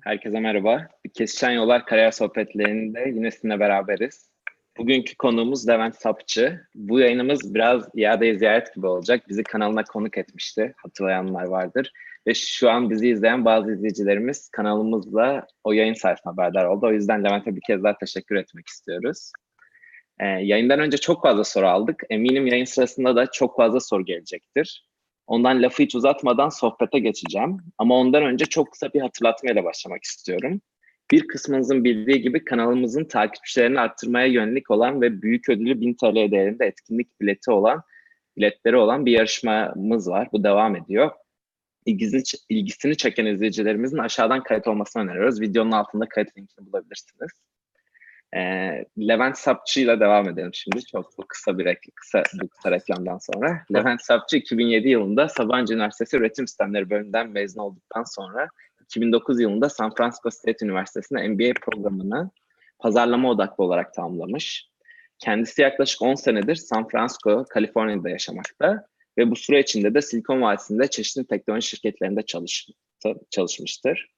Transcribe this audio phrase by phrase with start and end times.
[0.00, 0.88] Herkese merhaba.
[1.14, 4.30] Kesişen Yollar Kariyer Sohbetlerinde yine sizinle beraberiz.
[4.78, 6.60] Bugünkü konuğumuz Levent Sapçı.
[6.74, 9.28] Bu yayınımız biraz iade ziyaret gibi olacak.
[9.28, 10.74] Bizi kanalına konuk etmişti.
[10.76, 11.92] Hatırlayanlar vardır.
[12.26, 16.86] Ve şu an bizi izleyen bazı izleyicilerimiz kanalımızla o yayın sayesinde haberdar oldu.
[16.86, 19.32] O yüzden Levent'e bir kez daha teşekkür etmek istiyoruz.
[20.20, 22.02] Ee, yayından önce çok fazla soru aldık.
[22.10, 24.91] Eminim yayın sırasında da çok fazla soru gelecektir.
[25.32, 27.58] Ondan lafı hiç uzatmadan sohbete geçeceğim.
[27.78, 30.60] Ama ondan önce çok kısa bir hatırlatmayla başlamak istiyorum.
[31.10, 36.66] Bir kısmınızın bildiği gibi kanalımızın takipçilerini arttırmaya yönelik olan ve büyük ödülü 1000 TL değerinde
[36.66, 37.82] etkinlik bileti olan,
[38.36, 40.28] biletleri olan bir yarışmamız var.
[40.32, 41.10] Bu devam ediyor.
[41.86, 45.40] İlgisini, ilgisini çeken izleyicilerimizin aşağıdan kayıt olmasını öneriyoruz.
[45.40, 47.30] Videonun altında kayıt linkini bulabilirsiniz.
[48.36, 48.40] E,
[48.98, 50.84] Levent Sapçı ile devam edelim şimdi.
[50.84, 53.64] Çok kısa bir kısa, bu reklamdan sonra.
[53.74, 58.48] Levent Sapçı 2007 yılında Sabancı Üniversitesi Üretim Sistemleri bölümünden mezun olduktan sonra
[58.84, 62.30] 2009 yılında San Francisco State Üniversitesi'nde MBA programını
[62.78, 64.68] pazarlama odaklı olarak tamamlamış.
[65.18, 68.86] Kendisi yaklaşık 10 senedir San Francisco, Kaliforniya'da yaşamakta
[69.18, 72.72] ve bu süre içinde de Silikon Vadisi'nde çeşitli teknoloji şirketlerinde çalıştı,
[73.30, 74.12] çalışmıştır.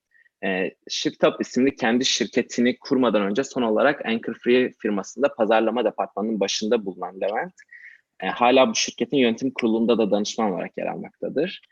[0.44, 6.84] E, ShiftUp isimli kendi şirketini kurmadan önce son olarak Anchor Free firmasında pazarlama departmanının başında
[6.84, 7.54] bulunan Levent,
[8.22, 11.62] e, hala bu şirketin yönetim kurulunda da danışman olarak yer almaktadır.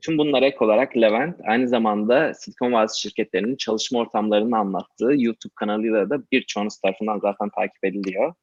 [0.00, 6.10] Tüm bunlara ek olarak Levent aynı zamanda Silikon Vadisi şirketlerinin çalışma ortamlarını anlattığı YouTube kanalıyla
[6.10, 8.34] da birçoğunuz tarafından zaten takip ediliyor.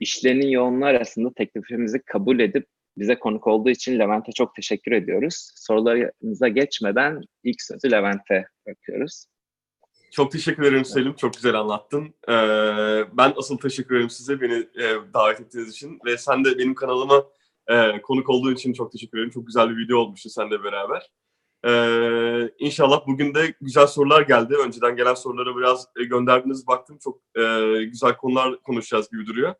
[0.00, 2.66] İşlerinin yoğunluğu arasında teklifimizi kabul edip
[2.98, 5.50] bize konuk olduğu için Levent'e çok teşekkür ediyoruz.
[5.56, 9.26] Sorularınıza geçmeden ilk sözü Levent'e bırakıyoruz.
[10.12, 11.14] Çok teşekkür ederim Selim.
[11.14, 12.14] Çok güzel anlattın.
[12.28, 12.32] Ee,
[13.12, 16.00] ben asıl teşekkür ederim size beni e, davet ettiğiniz için.
[16.06, 17.24] Ve sen de benim kanalıma
[17.66, 19.30] e, konuk olduğun için çok teşekkür ederim.
[19.30, 21.10] Çok güzel bir video olmuştu seninle beraber.
[21.66, 24.54] Ee, inşallah bugün de güzel sorular geldi.
[24.66, 26.98] Önceden gelen sorulara biraz e, gönderdiniz baktım.
[27.04, 27.42] Çok e,
[27.84, 29.54] güzel konular konuşacağız gibi duruyor.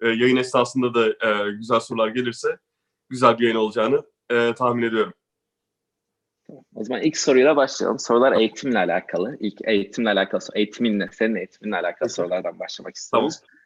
[0.00, 2.58] E, yayın esnasında da e, güzel sorular gelirse
[3.10, 5.12] güzel bir yayın olacağını e, tahmin ediyorum.
[6.74, 7.98] O zaman ilk soruyla başlayalım.
[7.98, 9.36] Sorular eğitimle alakalı.
[9.40, 13.40] İlk eğitimle alakalı, eğitiminle, senin eğitiminle alakalı sorulardan başlamak istiyoruz.
[13.40, 13.60] Tamam.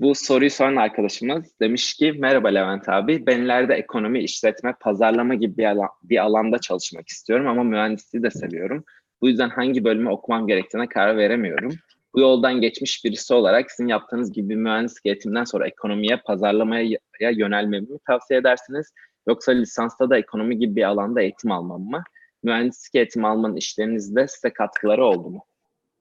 [0.00, 5.56] Bu soruyu soran arkadaşımız demiş ki merhaba Levent abi ben ileride ekonomi, işletme, pazarlama gibi
[5.56, 8.84] bir, alan, bir alanda çalışmak istiyorum ama mühendisliği de seviyorum.
[9.20, 11.72] Bu yüzden hangi bölümü okumam gerektiğine karar veremiyorum.
[12.14, 17.98] Bu yoldan geçmiş birisi olarak sizin yaptığınız gibi mühendislik eğitimden sonra ekonomiye, pazarlamaya yönelmemi mi
[18.06, 18.92] tavsiye edersiniz?
[19.28, 22.02] Yoksa lisansta da ekonomi gibi bir alanda eğitim almam mı?
[22.42, 25.44] Mühendislik eğitimi almanın işlerinizde size katkıları oldu mu?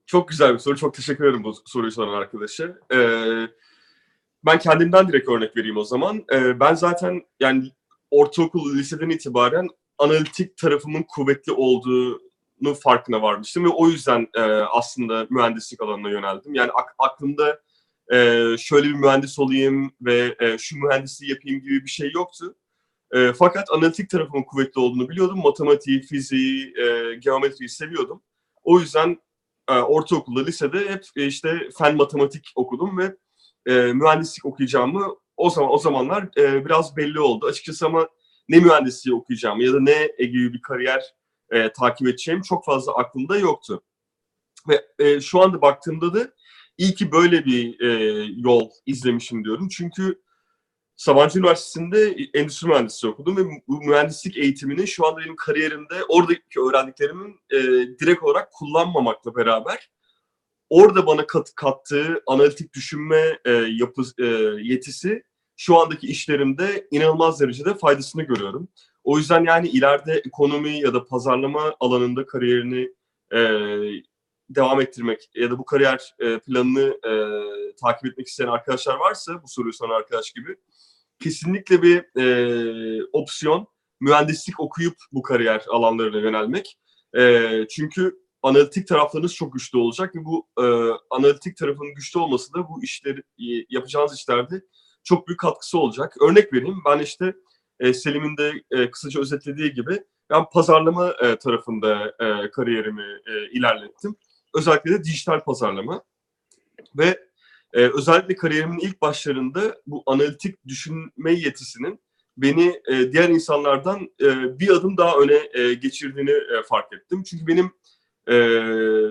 [0.06, 0.78] Çok güzel bir soru.
[0.78, 2.78] Çok teşekkür ederim bu soruyu soran arkadaşa.
[2.94, 3.48] Ee,
[4.46, 6.26] ben kendimden direkt örnek vereyim o zaman.
[6.34, 7.72] Ee, ben zaten yani
[8.12, 9.68] ortaokul, liseden itibaren
[9.98, 11.54] analitik tarafımın kuvvetli
[12.60, 16.54] olduğunu farkına varmıştım ve o yüzden e, aslında mühendislik alanına yöneldim.
[16.54, 17.62] Yani ak- aklımda
[18.14, 18.18] e,
[18.58, 22.56] şöyle bir mühendis olayım ve e, şu mühendisliği yapayım gibi bir şey yoktu.
[23.12, 25.40] E, fakat analitik tarafımın kuvvetli olduğunu biliyordum.
[25.44, 28.22] Matematiği, fiziği, e, geometriyi seviyordum.
[28.64, 29.18] O yüzden
[29.70, 33.16] e, ortaokulda, lisede hep e, işte fen matematik okudum ve
[33.66, 37.46] e, mühendislik okuyacağımı o zaman o zamanlar e, biraz belli oldu.
[37.46, 38.10] Açıkçası ama
[38.50, 41.19] ne mühendisliği okuyacağımı ya da ne gibi bir kariyer
[41.52, 43.84] e, takip edeceğim çok fazla aklımda yoktu.
[44.70, 46.34] Ve e, şu anda baktığımda da
[46.78, 49.70] iyi ki böyle bir e, yol izlemişim diyorum.
[49.70, 50.22] Çünkü
[50.96, 57.40] Sabancı Üniversitesi'nde endüstri mühendisliği okudum ve bu mühendislik eğitimini şu anda benim kariyerimde oradaki öğrendiklerimin
[57.52, 57.58] e,
[58.00, 59.90] direkt olarak kullanmamakla beraber
[60.70, 64.26] orada bana kat, kattığı analitik düşünme e, yapı e,
[64.62, 65.24] yetisi
[65.58, 68.68] şu andaki işlerimde inanılmaz derecede faydasını görüyorum.
[69.10, 72.90] O yüzden yani ileride ekonomi ya da pazarlama alanında kariyerini
[73.34, 73.40] e,
[74.50, 77.12] devam ettirmek ya da bu kariyer e, planını e,
[77.76, 80.56] takip etmek isteyen arkadaşlar varsa bu soruyu soran arkadaş gibi
[81.20, 83.68] kesinlikle bir e, opsiyon
[84.00, 86.78] mühendislik okuyup bu kariyer alanlarına yönelmek.
[87.18, 90.66] E, çünkü analitik taraflarınız çok güçlü olacak ve bu e,
[91.10, 93.24] analitik tarafının güçlü olması da bu işleri
[93.70, 94.62] yapacağınız işlerde
[95.04, 96.16] çok büyük katkısı olacak.
[96.22, 97.34] Örnek vereyim ben işte
[97.80, 102.16] e, Selim'in de e, kısaca özetlediği gibi ben pazarlama e, tarafında
[102.52, 103.06] kariyerimi
[103.52, 104.16] ilerlettim.
[104.56, 106.04] Özellikle de dijital pazarlama
[106.98, 107.20] ve
[107.74, 112.00] özellikle kariyerimin ilk başlarında bu analitik düşünme yetisinin
[112.38, 112.82] beni
[113.12, 114.10] diğer insanlardan
[114.60, 116.34] bir adım daha öne geçirdiğini
[116.66, 117.24] fark ettim.
[117.24, 117.72] Çünkü benim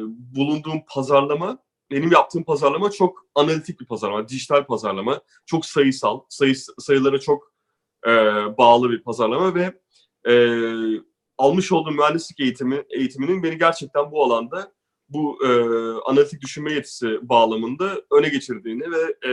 [0.09, 1.59] bulunduğum pazarlama,
[1.91, 7.58] benim yaptığım pazarlama çok analitik bir pazarlama, dijital pazarlama, çok sayısal, sayı, sayılara çok
[8.07, 8.11] e,
[8.59, 9.73] bağlı bir pazarlama ve
[10.33, 10.35] e,
[11.39, 14.73] almış olduğum mühendislik eğitimi eğitiminin beni gerçekten bu alanda
[15.09, 15.49] bu e,
[16.11, 19.33] analitik düşünme yetisi bağlamında öne geçirdiğini ve e,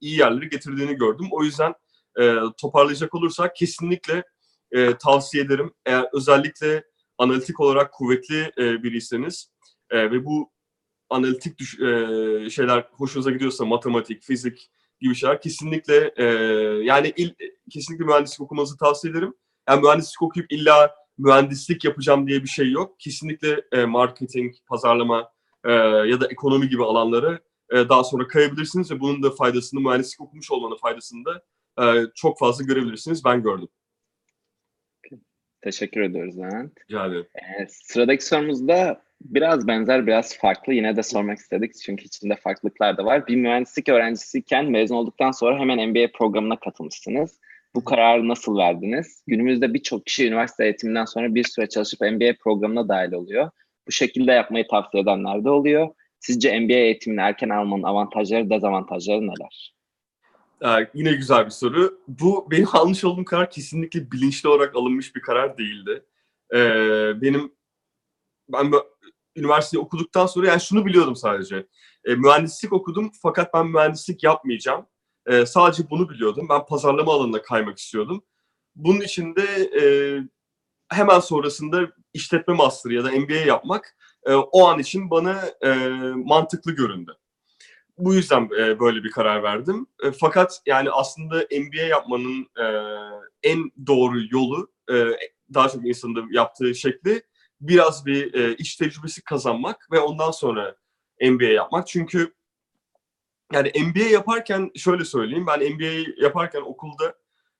[0.00, 1.26] iyi yerleri getirdiğini gördüm.
[1.30, 1.74] O yüzden
[2.20, 4.24] e, toparlayacak olursak kesinlikle
[4.72, 5.72] e, tavsiye ederim.
[5.86, 6.84] Eğer özellikle
[7.18, 9.50] analitik olarak kuvvetli e, biriyseniz
[9.90, 10.50] e, ve bu
[11.10, 14.70] analitik düş- e, şeyler hoşunuza gidiyorsa matematik, fizik
[15.00, 16.24] gibi şeyler kesinlikle e,
[16.84, 17.34] yani il,
[17.70, 19.34] kesinlikle mühendislik okumanızı tavsiye ederim.
[19.68, 23.00] Yani mühendislik okuyup illa mühendislik yapacağım diye bir şey yok.
[23.00, 25.32] Kesinlikle e, marketing, pazarlama
[25.64, 27.40] e, ya da ekonomi gibi alanları
[27.72, 31.42] e, daha sonra kayabilirsiniz ve bunun da faydasını mühendislik okumuş olmanın faydasını da
[31.82, 33.24] e, çok fazla görebilirsiniz.
[33.24, 33.68] Ben gördüm.
[35.60, 36.72] Teşekkür ediyoruz Levent.
[36.90, 37.26] Rica ederim.
[37.34, 40.72] Ee, sıradaki sorumuz da biraz benzer, biraz farklı.
[40.72, 43.26] Yine de sormak istedik çünkü içinde farklılıklar da var.
[43.26, 47.40] Bir mühendislik öğrencisiyken mezun olduktan sonra hemen MBA programına katılmışsınız.
[47.74, 49.22] Bu kararı nasıl verdiniz?
[49.26, 53.50] Günümüzde birçok kişi üniversite eğitiminden sonra bir süre çalışıp MBA programına dahil oluyor.
[53.86, 55.88] Bu şekilde yapmayı tavsiye edenler de oluyor.
[56.20, 59.74] Sizce MBA eğitimini erken almanın avantajları, dezavantajları neler?
[60.64, 61.98] Ee, yine güzel bir soru.
[62.08, 66.02] Bu benim almış olduğum karar kesinlikle bilinçli olarak alınmış bir karar değildi.
[66.54, 66.58] Ee,
[67.22, 67.52] benim
[68.48, 68.72] ben
[69.36, 71.66] üniversiteyi okuduktan sonra yani şunu biliyordum sadece.
[72.04, 74.86] Ee, mühendislik okudum fakat ben mühendislik yapmayacağım.
[75.26, 76.46] Ee, sadece bunu biliyordum.
[76.50, 78.24] Ben pazarlama alanına kaymak istiyordum.
[78.76, 79.42] Bunun için de
[79.80, 79.84] e,
[80.88, 81.80] hemen sonrasında
[82.14, 83.96] işletme master ya da MBA yapmak
[84.26, 87.16] e, o an için bana e, mantıklı göründü
[87.98, 89.86] bu yüzden e, böyle bir karar verdim.
[90.04, 92.66] E, fakat yani aslında MBA yapmanın e,
[93.42, 94.94] en doğru yolu e,
[95.54, 97.22] daha çok insanın da yaptığı şekli
[97.60, 100.76] biraz bir e, iş tecrübesi kazanmak ve ondan sonra
[101.22, 101.86] MBA yapmak.
[101.86, 102.34] Çünkü
[103.52, 107.14] yani MBA yaparken şöyle söyleyeyim ben MBA yaparken okulda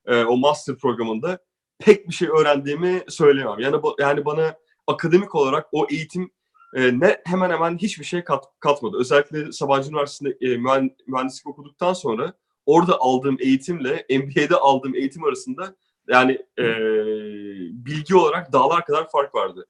[0.06, 1.38] e, o master programında
[1.78, 3.58] pek bir şey öğrendiğimi söyleyemem.
[3.58, 4.56] Yani yani bana
[4.86, 6.30] akademik olarak o eğitim
[6.74, 8.96] e, ne hemen hemen hiçbir şey kat, katmadı.
[9.00, 12.32] Özellikle Sabancı Üniversitesi'nde e, mühen- mühendislik okuduktan sonra
[12.66, 15.76] orada aldığım eğitimle MBA'de aldığım eğitim arasında
[16.08, 16.64] yani e,
[17.86, 19.66] bilgi olarak dağlar kadar fark vardı.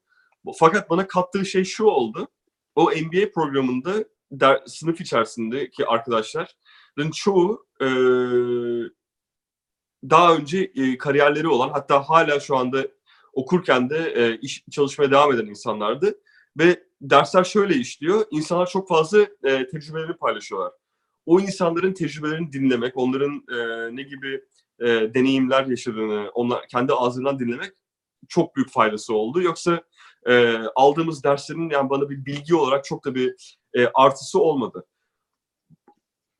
[0.59, 2.27] Fakat bana kattığı şey şu oldu.
[2.75, 7.87] O MBA programında der, sınıf içerisindeki arkadaşların çoğu e,
[10.09, 12.87] daha önce e, kariyerleri olan hatta hala şu anda
[13.33, 16.19] okurken de e, iş çalışmaya devam eden insanlardı.
[16.57, 18.25] Ve dersler şöyle işliyor.
[18.31, 20.71] İnsanlar çok fazla e, tecrübelerini paylaşıyorlar.
[21.25, 24.43] O insanların tecrübelerini dinlemek, onların e, ne gibi
[24.79, 27.71] e, deneyimler yaşadığını, onlar kendi ağzından dinlemek
[28.27, 29.41] çok büyük faydası oldu.
[29.41, 29.83] Yoksa
[30.27, 34.85] e, aldığımız derslerin yani bana bir bilgi olarak çok da bir e, artısı olmadı.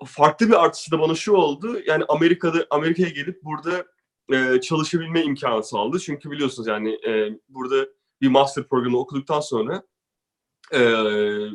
[0.06, 1.80] Farklı bir artısı da bana şu oldu.
[1.86, 3.86] Yani Amerika'da Amerika'ya gelip burada
[4.34, 6.00] e, çalışabilme imkanı sağladı.
[6.00, 7.88] Çünkü biliyorsunuz yani e, burada
[8.22, 9.84] bir master programı okuduktan sonra
[10.74, 10.80] e,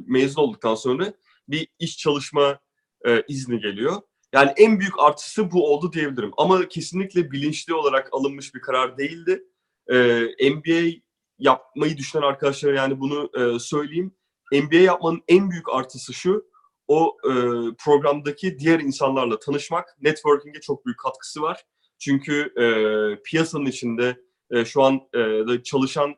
[0.07, 1.15] mezun olduktan sonra
[1.49, 2.59] bir iş çalışma
[3.07, 4.03] e, izni geliyor.
[4.33, 6.31] Yani en büyük artısı bu oldu diyebilirim.
[6.37, 9.45] Ama kesinlikle bilinçli olarak alınmış bir karar değildi.
[9.93, 11.03] E, MBA
[11.43, 14.15] yapmayı düşünen arkadaşlara yani bunu e, söyleyeyim.
[14.53, 16.45] MBA yapmanın en büyük artısı şu,
[16.89, 17.33] o e,
[17.85, 21.65] programdaki diğer insanlarla tanışmak, networking'e çok büyük katkısı var.
[21.99, 22.67] Çünkü e,
[23.23, 24.17] piyasanın içinde
[24.51, 26.15] e, şu an e, da çalışan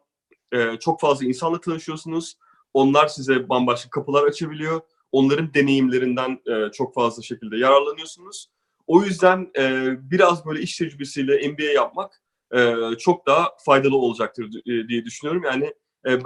[0.53, 2.39] e, çok fazla insanla tanışıyorsunuz.
[2.75, 4.81] Onlar size bambaşka kapılar açabiliyor.
[5.13, 8.49] Onların deneyimlerinden e, çok fazla şekilde yararlanıyorsunuz.
[8.87, 12.24] O yüzden e, biraz böyle iş tecrübesiyle MBA yapmak
[12.55, 15.43] e, çok daha faydalı olacaktır e, diye düşünüyorum.
[15.45, 15.75] Yani
[16.09, 16.19] e,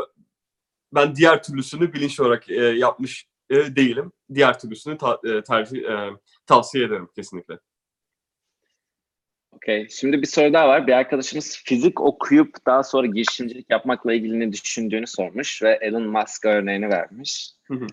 [0.95, 4.13] ben diğer türlüsünü bilinçli olarak e, yapmış e, değilim.
[4.35, 6.11] Diğer türlüsünü ta- e, tercih e,
[6.47, 7.59] tavsiye ederim kesinlikle.
[9.53, 9.89] Okey.
[9.91, 10.87] Şimdi bir soru daha var.
[10.87, 16.45] Bir arkadaşımız fizik okuyup daha sonra girişimcilik yapmakla ilgili ne düşündüğünü sormuş ve Elon Musk
[16.45, 17.51] örneğini vermiş.
[17.65, 17.87] Hı hı.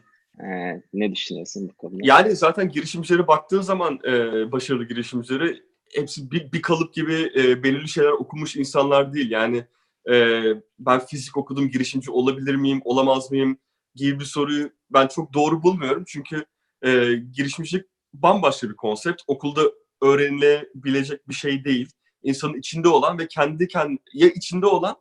[0.44, 1.98] Ee, ne düşünüyorsun bu konuda?
[2.04, 4.12] Yani zaten girişimcilere baktığın zaman e,
[4.51, 5.63] başarılı girişimcileri
[5.96, 9.32] hepsi bir, bir kalıp gibi e, belirli şeyler okumuş insanlar değil.
[9.32, 9.66] Yani
[10.12, 10.44] e,
[10.80, 13.58] ben fizik okudum girişimci olabilir miyim, olamaz mıyım
[13.96, 16.04] gibi bir soruyu ben çok doğru bulmuyorum.
[16.08, 16.46] Çünkü
[16.82, 19.22] e, girişimcilik bambaşka bir konsept.
[19.28, 19.62] Okulda
[20.02, 21.90] öğrenilebilecek bir şey değil.
[22.24, 24.96] İnsanın içinde olan ve kendi kendi ya içinde olan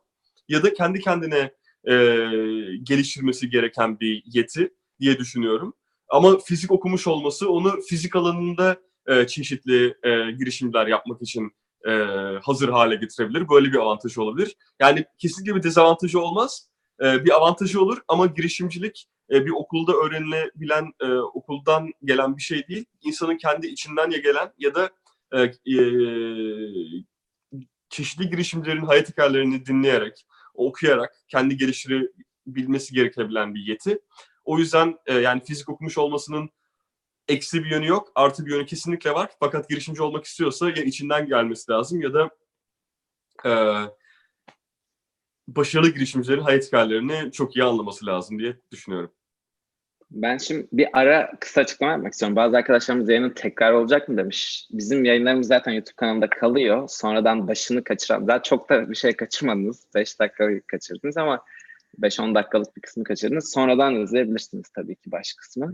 [0.47, 1.51] ya da kendi kendine
[1.87, 1.95] e,
[2.83, 5.73] geliştirmesi gereken bir yeti diye düşünüyorum.
[6.09, 11.51] Ama fizik okumuş olması onu fizik alanında e, çeşitli e, girişimler yapmak için
[11.87, 11.91] e,
[12.43, 13.49] hazır hale getirebilir.
[13.49, 14.55] Böyle bir avantajı olabilir.
[14.79, 16.69] Yani kesinlikle bir dezavantajı olmaz.
[17.01, 22.67] E, bir avantajı olur ama girişimcilik e, bir okulda öğrenilebilen, e, okuldan gelen bir şey
[22.67, 22.85] değil.
[23.01, 24.89] İnsanın kendi içinden ya gelen ya da
[25.31, 25.83] e, e,
[27.89, 33.99] çeşitli girişimcilerin hayat hikayelerini dinleyerek, okuyarak kendi geliştirebilmesi gerekebilen bir yeti.
[34.43, 36.49] O yüzden e, yani fizik okumuş olmasının
[37.27, 39.31] eksi bir yönü yok, artı bir yönü kesinlikle var.
[39.39, 42.29] Fakat girişimci olmak istiyorsa ya içinden gelmesi lazım ya da
[43.45, 43.51] e,
[45.47, 49.11] başarılı girişimcilerin hayat hikayelerini çok iyi anlaması lazım diye düşünüyorum.
[50.11, 52.35] Ben şimdi bir ara kısa açıklama yapmak istiyorum.
[52.35, 54.67] Bazı arkadaşlarımız yayının tekrar olacak mı demiş.
[54.71, 56.87] Bizim yayınlarımız zaten YouTube kanalında kalıyor.
[56.89, 59.83] Sonradan başını kaçıran, daha çok da bir şey kaçırmadınız.
[59.95, 61.43] 5 dakika kaçırdınız ama
[62.01, 63.51] 5-10 dakikalık bir kısmı kaçırdınız.
[63.51, 65.71] Sonradan izleyebilirsiniz tabii ki baş kısmı.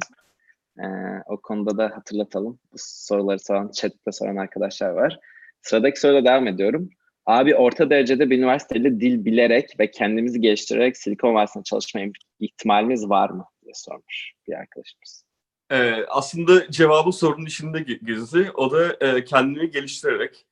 [0.80, 0.84] Ee,
[1.28, 2.60] o konuda da hatırlatalım.
[2.74, 5.20] Bu soruları soran, chatte soran arkadaşlar var.
[5.62, 6.90] Sıradaki soruyla devam ediyorum.
[7.26, 12.02] Abi orta derecede bir üniversitede dil bilerek ve kendimizi geliştirerek Silikon Vadisi'nde çalışma
[12.40, 15.24] ihtimalimiz var mı diye sormuş bir arkadaşımız.
[15.72, 18.52] Ee, aslında cevabı sorunun içinde gizli.
[18.52, 20.46] O da e, kendini geliştirerek.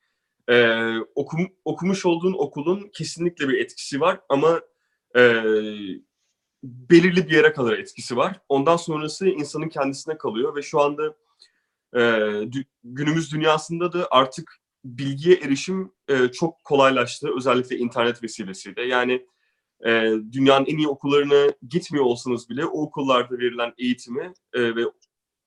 [0.49, 0.75] E,
[1.15, 4.61] okum, okumuş olduğun okulun kesinlikle bir etkisi var ama
[5.15, 5.21] e,
[6.63, 8.39] belirli bir yere kadar etkisi var.
[8.49, 11.15] Ondan sonrası insanın kendisine kalıyor ve şu anda
[11.93, 17.29] e, dü- günümüz dünyasında da artık bilgiye erişim e, çok kolaylaştı.
[17.37, 18.81] Özellikle internet vesilesiyle.
[18.81, 19.27] Yani
[19.85, 24.85] e, dünyanın en iyi okullarına gitmiyor olsanız bile o okullarda verilen eğitimi e, ve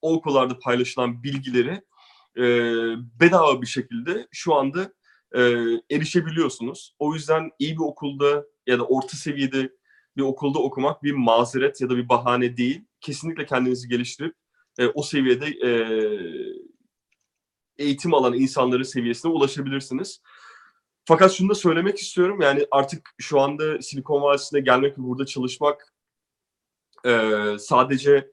[0.03, 1.83] o okullarda paylaşılan bilgileri
[2.37, 2.45] e,
[3.21, 4.93] bedava bir şekilde şu anda
[5.35, 5.41] e,
[5.91, 6.95] erişebiliyorsunuz.
[6.99, 9.73] O yüzden iyi bir okulda ya da orta seviyede
[10.17, 12.85] bir okulda okumak bir mazeret ya da bir bahane değil.
[13.01, 14.35] Kesinlikle kendinizi geliştirip
[14.79, 15.71] e, o seviyede e,
[17.79, 20.23] eğitim alan insanların seviyesine ulaşabilirsiniz.
[21.05, 25.95] Fakat şunu da söylemek istiyorum yani artık şu anda Silikon Vadisi'ne gelmek ve burada çalışmak
[27.07, 28.31] e, sadece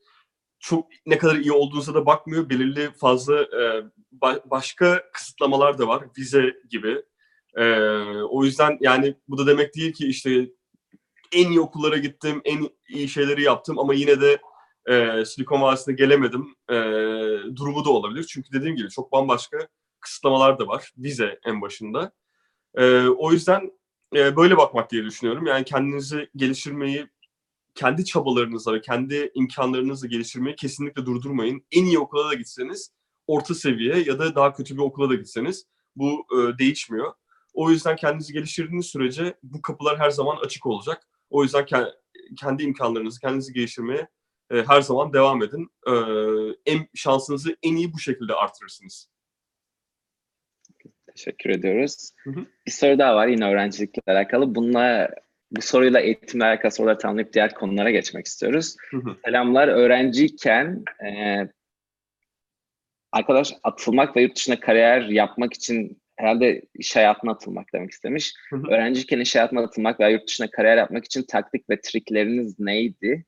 [0.59, 2.50] çok ne kadar iyi olduğunuza da bakmıyor.
[2.50, 3.83] Belirli fazla e,
[4.21, 6.03] ba- başka kısıtlamalar da var.
[6.17, 7.03] Vize gibi.
[7.55, 7.63] E,
[8.29, 10.50] o yüzden yani bu da demek değil ki işte
[11.31, 14.41] en iyi okullara gittim, en iyi şeyleri yaptım ama yine de
[14.89, 16.75] e, Silikon Vadisi'ne gelemedim e,
[17.55, 18.24] durumu da olabilir.
[18.24, 19.67] Çünkü dediğim gibi çok bambaşka
[20.00, 20.93] kısıtlamalar da var.
[20.98, 22.12] Vize en başında.
[22.75, 23.71] E, o yüzden
[24.15, 25.45] e, böyle bakmak diye düşünüyorum.
[25.45, 27.07] Yani kendinizi geliştirmeyi,
[27.75, 31.65] kendi çabalarınızla ve kendi imkanlarınızla geliştirmeyi kesinlikle durdurmayın.
[31.71, 32.91] En iyi okula da gitseniz,
[33.27, 37.13] orta seviye ya da daha kötü bir okula da gitseniz bu e, değişmiyor.
[37.53, 41.03] O yüzden kendinizi geliştirdiğiniz sürece bu kapılar her zaman açık olacak.
[41.29, 41.93] O yüzden ke-
[42.39, 44.07] kendi imkanlarınızı, kendinizi geliştirmeye
[44.51, 45.69] e, her zaman devam edin.
[45.88, 45.93] E,
[46.71, 49.09] en şansınızı en iyi bu şekilde artırırsınız.
[51.15, 52.12] Teşekkür ediyoruz.
[52.24, 52.45] Hı hı.
[52.65, 54.55] Bir soru daha var yine öğrencilikle alakalı.
[54.55, 55.09] Bununla
[55.51, 58.75] bu soruyla eğitimle alakalı soruları tamamlayıp diğer konulara geçmek istiyoruz.
[58.91, 59.17] Hı hı.
[59.25, 59.67] Selamlar.
[59.67, 61.39] Öğrenciyken e,
[63.12, 68.33] arkadaş atılmak ve yurt dışına kariyer yapmak için herhalde iş hayatına atılmak demek istemiş.
[68.49, 68.67] Hı hı.
[68.69, 73.25] Öğrenciyken iş hayatına atılmak veya yurt dışına kariyer yapmak için taktik ve trikleriniz neydi?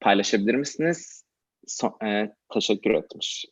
[0.00, 1.24] Paylaşabilir misiniz?
[1.66, 3.46] So- e, teşekkür etmiş.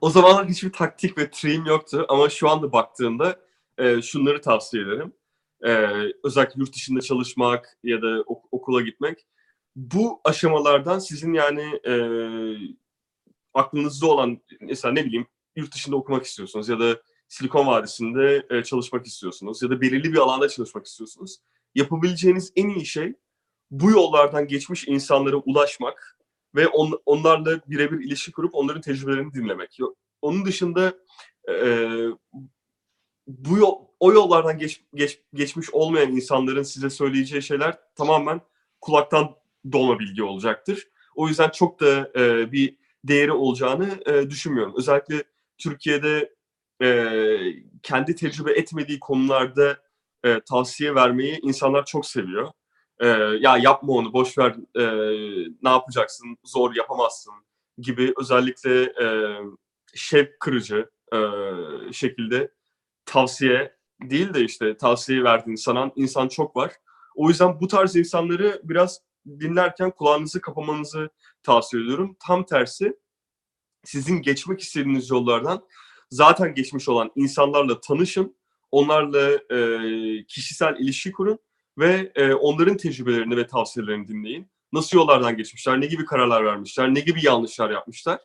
[0.00, 3.40] O zamanlar hiçbir taktik ve triğim yoktu ama şu anda baktığımda
[3.78, 5.12] e, şunları tavsiye ederim.
[5.66, 5.70] E,
[6.24, 9.26] özellikle yurt dışında çalışmak ya da ok- okula gitmek.
[9.76, 11.94] Bu aşamalardan sizin yani e,
[13.54, 19.06] aklınızda olan mesela ne bileyim yurt dışında okumak istiyorsunuz ya da Silikon Vadisi'nde e, çalışmak
[19.06, 21.36] istiyorsunuz ya da belirli bir alanda çalışmak istiyorsunuz.
[21.74, 23.14] Yapabileceğiniz en iyi şey
[23.70, 26.18] bu yollardan geçmiş insanlara ulaşmak
[26.54, 29.78] ve on, onlarla birebir ilişki kurup onların tecrübelerini dinlemek.
[30.22, 30.94] Onun dışında
[31.48, 31.88] e,
[33.26, 38.40] bu yol, o yollardan geç, geç, geçmiş olmayan insanların size söyleyeceği şeyler tamamen
[38.80, 39.36] kulaktan
[39.72, 40.88] dolma bilgi olacaktır.
[41.14, 44.74] O yüzden çok da e, bir değeri olacağını e, düşünmüyorum.
[44.76, 45.24] Özellikle
[45.58, 46.34] Türkiye'de
[46.82, 47.38] e,
[47.82, 49.78] kendi tecrübe etmediği konularda
[50.24, 52.48] e, tavsiye vermeyi insanlar çok seviyor.
[53.00, 53.06] E,
[53.40, 54.84] ya yapma onu, boş ver, e,
[55.62, 57.34] ne yapacaksın, zor yapamazsın
[57.78, 59.06] gibi özellikle e,
[59.94, 61.18] şevk kırıcı e,
[61.92, 62.50] şekilde
[63.06, 66.72] tavsiye değil de işte tavsiye verdiğini sanan insan çok var.
[67.14, 71.10] O yüzden bu tarz insanları biraz dinlerken kulağınızı kapamanızı
[71.42, 72.16] tavsiye ediyorum.
[72.26, 72.96] Tam tersi
[73.84, 75.64] sizin geçmek istediğiniz yollardan
[76.10, 78.38] zaten geçmiş olan insanlarla tanışın.
[78.70, 81.38] Onlarla e, kişisel ilişki kurun
[81.78, 84.50] ve e, onların tecrübelerini ve tavsiyelerini dinleyin.
[84.72, 88.20] Nasıl yollardan geçmişler, ne gibi kararlar vermişler, ne gibi yanlışlar yapmışlar.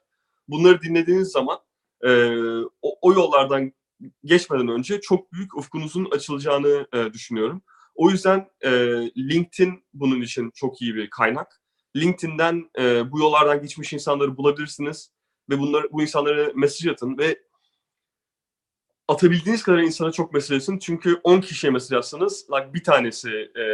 [0.48, 1.60] Bunları dinlediğiniz zaman
[2.04, 2.28] e,
[2.82, 3.74] o, o yollardan
[4.26, 7.62] geçmeden önce çok büyük ufkunuzun açılacağını e, düşünüyorum.
[7.96, 8.72] O yüzden e,
[9.18, 11.62] LinkedIn bunun için çok iyi bir kaynak.
[11.96, 15.12] LinkedIn'den e, bu yollardan geçmiş insanları bulabilirsiniz
[15.50, 17.40] ve bunları bu insanlara mesaj atın ve
[19.08, 20.80] atabildiğiniz kadar insana çok mesaj atın.
[20.80, 23.66] Çünkü 10 kişiye mesaj atsanız like bir tanesi e,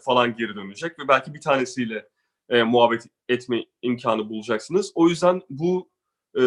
[0.00, 2.08] falan geri dönecek ve belki bir tanesiyle
[2.48, 4.92] e, muhabbet etme imkanı bulacaksınız.
[4.94, 5.90] O yüzden bu
[6.38, 6.42] e,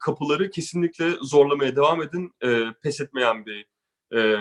[0.00, 2.32] kapıları kesinlikle zorlamaya devam edin.
[2.42, 3.66] E, pes etmeyen bir
[4.16, 4.36] e,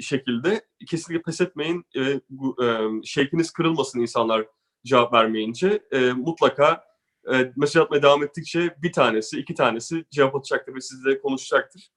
[0.00, 1.84] şekilde kesinlikle pes etmeyin.
[1.96, 4.46] E, bu, e, şevkiniz kırılmasın insanlar
[4.84, 5.82] cevap vermeyince.
[5.92, 6.91] E, mutlaka
[7.32, 11.88] e, mesaj atmaya devam ettikçe bir tanesi, iki tanesi cevap atacaktır ve sizle konuşacaktır.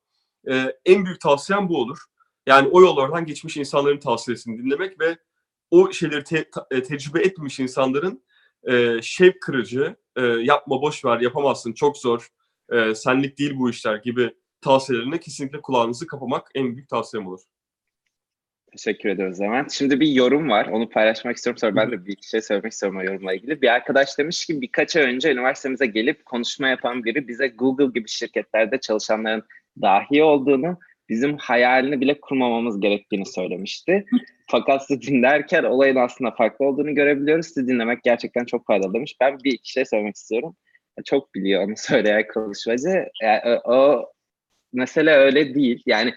[0.50, 1.98] E, en büyük tavsiyem bu olur.
[2.48, 5.18] Yani o yollardan geçmiş insanların tavsiyesini dinlemek ve
[5.72, 8.24] o şeyleri te- ta- e, tecrübe etmemiş insanların
[8.64, 12.28] e, şevk kırıcı, e, yapma boş ver, yapamazsın, çok zor,
[12.72, 17.42] e, senlik değil bu işler gibi tavsiyelerine kesinlikle kulağınızı kapamak en büyük tavsiyem olur.
[18.76, 19.72] Teşekkür ediyoruz Levent.
[19.72, 20.66] Şimdi bir yorum var.
[20.66, 21.58] Onu paylaşmak istiyorum.
[21.58, 23.62] Sonra ben de bir şey söylemek istiyorum o yorumla ilgili.
[23.62, 28.10] Bir arkadaş demiş ki birkaç ay önce üniversitemize gelip konuşma yapan biri bize Google gibi
[28.10, 29.44] şirketlerde çalışanların
[29.82, 30.80] dahi olduğunu,
[31.10, 34.06] bizim hayalini bile kurmamamız gerektiğini söylemişti.
[34.48, 37.46] Fakat sizi dinlerken olayın aslında farklı olduğunu görebiliyoruz.
[37.46, 39.16] Sizi dinlemek gerçekten çok faydalı demiş.
[39.22, 40.56] Ben bir iki şey söylemek istiyorum.
[41.06, 43.10] Çok biliyor onu söyleyen konuşmacı.
[43.24, 44.12] Yani o, o
[44.74, 45.84] mesele öyle değil.
[45.86, 46.14] Yani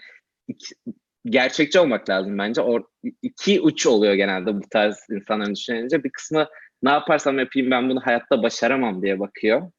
[1.25, 2.61] gerçekçi olmak lazım bence.
[2.61, 2.81] Or,
[3.21, 6.03] iki uç oluyor genelde bu tarz insanların düşününce.
[6.03, 6.47] Bir kısmı
[6.83, 9.71] ne yaparsam yapayım ben bunu hayatta başaramam diye bakıyor.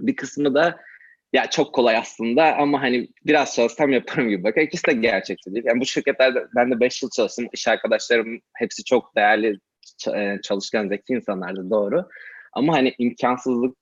[0.00, 0.80] Bir kısmı da
[1.32, 4.66] ya çok kolay aslında ama hani biraz çalışsam yaparım gibi bakıyor.
[4.66, 5.64] İkisi de gerçekçi değil.
[5.66, 7.48] Yani bu şirketlerde ben de 5 yıl çalıştım.
[7.52, 9.58] İş arkadaşlarım hepsi çok değerli
[10.42, 12.08] çalışkan zeki insanlardı doğru.
[12.52, 13.76] Ama hani imkansızlık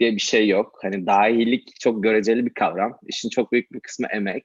[0.00, 0.78] diye bir şey yok.
[0.82, 2.98] Hani dahilik çok göreceli bir kavram.
[3.06, 4.44] İşin çok büyük bir kısmı emek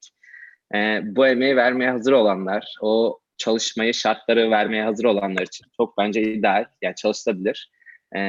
[0.75, 6.21] e, bu emeği vermeye hazır olanlar, o çalışmayı, şartları vermeye hazır olanlar için çok bence
[6.21, 6.65] ideal.
[6.81, 7.71] Yani çalışılabilir.
[8.15, 8.19] E,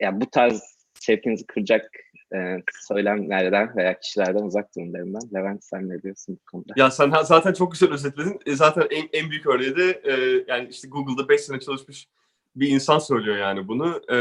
[0.00, 0.62] yani bu tarz
[1.00, 1.90] şevkinizi kıracak
[2.34, 2.56] e,
[2.88, 5.40] söylemlerden veya kişilerden uzak durun derim ben.
[5.40, 6.72] Levent sen ne diyorsun bu konuda?
[6.76, 8.38] Ya sen zaten çok güzel özetledin.
[8.46, 12.08] E, zaten en, en büyük örneği de e, yani işte Google'da 5 sene çalışmış
[12.56, 14.02] bir insan söylüyor yani bunu.
[14.08, 14.14] E,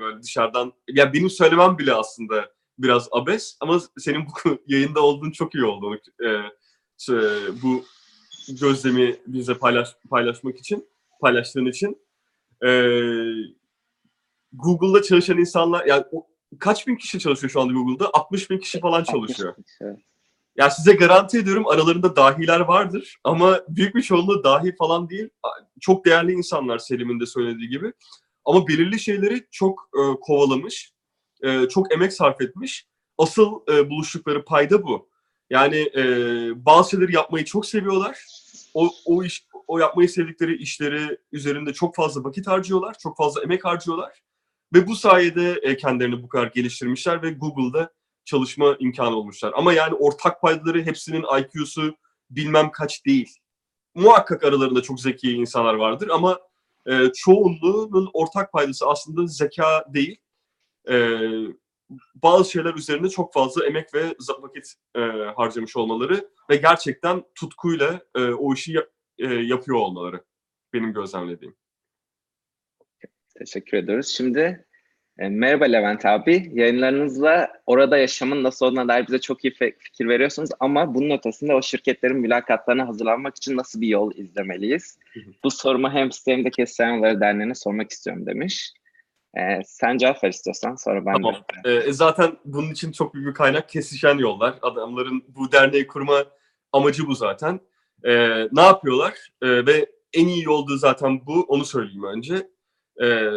[0.00, 5.54] böyle dışarıdan ya benim söylemem bile aslında biraz abes ama senin bu yayında olduğun çok
[5.54, 6.00] iyi oldu.
[6.24, 6.28] E,
[7.62, 7.84] bu
[8.48, 10.88] gözlemi bize paylaş, paylaşmak için,
[11.20, 11.98] paylaştığın için.
[12.64, 12.90] Ee,
[14.52, 16.26] Google'da çalışan insanlar, yani o,
[16.58, 18.10] kaç bin kişi çalışıyor şu anda Google'da?
[18.12, 19.54] 60 bin kişi falan çalışıyor.
[19.80, 19.96] Ya
[20.56, 25.28] yani size garanti ediyorum aralarında dahiler vardır ama büyük bir çoğunluğu dahi falan değil.
[25.80, 27.92] Çok değerli insanlar Selim'in de söylediği gibi.
[28.44, 30.92] Ama belirli şeyleri çok e, kovalamış,
[31.42, 32.86] e, çok emek sarf etmiş.
[33.18, 35.08] Asıl e, buluştukları payda bu.
[35.50, 36.02] Yani e,
[36.66, 38.18] bazı şeyleri yapmayı çok seviyorlar.
[38.74, 43.64] O, o iş, o yapmayı sevdikleri işleri üzerinde çok fazla vakit harcıyorlar, çok fazla emek
[43.64, 44.22] harcıyorlar.
[44.74, 47.92] Ve bu sayede e, kendilerini bu kadar geliştirmişler ve Google'da
[48.24, 49.52] çalışma imkanı olmuşlar.
[49.56, 51.96] Ama yani ortak paydaları hepsinin IQ'su
[52.30, 53.36] bilmem kaç değil.
[53.94, 56.40] Muhakkak aralarında çok zeki insanlar vardır ama
[56.86, 60.16] e, çoğunluğunun ortak paydası aslında zeka değil.
[60.88, 60.96] E,
[62.14, 65.00] bazı şeyler üzerinde çok fazla emek ve vakit e,
[65.36, 70.24] harcamış olmaları ve gerçekten tutkuyla e, o işi yap, e, yapıyor olmaları
[70.72, 71.56] benim gözlemlediğim.
[73.38, 74.06] Teşekkür ediyoruz.
[74.06, 74.66] Şimdi
[75.18, 76.50] e, merhaba Levent abi.
[76.54, 81.62] Yayınlarınızla orada yaşamın nasıl olduğuna dair bize çok iyi fikir veriyorsunuz ama bunun ötesinde o
[81.62, 84.98] şirketlerin mülakatlarına hazırlanmak için nasıl bir yol izlemeliyiz?
[85.12, 85.24] Hı hı.
[85.44, 88.72] Bu sorumu hem size hem de Kesişen Derneği'ne sormak istiyorum demiş.
[89.36, 91.34] Ee, sen cevap ver istiyorsan sonra ben tamam.
[91.64, 91.70] de.
[91.70, 94.54] Ee, zaten bunun için çok büyük bir kaynak kesişen yollar.
[94.62, 96.24] Adamların bu derneği kurma
[96.72, 97.60] amacı bu zaten.
[98.04, 99.12] Ee, ne yapıyorlar?
[99.42, 101.40] Ee, ve en iyi yoldu zaten bu.
[101.40, 102.48] Onu söyleyeyim önce.
[103.02, 103.28] Ee,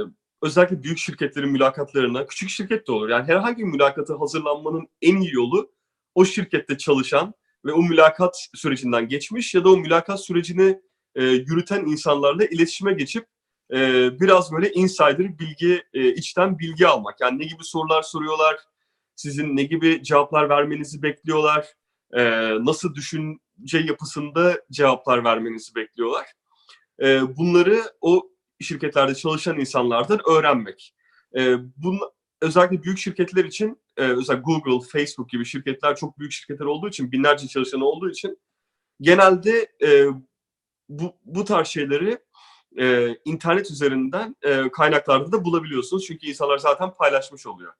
[0.41, 3.09] özellikle büyük şirketlerin mülakatlarına, küçük şirket de olur.
[3.09, 5.71] Yani herhangi bir mülakata hazırlanmanın en iyi yolu
[6.15, 7.33] o şirkette çalışan
[7.65, 10.81] ve o mülakat sürecinden geçmiş ya da o mülakat sürecini
[11.15, 13.25] e, yürüten insanlarla iletişime geçip
[13.73, 17.21] e, biraz böyle insider bilgi, e, içten bilgi almak.
[17.21, 18.57] Yani ne gibi sorular soruyorlar,
[19.15, 21.67] sizin ne gibi cevaplar vermenizi bekliyorlar,
[22.13, 22.23] e,
[22.65, 26.25] nasıl düşünce yapısında cevaplar vermenizi bekliyorlar.
[27.01, 28.29] E, bunları o
[28.61, 30.93] şirketlerde çalışan insanlardan öğrenmek.
[31.35, 31.99] E, bunun,
[32.41, 37.11] özellikle büyük şirketler için, e, özellikle Google, Facebook gibi şirketler çok büyük şirketler olduğu için,
[37.11, 38.39] binlerce çalışanı olduğu için
[39.01, 40.05] genelde e,
[40.89, 42.17] bu, bu tarz şeyleri
[42.79, 46.05] e, internet üzerinden e, kaynaklarda da bulabiliyorsunuz.
[46.05, 47.73] Çünkü insanlar zaten paylaşmış oluyor.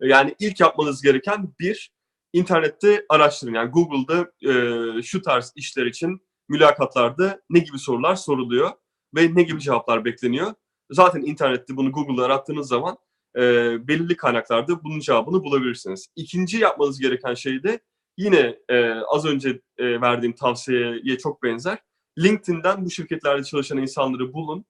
[0.00, 1.92] E, yani ilk yapmanız gereken bir,
[2.32, 3.54] internette araştırın.
[3.54, 8.70] Yani Google'da e, şu tarz işler için mülakatlarda ne gibi sorular soruluyor
[9.14, 10.54] ve ne gibi cevaplar bekleniyor.
[10.90, 12.98] Zaten internette bunu Google'da arattığınız zaman
[13.36, 13.40] e,
[13.88, 16.08] belirli kaynaklarda bunun cevabını bulabilirsiniz.
[16.16, 17.80] İkinci yapmanız gereken şey de
[18.16, 21.78] yine e, az önce e, verdiğim tavsiyeye çok benzer
[22.18, 24.64] LinkedIn'den bu şirketlerde çalışan insanları bulun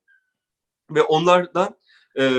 [0.90, 1.76] ve onlardan
[2.18, 2.30] e,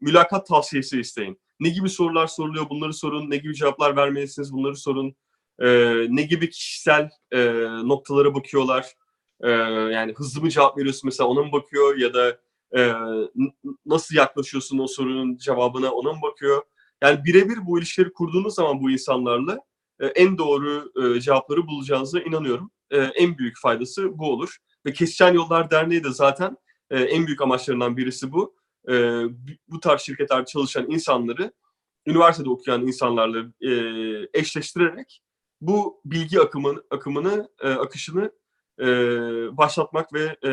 [0.00, 1.40] mülakat tavsiyesi isteyin.
[1.60, 5.14] Ne gibi sorular soruluyor bunları sorun, ne gibi cevaplar vermelisiniz bunları sorun,
[5.58, 5.68] e,
[6.08, 7.44] ne gibi kişisel e,
[7.84, 8.94] noktalara bakıyorlar,
[9.40, 9.50] e,
[9.94, 12.38] yani hızlı mı cevap veriyorsun mesela ona mı bakıyor ya da
[12.76, 12.92] e,
[13.86, 16.62] nasıl yaklaşıyorsun o sorunun cevabına ona mı bakıyor?
[17.02, 19.58] Yani birebir bu ilişkileri kurduğunuz zaman bu insanlarla
[20.00, 22.70] e, en doğru e, cevapları bulacağınıza inanıyorum.
[22.94, 24.56] E, en büyük faydası bu olur.
[24.86, 26.56] Ve Kesişen Yollar Derneği de zaten
[26.90, 28.56] e, en büyük amaçlarından birisi bu.
[28.88, 28.94] E,
[29.68, 31.52] bu tarz şirketler çalışan insanları
[32.06, 33.70] üniversitede okuyan insanlarla e,
[34.40, 35.22] eşleştirerek
[35.60, 38.32] bu bilgi akımını, akımını e, akışını
[38.80, 38.86] e,
[39.56, 40.50] başlatmak ve e,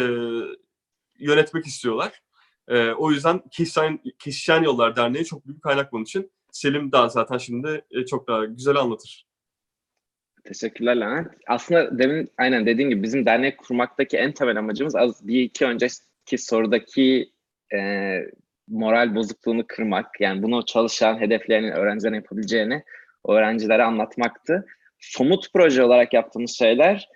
[1.20, 2.22] yönetmek istiyorlar.
[2.68, 6.32] E, o yüzden Kesişen, Kesişen Yollar Derneği çok büyük kaynak bunun için.
[6.52, 9.31] Selim daha zaten şimdi e, çok daha güzel anlatır.
[10.44, 11.28] Teşekkürler Levent.
[11.48, 16.38] Aslında demin aynen dediğim gibi bizim dernek kurmaktaki en temel amacımız az bir iki önceki
[16.38, 17.32] sorudaki
[17.74, 17.80] e,
[18.68, 20.22] moral bozukluğunu kırmak.
[20.22, 22.84] Yani bunu çalışan, hedefleyen öğrencilerin yapabileceğini
[23.28, 24.66] öğrencilere anlatmaktı.
[25.00, 27.10] Somut proje olarak yaptığımız şeyler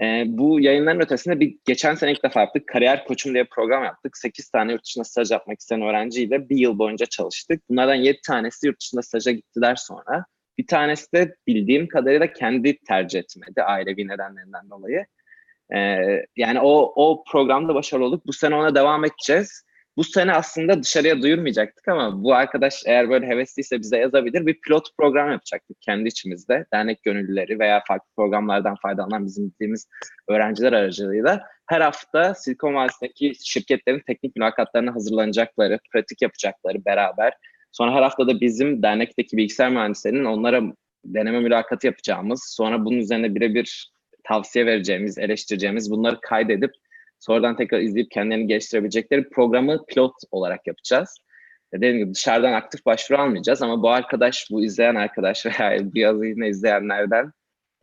[0.00, 2.68] e, bu yayınların ötesinde bir geçen sene ilk defa yaptık.
[2.68, 4.16] Kariyer Koçum diye program yaptık.
[4.16, 7.62] 8 tane yurt dışında staj yapmak isteyen öğrenciyle bir yıl boyunca çalıştık.
[7.70, 10.24] Bunlardan 7 tanesi yurt dışında staja gittiler sonra.
[10.58, 15.06] Bir tanesi de bildiğim kadarıyla kendi tercih etmedi ailevi nedenlerinden dolayı.
[15.74, 18.26] Ee, yani o, o programda başarılı olduk.
[18.26, 19.64] Bu sene ona devam edeceğiz.
[19.96, 24.46] Bu sene aslında dışarıya duyurmayacaktık ama bu arkadaş eğer böyle hevesliyse bize yazabilir.
[24.46, 26.66] Bir pilot program yapacaktık kendi içimizde.
[26.72, 29.88] Dernek gönüllüleri veya farklı programlardan faydalanan bizim bildiğimiz
[30.28, 37.32] öğrenciler aracılığıyla her hafta Silikon Vadisi'ndeki şirketlerin teknik mülakatlarına hazırlanacakları, pratik yapacakları beraber
[37.72, 40.62] Sonra her hafta da bizim dernekteki bilgisayar mühendislerinin onlara
[41.04, 43.92] deneme mülakatı yapacağımız, sonra bunun üzerine birebir
[44.24, 46.70] tavsiye vereceğimiz, eleştireceğimiz, bunları kaydedip
[47.18, 51.16] sonradan tekrar izleyip kendilerini geliştirebilecekleri programı pilot olarak yapacağız.
[51.74, 56.48] Dediğim gibi dışarıdan aktif başvuru almayacağız ama bu arkadaş, bu izleyen arkadaş veya biraz yine
[56.48, 57.32] izleyenlerden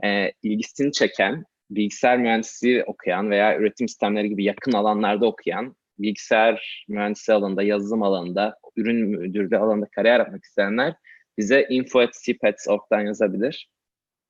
[0.04, 7.34] e, ilgisini çeken, bilgisayar mühendisliği okuyan veya üretim sistemleri gibi yakın alanlarda okuyan bilgisayar mühendisi
[7.34, 10.96] alanında, yazılım alanında, ürün müdürlüğü alanında kariyer yapmak isteyenler
[11.38, 13.70] bize info.cpets.org'dan yazabilir.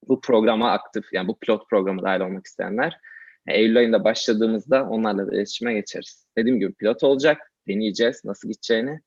[0.07, 2.99] Bu programa aktif, yani bu pilot programa dahil olmak isteyenler
[3.47, 6.27] Eylül ayında başladığımızda onlarla iletişime geçeriz.
[6.37, 8.99] Dediğim gibi pilot olacak, deneyeceğiz nasıl gideceğini.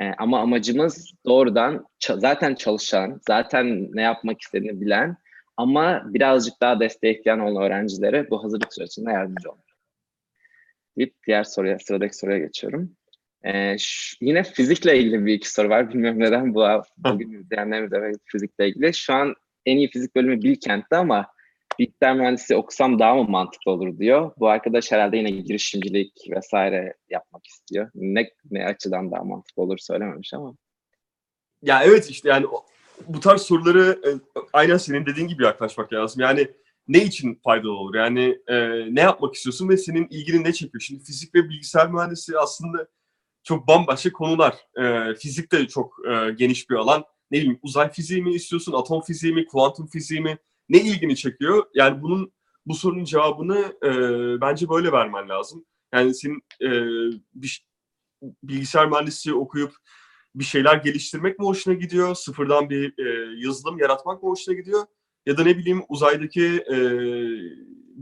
[0.00, 5.16] Ee, ama amacımız doğrudan zaten çalışan, zaten ne yapmak istediğini bilen
[5.56, 9.67] ama birazcık daha ihtiyaç olan öğrencilere bu hazırlık sürecinde yardımcı olmak
[10.98, 12.96] deyip diğer soruya, sıradaki soruya geçiyorum.
[13.46, 13.76] Ee,
[14.20, 15.90] yine fizikle ilgili bir iki soru var.
[15.90, 18.94] Bilmiyorum neden bu bugün izleyenlerimiz de fizikle ilgili.
[18.94, 19.34] Şu an
[19.66, 21.26] en iyi fizik bölümü Bilkent'te ama
[21.78, 24.32] bilgisayar mühendisi okusam daha mı mantıklı olur diyor.
[24.38, 27.90] Bu arkadaş herhalde yine girişimcilik vesaire yapmak istiyor.
[27.94, 30.54] Ne, ne açıdan daha mantıklı olur söylememiş ama.
[31.62, 32.46] Ya evet işte yani
[33.08, 34.10] bu tarz soruları e,
[34.52, 36.22] aynen senin dediğin gibi yaklaşmak lazım.
[36.22, 36.48] Yani
[36.88, 37.94] ne için faydalı olur?
[37.94, 38.56] Yani e,
[38.94, 40.80] ne yapmak istiyorsun ve senin ilgini ne çekiyor?
[40.80, 42.88] Şimdi fizik ve bilgisayar mühendisi aslında
[43.42, 44.54] çok bambaşka konular.
[44.76, 47.04] E, fizik de çok e, geniş bir alan.
[47.30, 50.38] Ne bileyim uzay fiziği mi istiyorsun, atom fiziği mi, kuantum fiziği mi?
[50.68, 51.66] Ne ilgini çekiyor?
[51.74, 52.32] Yani bunun
[52.66, 53.90] bu sorunun cevabını e,
[54.40, 55.64] bence böyle vermen lazım.
[55.94, 56.68] Yani senin e,
[57.34, 57.66] bir,
[58.42, 59.72] bilgisayar mühendisliği okuyup
[60.34, 62.14] bir şeyler geliştirmek mi hoşuna gidiyor?
[62.14, 64.86] Sıfırdan bir e, yazılım yaratmak mı hoşuna gidiyor?
[65.26, 66.76] Ya da ne bileyim uzaydaki e,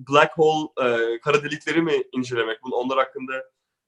[0.09, 3.33] black hole e, kara delikleri mi incelemek, bunun onlar hakkında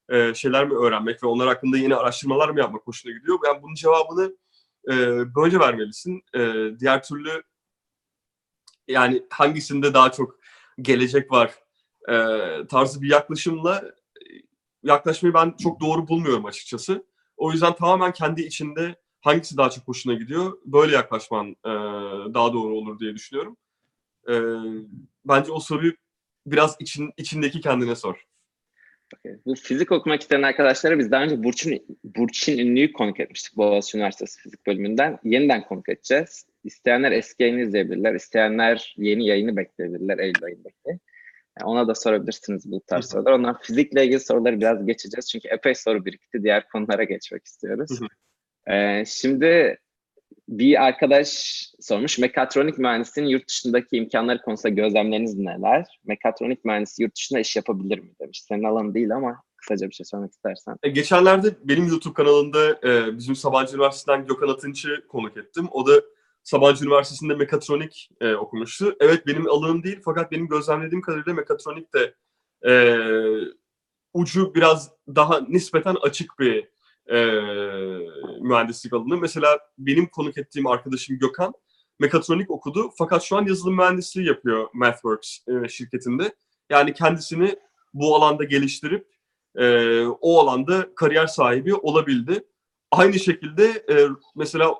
[0.09, 3.39] e, şeyler mi öğrenmek ve onlar hakkında yeni araştırmalar mı yapmak hoşuna gidiyor?
[3.45, 4.37] Yani bunun cevabını
[4.89, 4.95] e,
[5.35, 6.23] böyle vermelisin.
[6.35, 6.39] E,
[6.79, 7.43] diğer türlü
[8.87, 10.39] yani hangisinde daha çok
[10.81, 11.53] gelecek var
[12.09, 12.15] e,
[12.67, 13.83] tarzı bir yaklaşımla
[14.83, 17.05] yaklaşmayı ben çok doğru bulmuyorum açıkçası.
[17.37, 20.57] O yüzden tamamen kendi içinde hangisi daha çok hoşuna gidiyor?
[20.65, 21.71] Böyle yaklaşman e,
[22.33, 23.57] daha doğru olur diye düşünüyorum.
[24.29, 24.33] E,
[25.25, 25.93] bence o soruyu
[26.45, 28.25] biraz için, içindeki kendine sor.
[29.15, 29.37] Okay.
[29.45, 34.41] Bu fizik okumak isteyen arkadaşlara biz daha önce Burçin, Burçin Ünlü'yü konuk etmiştik Boğaziçi Üniversitesi
[34.41, 35.19] Fizik Bölümünden.
[35.23, 36.45] Yeniden konuk edeceğiz.
[36.63, 38.15] İsteyenler eski yayını izleyebilirler.
[38.15, 40.17] İsteyenler yeni yayını bekleyebilirler.
[40.17, 40.75] Eylül ayındaki.
[41.59, 43.31] Yani ona da sorabilirsiniz bu tarz sorular.
[43.31, 45.29] Ondan fizikle ilgili soruları biraz geçeceğiz.
[45.31, 46.43] Çünkü epey soru birikti.
[46.43, 47.99] Diğer konulara geçmek istiyoruz.
[48.67, 49.77] Ee, şimdi
[50.49, 51.29] bir arkadaş
[51.79, 52.19] sormuş.
[52.19, 55.85] Mekatronik mühendisinin yurt dışındaki imkanları konusunda gözlemleriniz neler?
[56.05, 58.43] Mekatronik mühendisi yurt dışında iş yapabilir mi demiş.
[58.47, 60.75] Senin alanın değil ama kısaca bir şey söylemek istersen.
[60.83, 65.67] E, geçenlerde benim YouTube kanalında e, bizim Sabancı Üniversitesi'nden Gökhan Atınç'ı konuk ettim.
[65.71, 66.01] O da
[66.43, 68.95] Sabancı Üniversitesi'nde mekatronik e, okumuştu.
[68.99, 72.13] Evet benim alanım değil fakat benim gözlemlediğim kadarıyla mekatronik de
[72.69, 72.73] e,
[74.13, 76.69] ucu biraz daha nispeten açık bir
[77.11, 77.19] e,
[78.41, 79.17] mühendislik alanı.
[79.17, 81.53] Mesela benim konuk ettiğim arkadaşım Gökhan
[81.99, 86.35] mekatronik okudu fakat şu an yazılım mühendisliği yapıyor MathWorks e, şirketinde.
[86.69, 87.55] Yani kendisini
[87.93, 89.07] bu alanda geliştirip
[89.55, 92.43] e, o alanda kariyer sahibi olabildi.
[92.91, 94.75] Aynı şekilde e, mesela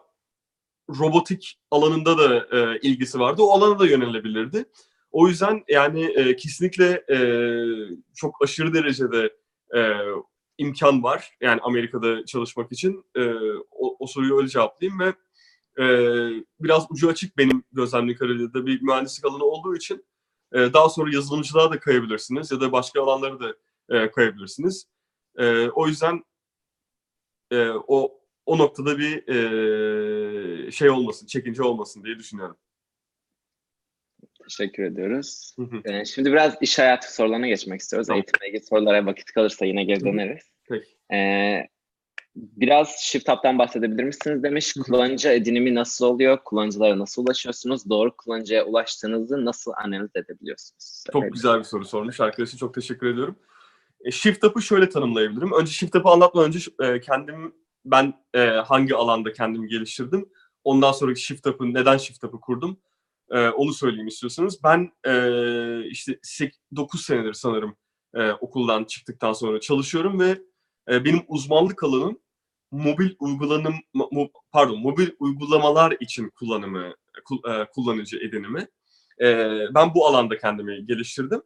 [0.99, 3.41] robotik alanında da e, ilgisi vardı.
[3.41, 4.65] O alana da yönelebilirdi.
[5.11, 7.17] O yüzden yani e, kesinlikle e,
[8.15, 9.33] çok aşırı derecede
[9.75, 9.81] e,
[10.59, 11.37] imkan var.
[11.41, 13.05] Yani Amerika'da çalışmak için.
[13.15, 13.33] E,
[13.71, 15.13] o, o soruyu öyle cevaplayayım ve
[15.79, 15.85] e,
[16.59, 20.05] biraz ucu açık benim gözlemli kariyerde bir mühendislik alanı olduğu için
[20.53, 23.55] e, daha sonra yazılımcılığa da kayabilirsiniz ya da başka alanlara da
[23.89, 24.87] e, kayabilirsiniz.
[25.37, 26.23] E, o yüzden
[27.51, 32.57] e, o o noktada bir e, şey olmasın, çekince olmasın diye düşünüyorum.
[34.49, 35.53] Teşekkür ediyoruz.
[35.55, 35.81] Hı hı.
[35.85, 38.07] Ee, şimdi biraz iş hayatı sorularına geçmek istiyoruz.
[38.07, 38.17] Tamam.
[38.17, 40.43] Eğitimle ilgili sorulara vakit kalırsa yine geri döneriz.
[40.69, 40.87] Peki.
[41.13, 41.67] Ee,
[42.35, 44.75] biraz Shift Up'tan bahsedebilir misiniz demiş.
[44.75, 44.83] Hı hı.
[44.83, 46.37] Kullanıcı edinimi nasıl oluyor?
[46.45, 47.89] Kullanıcılara nasıl ulaşıyorsunuz?
[47.89, 51.03] Doğru kullanıcıya ulaştığınızı nasıl analiz edebiliyorsunuz?
[51.13, 51.33] Çok Evet.
[51.33, 52.19] güzel bir soru sormuş.
[52.19, 53.39] Arkadaşa çok teşekkür ediyorum.
[54.05, 55.53] E, Shift Up'ı şöyle tanımlayabilirim.
[55.53, 60.29] Önce Shift Up'ı anlatmadan önce e, kendim ben e, hangi alanda kendimi geliştirdim.
[60.63, 62.77] Ondan sonraki Shift Up'ı neden Shift Up'ı kurdum?
[63.31, 64.63] E, onu söyleyeyim istiyorsanız.
[64.63, 65.13] Ben e,
[65.89, 66.19] işte
[66.75, 67.77] 9 senedir sanırım
[68.15, 70.41] e, okuldan çıktıktan sonra çalışıyorum ve
[70.89, 72.19] e, benim uzmanlık alanım
[72.71, 76.93] mobil uygulanım mo- pardon mobil uygulamalar için kullanımı
[77.25, 78.67] kul- e, kullanıcı edinimi.
[79.21, 81.41] E, ben bu alanda kendimi geliştirdim.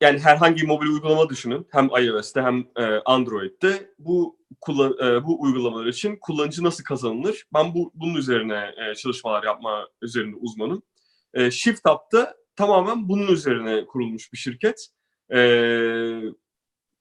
[0.00, 1.66] Yani herhangi bir mobil uygulama düşünün.
[1.70, 7.44] Hem iOS'te hem e, Android'de bu kullan, e, bu uygulamalar için kullanıcı nasıl kazanılır?
[7.54, 10.82] Ben bu bunun üzerine e, çalışmalar yapma üzerinde uzmanım.
[11.34, 14.88] E, Shift Up'ta tamamen bunun üzerine kurulmuş bir şirket.
[15.32, 15.38] E,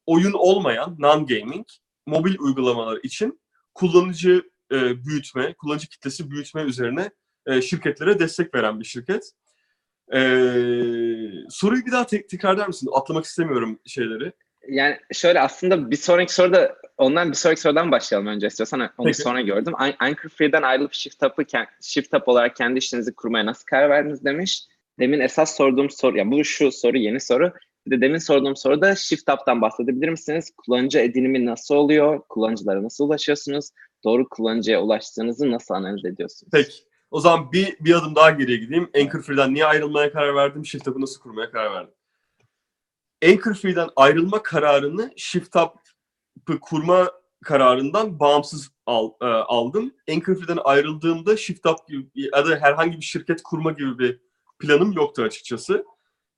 [0.06, 1.66] oyun olmayan non-gaming
[2.06, 3.42] mobil uygulamalar için
[3.74, 7.12] kullanıcı e, büyütme, kullanıcı kitlesi büyütme üzerine
[7.46, 9.32] e, şirketlere destek veren bir şirket.
[10.14, 10.20] E,
[11.50, 12.90] soruyu bir daha tek tekrar eder misin?
[12.94, 14.32] Atlamak istemiyorum şeyleri.
[14.70, 18.80] Yani şöyle aslında bir sonraki soruda ondan bir sonraki sorudan başlayalım önce istiyorsan.
[18.80, 19.22] Onu Peki.
[19.22, 19.74] sonra gördüm.
[19.78, 21.44] An- Anchor Free'den ayrılıp Shift Up'ı
[21.82, 24.64] Shift Up olarak kendi işinizi kurmaya nasıl karar verdiniz demiş.
[25.00, 27.54] Demin esas sorduğum soru, yani bu şu soru yeni soru.
[27.88, 30.52] Bir de demin sorduğum soruda Shift Up'tan bahsedebilir misiniz?
[30.58, 32.22] Kullanıcı edinimi nasıl oluyor?
[32.30, 33.70] Kullanıcılara nasıl ulaşıyorsunuz?
[34.04, 36.52] Doğru kullanıcıya ulaştığınızı nasıl analiz ediyorsunuz?
[36.54, 36.74] Peki.
[37.12, 38.90] O zaman bir, bir adım daha geriye gideyim.
[38.96, 40.66] Anchor Free'den niye ayrılmaya karar verdim?
[40.66, 41.94] Shift Up'ı nasıl kurmaya karar verdim?
[43.26, 47.12] Anchor Free'den ayrılma kararını Shift Up'ı kurma
[47.44, 49.94] kararından bağımsız al, e, aldım.
[50.10, 54.20] Anchor Free'den ayrıldığımda Shift Up gibi ya da herhangi bir şirket kurma gibi bir
[54.60, 55.86] planım yoktu açıkçası.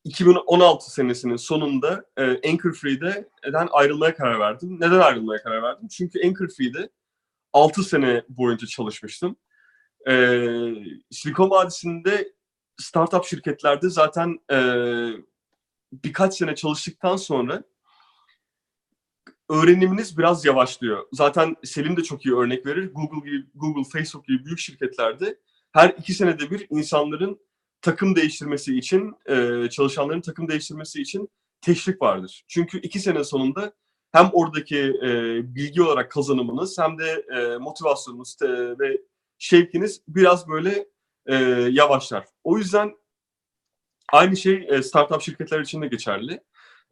[0.03, 4.77] 2016 senesinin sonunda e, Anchor Free'den ayrılmaya karar verdim.
[4.79, 5.87] Neden ayrılmaya karar verdim?
[5.87, 6.89] Çünkü Anchor Free'de
[7.53, 9.35] 6 sene boyunca çalışmıştım.
[10.07, 10.73] Ee,
[11.11, 12.33] Silikon Vadisi'nde
[12.77, 14.57] startup şirketlerde zaten e,
[15.93, 17.63] birkaç sene çalıştıktan sonra
[19.49, 21.07] öğreniminiz biraz yavaşlıyor.
[21.11, 22.93] Zaten Selim de çok iyi örnek verir.
[22.93, 25.39] Google gibi, Google, Facebook gibi büyük şirketlerde
[25.71, 27.39] her iki senede bir insanların
[27.81, 31.29] takım değiştirmesi için, e, çalışanların takım değiştirmesi için
[31.61, 32.43] teşvik vardır.
[32.47, 33.73] Çünkü iki sene sonunda
[34.11, 38.47] hem oradaki e, bilgi olarak kazanımınız hem de e, motivasyonunuz e,
[38.79, 39.01] ve
[39.39, 40.87] şevkiniz biraz böyle
[41.25, 41.35] e,
[41.71, 42.25] yavaşlar.
[42.43, 42.95] O yüzden
[44.13, 46.43] aynı şey e, startup şirketler için de geçerli.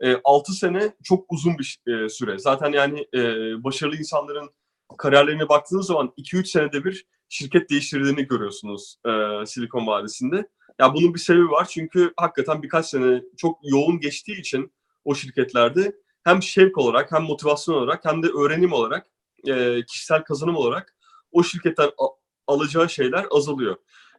[0.04, 2.38] E, 6 sene çok uzun bir e, süre.
[2.38, 3.20] Zaten yani e,
[3.64, 4.50] başarılı insanların
[4.98, 10.50] kariyerlerine baktığınız zaman 2-3 senede bir şirket değiştirdiğini görüyorsunuz e, Silikon Vadisi'nde.
[10.80, 14.74] Ya bunun bir sebebi var çünkü hakikaten birkaç sene çok yoğun geçtiği için
[15.06, 19.08] o şirketlerde hem şevk olarak hem motivasyon olarak hem de öğrenim olarak
[19.48, 20.96] e, kişisel kazanım olarak
[21.32, 23.76] o şirketten a- alacağı şeyler azalıyor.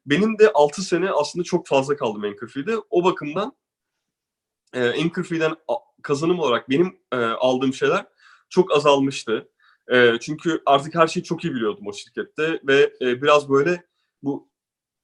[0.07, 2.83] Benim de 6 sene aslında çok fazla kaldım Anchor.
[2.91, 3.53] O bakımdan
[4.75, 8.07] e, Anchor Free'den a- kazanım olarak benim e, aldığım şeyler
[8.49, 9.49] çok azalmıştı.
[9.93, 13.85] E, çünkü artık her şeyi çok iyi biliyordum o şirkette ve e, biraz böyle
[14.23, 14.51] bu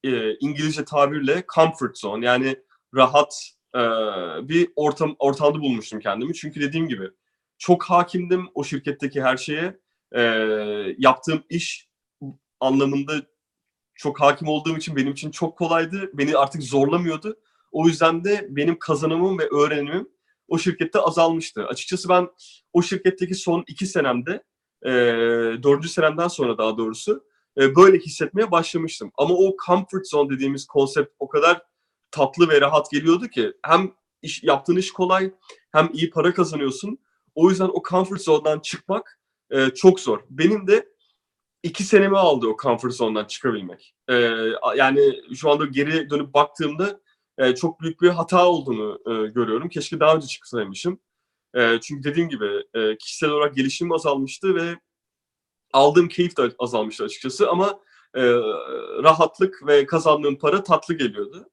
[0.04, 2.56] e, İngilizce tabirle comfort zone yani
[2.94, 3.80] rahat e,
[4.48, 6.34] bir ortam ortamda bulmuştum kendimi.
[6.34, 7.10] Çünkü dediğim gibi
[7.58, 9.78] çok hakimdim o şirketteki her şeye.
[10.12, 10.20] E,
[10.98, 11.88] yaptığım iş
[12.64, 13.12] anlamında
[13.94, 16.10] çok hakim olduğum için benim için çok kolaydı.
[16.14, 17.36] Beni artık zorlamıyordu.
[17.72, 20.08] O yüzden de benim kazanımım ve öğrenimim
[20.48, 21.66] o şirkette azalmıştı.
[21.66, 22.28] Açıkçası ben
[22.72, 24.42] o şirketteki son iki senemde,
[24.82, 24.90] e,
[25.62, 27.24] dördüncü senemden sonra daha doğrusu
[27.58, 29.12] e, böyle hissetmeye başlamıştım.
[29.18, 31.62] Ama o comfort zone dediğimiz konsept o kadar
[32.10, 35.34] tatlı ve rahat geliyordu ki hem iş, yaptığın iş kolay
[35.72, 36.98] hem iyi para kazanıyorsun.
[37.34, 40.20] O yüzden o comfort zone'dan çıkmak e, çok zor.
[40.30, 40.88] Benim de
[41.64, 43.94] iki senemi aldı o comfort zone'dan çıkabilmek.
[44.08, 44.14] E,
[44.76, 47.00] yani şu anda geri dönüp baktığımda
[47.38, 49.68] e, çok büyük bir hata olduğunu e, görüyorum.
[49.68, 51.00] Keşke daha önce çıksaymışım.
[51.54, 54.78] E, çünkü dediğim gibi e, kişisel olarak gelişimim azalmıştı ve
[55.72, 57.80] aldığım keyif de azalmıştı açıkçası ama
[58.14, 58.22] e,
[59.02, 61.50] rahatlık ve kazandığım para tatlı geliyordu.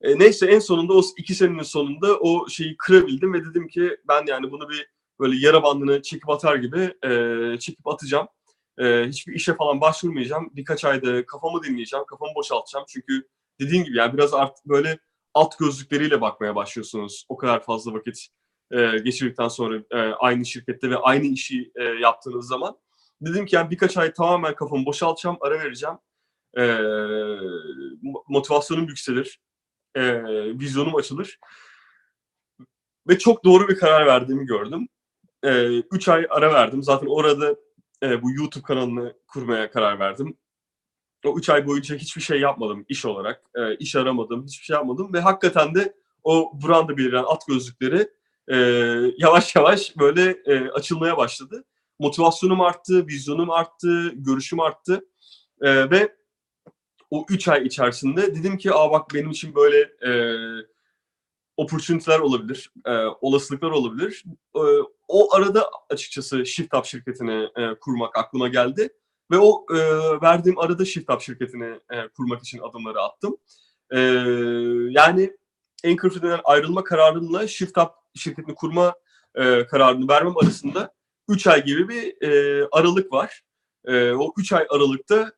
[0.00, 4.26] E, neyse en sonunda o iki senenin sonunda o şeyi kırabildim ve dedim ki ben
[4.26, 4.88] yani bunu bir
[5.20, 8.28] böyle yara bandını çekip atar gibi e, çekip atacağım.
[8.78, 10.50] E, hiçbir işe falan başvurmayacağım.
[10.56, 12.84] Birkaç ayda kafamı dinleyeceğim, kafamı boşaltacağım.
[12.88, 13.28] Çünkü
[13.60, 14.98] dediğim gibi yani biraz artık böyle
[15.34, 17.26] alt gözlükleriyle bakmaya başlıyorsunuz.
[17.28, 18.28] O kadar fazla vakit
[18.70, 22.78] e, geçirdikten sonra e, aynı şirkette ve aynı işi e, yaptığınız zaman.
[23.20, 25.96] Dedim ki yani birkaç ay tamamen kafamı boşaltacağım, ara vereceğim.
[26.58, 26.62] E,
[28.28, 29.40] motivasyonum yükselir,
[29.94, 30.22] e,
[30.58, 31.38] vizyonum açılır.
[33.08, 34.88] Ve çok doğru bir karar verdiğimi gördüm.
[35.42, 36.82] E, üç ay ara verdim.
[36.82, 37.56] Zaten orada
[38.02, 40.36] e, bu YouTube kanalını kurmaya karar verdim.
[41.24, 43.42] O üç ay boyunca hiçbir şey yapmadım iş olarak.
[43.54, 45.12] E, iş aramadım, hiçbir şey yapmadım.
[45.12, 48.08] Ve hakikaten de o branda beliren at gözlükleri
[48.48, 48.56] e,
[49.18, 51.64] yavaş yavaş böyle e, açılmaya başladı.
[51.98, 55.08] Motivasyonum arttı, vizyonum arttı, görüşüm arttı.
[55.60, 56.16] E, ve
[57.10, 60.10] o üç ay içerisinde dedim ki aa bak benim için böyle e,
[61.56, 64.24] opportunity'ler olabilir, e, olasılıklar olabilir.
[64.56, 64.62] E,
[65.08, 68.88] o arada açıkçası Shift Up şirketini e, kurmak aklıma geldi.
[69.30, 69.76] Ve o e,
[70.22, 73.36] verdiğim arada Shift Up şirketini e, kurmak için adımları attım.
[73.90, 73.98] E,
[74.90, 75.36] yani
[75.84, 78.94] Anchor ayrılma kararımla Shift Up şirketini kurma
[79.34, 80.94] e, kararını vermem arasında
[81.28, 83.42] 3 ay gibi bir e, aralık var.
[83.84, 85.32] E, o 3 ay aralıkta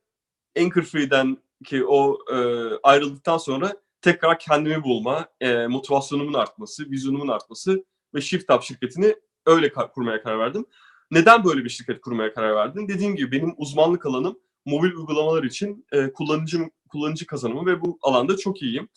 [0.59, 2.37] Anchor Free'den ki o e,
[2.83, 7.85] ayrıldıktan sonra tekrar kendimi bulma, e, motivasyonumun artması, vizyonumun artması
[8.15, 9.15] ve Shift Up şirketini
[9.47, 10.67] öyle kurmaya karar verdim.
[11.11, 12.89] Neden böyle bir şirket kurmaya karar verdim?
[12.89, 18.37] Dediğim gibi benim uzmanlık alanım mobil uygulamalar için e, kullanıcı kullanıcı kazanımı ve bu alanda
[18.37, 18.89] çok iyiyim.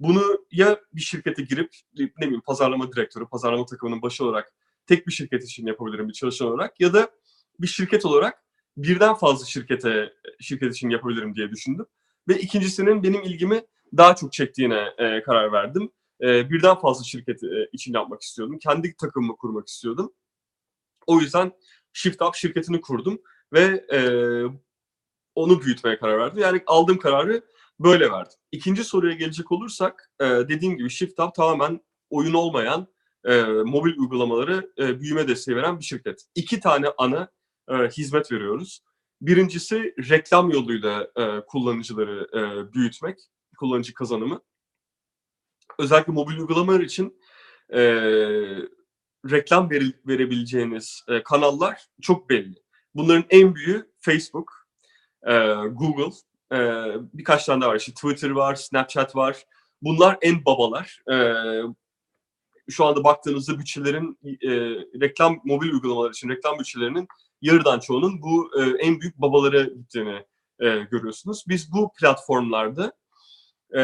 [0.00, 4.52] Bunu ya bir şirkete girip ne bileyim pazarlama direktörü, pazarlama takımının başı olarak
[4.86, 7.10] tek bir şirket için yapabilirim bir çalışan olarak ya da
[7.60, 8.44] bir şirket olarak
[8.76, 11.86] birden fazla şirkete şirket için yapabilirim diye düşündüm.
[12.28, 13.62] Ve ikincisinin benim ilgimi
[13.96, 15.90] daha çok çektiğine e, karar verdim.
[16.20, 18.58] E, birden fazla şirket e, için yapmak istiyordum.
[18.58, 20.12] Kendi takımımı kurmak istiyordum.
[21.06, 21.52] O yüzden
[21.92, 23.18] Shift Up şirketini kurdum
[23.52, 24.00] ve e,
[25.34, 26.42] onu büyütmeye karar verdim.
[26.42, 27.42] Yani aldığım kararı
[27.80, 28.38] böyle verdim.
[28.52, 32.88] İkinci soruya gelecek olursak e, dediğim gibi Shift Up tamamen oyun olmayan
[33.24, 36.24] e, mobil uygulamaları e, büyüme desteği veren bir şirket.
[36.34, 37.28] İki tane ana
[37.68, 38.80] e, hizmet veriyoruz.
[39.20, 43.18] Birincisi reklam yoluyla e, kullanıcıları e, büyütmek,
[43.56, 44.40] kullanıcı kazanımı.
[45.78, 47.20] Özellikle mobil uygulamalar için
[47.72, 47.80] e,
[49.30, 52.62] reklam veri, verebileceğiniz e, kanallar çok belli.
[52.94, 54.52] Bunların en büyüğü Facebook,
[55.26, 55.34] e,
[55.72, 56.16] Google,
[56.52, 56.58] e,
[57.12, 57.76] birkaç tane daha var.
[57.76, 59.44] İşte Twitter var, Snapchat var.
[59.82, 61.02] Bunlar en babalar.
[61.12, 61.16] E,
[62.70, 64.50] şu anda baktığınızda bütçelerin e,
[65.00, 67.08] reklam mobil uygulamalar için reklam bütçelerinin
[67.42, 70.24] yarıdan çoğunun bu e, en büyük babalara gittiğini
[70.60, 71.44] e, görüyorsunuz.
[71.48, 72.92] Biz bu platformlarda
[73.74, 73.82] e,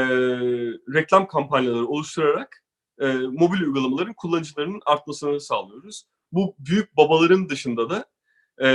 [0.95, 2.65] reklam kampanyaları oluşturarak
[3.01, 6.05] e, mobil uygulamaların kullanıcılarının artmasını sağlıyoruz.
[6.33, 8.05] Bu büyük babaların dışında da
[8.63, 8.69] e,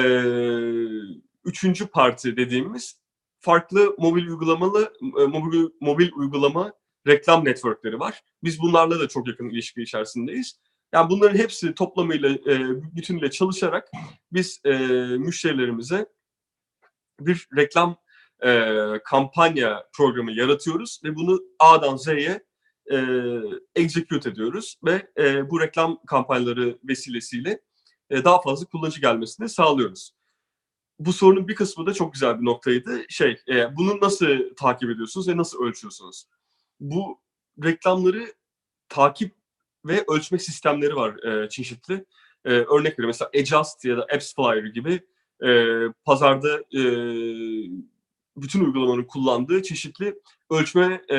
[1.46, 3.00] üçüncü parti dediğimiz
[3.40, 6.74] farklı mobil uygulamalı e, mobil, mobil uygulama
[7.08, 8.24] reklam networkleri var.
[8.44, 10.60] Biz bunlarla da çok yakın ilişki içerisindeyiz.
[10.94, 12.60] Yani bunların hepsi toplamıyla, e,
[12.96, 13.92] bütünüyle çalışarak
[14.32, 14.78] biz e,
[15.18, 16.06] müşterilerimize
[17.20, 17.98] bir reklam
[18.46, 18.74] e,
[19.04, 22.44] kampanya programı yaratıyoruz ve bunu A'dan Z'ye
[22.92, 22.98] e,
[23.76, 27.62] execute ediyoruz ve e, bu reklam kampanyaları vesilesiyle
[28.10, 30.12] e, daha fazla kullanıcı gelmesini sağlıyoruz.
[31.00, 33.02] Bu sorunun bir kısmı da çok güzel bir noktaydı.
[33.10, 36.28] Şey, e, bunu nasıl takip ediyorsunuz ve nasıl ölçüyorsunuz?
[36.80, 37.22] Bu
[37.64, 38.34] reklamları
[38.90, 39.36] takip
[39.86, 42.06] ve ölçme sistemleri var e, çeşitli.
[42.46, 45.02] E, örnek veriyorum mesela Adjust ya da AppsFlyer gibi
[45.46, 46.82] e, pazarda e,
[48.38, 50.16] bütün uygulamaların kullandığı çeşitli
[50.50, 51.18] ölçme e,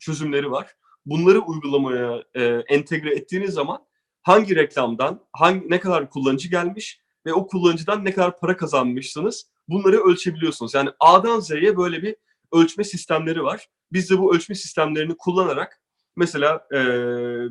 [0.00, 0.74] çözümleri var.
[1.06, 3.86] Bunları uygulamaya e, entegre ettiğiniz zaman
[4.22, 9.96] hangi reklamdan hangi ne kadar kullanıcı gelmiş ve o kullanıcıdan ne kadar para kazanmışsınız bunları
[9.96, 10.74] ölçebiliyorsunuz.
[10.74, 12.16] Yani A'dan Z'ye böyle bir
[12.52, 13.68] ölçme sistemleri var.
[13.92, 15.80] Biz de bu ölçme sistemlerini kullanarak
[16.16, 16.78] mesela e,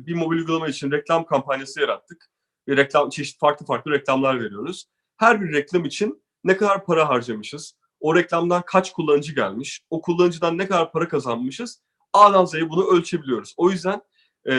[0.06, 2.30] bir mobil uygulama için reklam kampanyası yarattık.
[2.68, 4.84] Ve reklam çeşit farklı farklı reklamlar veriyoruz.
[5.16, 10.58] Her bir reklam için ne kadar para harcamışız, o reklamdan kaç kullanıcı gelmiş, o kullanıcıdan
[10.58, 11.82] ne kadar para kazanmışız,
[12.12, 13.54] A'dan Z'ye bunu ölçebiliyoruz.
[13.56, 14.00] O yüzden
[14.48, 14.54] e,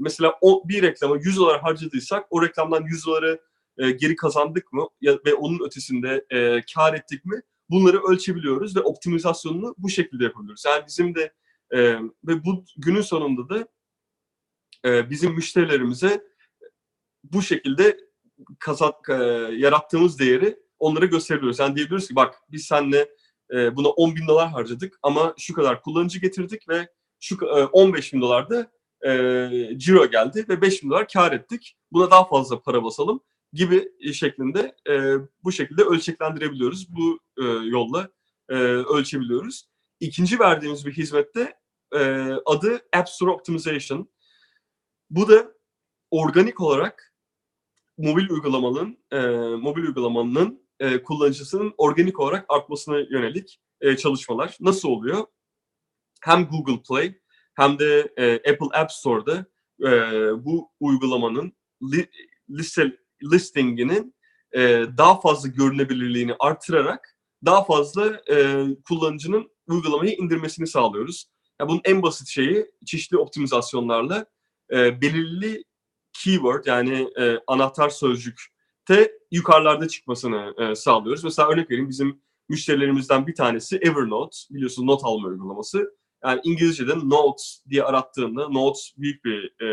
[0.00, 3.40] mesela o, bir reklama 100 dolar harcadıysak o reklamdan 100 doları
[3.78, 8.80] e, geri kazandık mı ya, ve onun ötesinde e, kar ettik mi bunları ölçebiliyoruz ve
[8.80, 10.64] optimizasyonunu bu şekilde yapabiliyoruz.
[10.66, 11.32] Yani bizim de
[11.70, 11.80] e,
[12.24, 13.68] ve bu günün sonunda da
[14.84, 16.24] e, bizim müşterilerimize
[17.24, 17.96] bu şekilde
[18.58, 19.14] kazan, e,
[19.52, 21.58] yarattığımız değeri onlara gösteriyoruz.
[21.58, 23.08] Yani diyebiliyoruz ki bak biz seninle
[23.52, 26.88] e, buna 10 bin dolar harcadık ama şu kadar kullanıcı getirdik ve
[27.20, 28.70] şu e, 15 bin dolar da
[29.06, 31.76] e, ciro geldi ve 5 bin dolar kar ettik.
[31.92, 33.20] Buna daha fazla para basalım
[33.52, 35.14] gibi şeklinde e,
[35.44, 36.94] bu şekilde ölçeklendirebiliyoruz.
[36.94, 38.08] Bu e, yolla
[38.48, 39.64] e, ölçebiliyoruz.
[40.00, 41.54] İkinci verdiğimiz bir hizmette
[41.94, 42.00] e,
[42.46, 44.08] adı App Store Optimization.
[45.10, 45.52] Bu da
[46.10, 47.14] organik olarak
[47.98, 49.20] mobil uygulamanın e,
[49.56, 54.56] mobil uygulamanın e, kullanıcısının organik olarak artmasına yönelik e, çalışmalar.
[54.60, 55.26] Nasıl oluyor?
[56.22, 57.18] Hem Google Play
[57.54, 59.46] hem de e, Apple App Store'da
[59.80, 59.90] e,
[60.44, 61.52] bu uygulamanın
[61.92, 62.10] li,
[62.50, 64.14] liste, listinginin
[64.52, 64.60] e,
[64.98, 71.26] daha fazla görünebilirliğini artırarak daha fazla e, kullanıcının uygulamayı indirmesini sağlıyoruz.
[71.60, 74.26] Yani bunun en basit şeyi çeşitli optimizasyonlarla
[74.72, 75.64] e, belirli
[76.12, 77.88] keyword yani e, anahtar
[78.90, 81.24] sözcükte yukarılarda çıkmasını e, sağlıyoruz.
[81.24, 85.96] Mesela örnek vereyim bizim müşterilerimizden bir tanesi Evernote biliyorsun not alma uygulaması.
[86.24, 89.68] Yani İngilizce'de notes diye arattığında notes büyük bir e,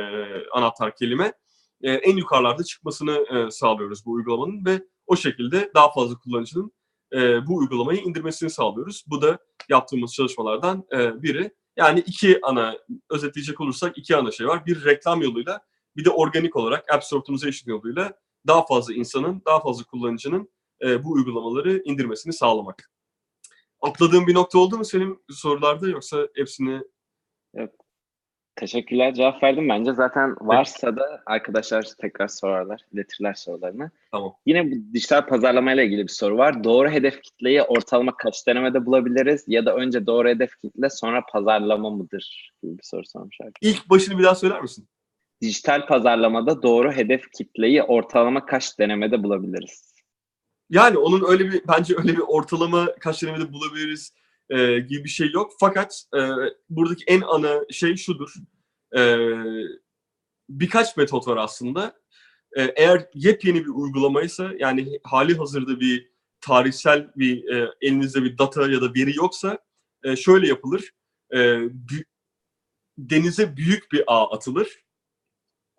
[0.53, 1.33] anahtar kelime.
[1.81, 6.71] E, en yukarılarda çıkmasını e, sağlıyoruz bu uygulamanın ve o şekilde daha fazla kullanıcının
[7.13, 9.03] e, bu uygulamayı indirmesini sağlıyoruz.
[9.07, 9.37] Bu da
[9.69, 11.51] yaptığımız çalışmalardan e, biri.
[11.77, 12.77] Yani iki ana,
[13.09, 14.65] özetleyecek olursak iki ana şey var.
[14.65, 15.61] Bir reklam yoluyla
[15.95, 18.13] bir de organik olarak App Store Optimization yoluyla
[18.47, 20.49] daha fazla insanın, daha fazla kullanıcının
[20.81, 22.91] e, bu uygulamaları indirmesini sağlamak.
[23.81, 26.81] Atladığım bir nokta oldu mu senin sorularda yoksa hepsini...
[27.53, 27.71] Evet.
[28.55, 29.93] Teşekkürler cevap verdim bence.
[29.93, 33.91] Zaten varsa da arkadaşlar tekrar sorarlar, iletirler sorularını.
[34.11, 34.33] Tamam.
[34.45, 36.63] Yine bu dijital pazarlamayla ilgili bir soru var.
[36.63, 39.43] Doğru hedef kitleyi ortalama kaç denemede bulabiliriz?
[39.47, 42.51] Ya da önce doğru hedef kitle sonra pazarlama mıdır?
[42.63, 43.69] gibi bir soru sormuş arkadaşlar.
[43.69, 44.87] İlk başını bir daha söyler misin?
[45.41, 49.93] Dijital pazarlamada doğru hedef kitleyi ortalama kaç denemede bulabiliriz?
[50.69, 54.13] Yani onun öyle bir bence öyle bir ortalama kaç denemede bulabiliriz
[54.49, 55.51] e, gibi bir şey yok.
[55.59, 56.19] Fakat e,
[56.69, 58.33] buradaki en ana şey şudur.
[58.97, 59.17] E,
[60.49, 61.99] birkaç metot var aslında.
[62.55, 66.11] E, eğer yepyeni bir uygulamaysa yani hali hazırda bir
[66.41, 69.59] tarihsel bir e, elinizde bir data ya da veri yoksa
[70.03, 70.91] e, şöyle yapılır.
[71.35, 71.59] E,
[72.97, 74.86] denize büyük bir ağ atılır.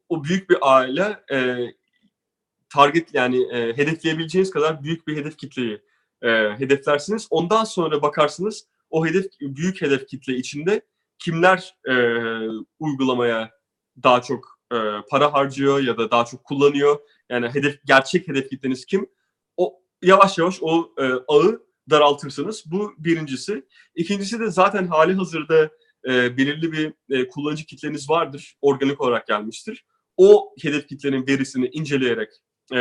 [0.08, 1.56] O büyük bir ağ ile e,
[2.74, 5.82] target yani e, hedefleyebileceğiniz kadar büyük bir hedef kitleyi
[6.22, 6.28] e,
[6.58, 7.26] hedeflersiniz.
[7.30, 10.82] Ondan sonra bakarsınız o hedef büyük hedef kitle içinde
[11.18, 11.94] kimler e,
[12.78, 13.50] uygulamaya
[14.02, 14.76] daha çok e,
[15.10, 16.98] para harcıyor ya da daha çok kullanıyor.
[17.30, 19.10] Yani hedef gerçek hedef kitleniz kim?
[19.56, 22.64] O yavaş yavaş o e, ağı daraltırsınız.
[22.66, 23.66] Bu birincisi.
[23.94, 25.70] İkincisi de zaten hali hazırda
[26.08, 28.56] e, belirli bir e, kullanıcı kitleniz vardır.
[28.60, 29.84] Organik olarak gelmiştir.
[30.18, 32.30] O hedef kitlenin verisini inceleyerek
[32.72, 32.78] e,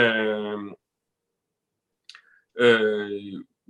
[2.64, 2.80] e,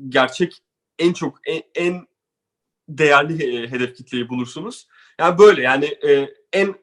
[0.10, 0.62] gerçek
[1.00, 2.08] en çok en, en
[2.90, 4.88] değerli hedef kitleyi bulursunuz.
[5.20, 6.76] Yani böyle yani e, en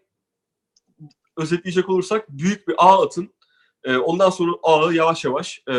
[1.37, 3.35] özetleyecek olursak büyük bir ağ atın.
[3.85, 5.74] E, ondan sonra ağı yavaş yavaş e,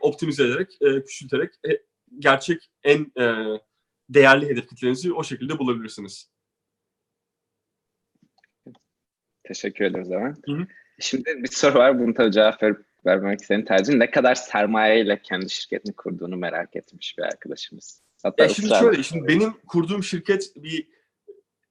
[0.00, 1.82] optimize ederek, e, küçülterek e,
[2.18, 3.44] gerçek en e,
[4.08, 6.30] değerli hedef kitlenizi o şekilde bulabilirsiniz.
[9.50, 10.34] Teşekkür ederiz Ömer.
[10.46, 10.66] Hı hı.
[11.00, 11.98] Şimdi bir soru var.
[11.98, 14.00] Bunu tabii cevap verip vermek senin tercihin.
[14.00, 18.02] Ne kadar sermayeyle kendi şirketini kurduğunu merak etmiş bir arkadaşımız.
[18.22, 20.88] Hatta Ya şimdi şöyle, şimdi benim kurduğum şirket bir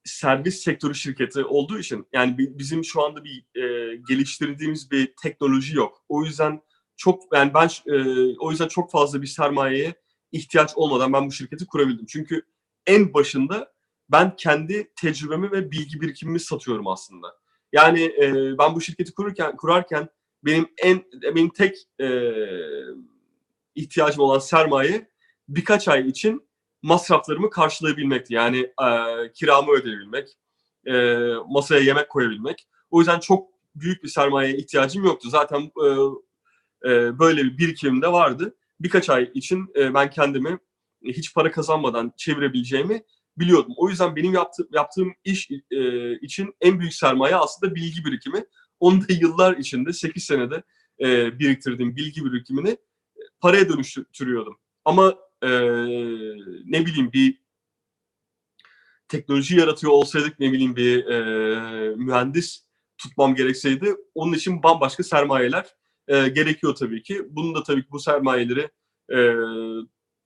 [0.04, 5.78] servis sektörü şirketi olduğu için yani bi- bizim şu anda bir e, geliştirdiğimiz bir teknoloji
[5.78, 6.06] yok.
[6.10, 6.62] O yüzden
[6.98, 7.94] çok yani ben e,
[8.40, 9.94] o yüzden çok fazla bir sermayeye
[10.32, 12.06] ihtiyaç olmadan ben bu şirketi kurabildim.
[12.06, 12.42] Çünkü
[12.88, 13.74] en başında
[14.12, 17.40] ben kendi tecrübemi ve bilgi birikimimi satıyorum aslında.
[17.74, 20.10] Yani e, ben bu şirketi kururken kurarken
[20.44, 21.04] benim en
[21.36, 22.34] benim tek e,
[23.76, 25.10] ihtiyacım olan sermaye
[25.50, 26.50] birkaç ay için
[26.82, 28.34] masraflarımı karşılayabilmekti.
[28.34, 28.88] Yani e,
[29.34, 30.38] kiramı ödeyebilmek,
[30.88, 30.94] e,
[31.50, 32.68] masaya yemek koyabilmek.
[32.92, 35.30] O yüzden çok büyük bir sermayeye ihtiyacım yoktu.
[35.30, 35.88] Zaten e,
[36.90, 38.56] e, böyle bir birikimim de vardı.
[38.80, 40.60] Birkaç ay için e, ben kendimi
[41.04, 43.04] hiç para kazanmadan çevirebileceğimi
[43.40, 43.74] biliyordum.
[43.78, 48.46] O yüzden benim yaptığım, yaptığım iş e, için en büyük sermaye aslında bilgi birikimi.
[48.80, 50.64] Onu da yıllar içinde, 8 senede
[51.02, 52.78] e, biriktirdiğim bilgi birikimini
[53.40, 54.58] paraya dönüştürüyordum.
[54.86, 55.50] Ama e,
[56.66, 57.40] ne bileyim bir
[59.08, 62.64] teknoloji yaratıyor olsaydık ne bileyim bir e, mühendis
[62.98, 65.66] tutmam gerekseydi onun için bambaşka sermayeler
[66.08, 67.28] e, gerekiyor tabii ki.
[67.30, 68.70] Bunun da tabii ki bu sermayeleri
[69.14, 69.36] e,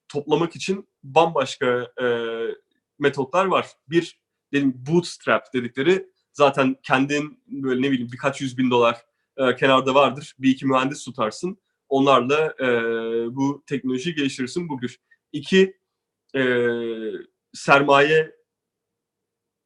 [0.08, 2.08] toplamak için bambaşka e,
[3.00, 3.68] metotlar var.
[3.90, 4.20] Bir
[4.54, 8.98] dedim bootstrap dedikleri zaten kendin böyle ne bileyim birkaç yüz bin dolar
[9.38, 10.36] e, kenarda vardır.
[10.40, 11.58] Bir iki mühendis tutarsın.
[11.90, 12.66] Onlarla e,
[13.36, 14.70] bu teknolojiyi geliştirirsin.
[14.70, 15.00] Bu bir.
[15.32, 15.78] İki,
[16.36, 16.42] e,
[17.54, 18.36] sermaye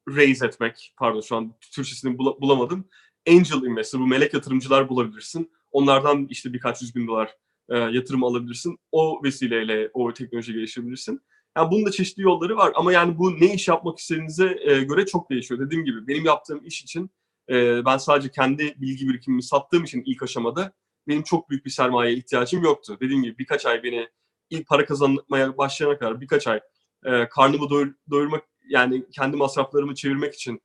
[0.08, 0.94] raise etmek.
[0.96, 2.88] Pardon şu an Türkçesini bula- bulamadım.
[3.28, 5.52] Angel investor, bu melek yatırımcılar bulabilirsin.
[5.72, 7.36] Onlardan işte birkaç yüz bin dolar
[7.68, 8.78] e, yatırım alabilirsin.
[8.92, 11.22] O vesileyle o teknoloji geliştirebilirsin.
[11.58, 15.06] Yani bunun da çeşitli yolları var ama yani bu ne iş yapmak istediğinize e, göre
[15.06, 15.60] çok değişiyor.
[15.60, 17.10] Dediğim gibi benim yaptığım iş için
[17.50, 20.72] e, ben sadece kendi bilgi birikimimi sattığım için ilk aşamada
[21.08, 22.98] benim çok büyük bir sermayeye ihtiyacım yoktu.
[23.00, 24.08] Dediğim gibi birkaç ay beni
[24.50, 26.60] ilk para kazanmaya başlayana kadar birkaç ay
[27.04, 30.60] e, karnımı doyur- doyurmak yani kendi masraflarımı çevirmek için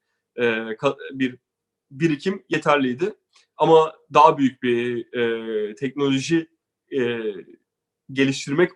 [1.11, 1.37] bir
[1.91, 3.13] birikim yeterliydi.
[3.57, 5.05] Ama daha büyük bir
[5.75, 6.49] teknoloji
[8.11, 8.71] geliştirmek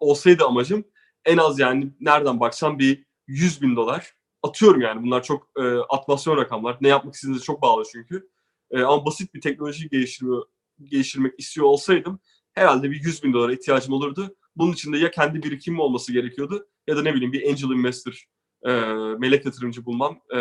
[0.00, 0.84] olsaydı amacım
[1.24, 6.36] en az yani nereden baksan bir 100 bin dolar atıyorum yani bunlar çok e, atmasyon
[6.36, 6.78] rakamlar.
[6.80, 8.28] Ne yapmak istediğinize çok bağlı çünkü.
[8.70, 10.36] E, ama basit bir teknoloji geliştirme,
[10.82, 12.20] geliştirmek istiyor olsaydım
[12.54, 14.36] herhalde bir 100 bin dolara ihtiyacım olurdu.
[14.56, 18.24] Bunun için de ya kendi birikimim olması gerekiyordu ya da ne bileyim bir angel investor,
[18.66, 18.70] e,
[19.18, 20.38] melek yatırımcı bulmam e,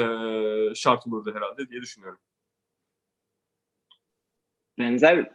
[0.75, 2.19] şart olurdu herhalde diye düşünüyorum.
[4.79, 5.29] Benzer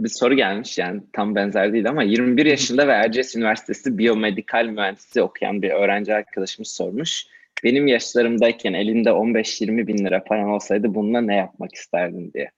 [0.00, 5.24] bir soru gelmiş yani tam benzer değil ama 21 yaşında ve Erciyes Üniversitesi biyomedikal mühendisliği
[5.24, 7.26] okuyan bir öğrenci arkadaşımız sormuş.
[7.64, 12.50] Benim yaşlarımdayken elinde 15-20 bin lira paran olsaydı bununla ne yapmak isterdin diye.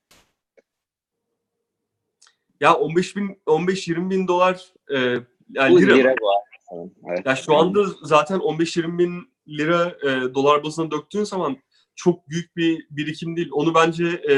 [2.61, 4.99] Ya 15 bin, 15-20 bin dolar e,
[5.51, 5.95] yani Bu lira.
[5.95, 6.95] lira bu.
[7.09, 7.27] Evet.
[7.27, 11.57] Ya şu anda zaten 15-20 bin lira e, dolar bazına döktüğün zaman
[11.95, 13.49] çok büyük bir birikim değil.
[13.53, 14.35] Onu bence e,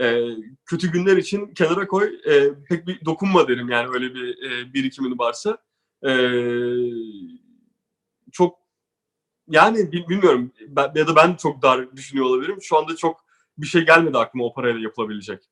[0.00, 0.26] e,
[0.66, 2.20] kötü günler için kenara koy.
[2.26, 5.58] E, pek bir dokunma derim yani öyle bir e, birikimin varsa.
[6.06, 6.12] E,
[8.32, 8.58] çok
[9.48, 12.58] yani bil- bilmiyorum ben, ya da ben çok dar düşünüyor olabilirim.
[12.62, 13.20] Şu anda çok
[13.58, 15.42] bir şey gelmedi aklıma o parayla yapılabilecek.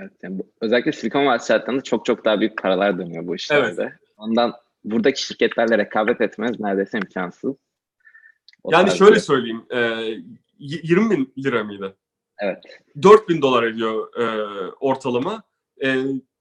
[0.00, 3.98] Evet, yani bu- özellikle Silikon Vadisi şartlarında çok çok daha büyük paralar dönüyor bu işlerde.
[4.16, 4.52] Ondan
[4.84, 7.56] buradaki şirketlerle rekabet etmez neredeyse imkansız.
[8.64, 9.64] O Yani şöyle bir- söyleyeyim.
[9.70, 9.78] E,
[10.58, 11.96] y- 20 bin lira mıydı?
[12.38, 12.64] Evet.
[13.02, 14.26] 4000 dolar ediyor e,
[14.80, 15.42] ortalama.
[15.84, 15.88] E,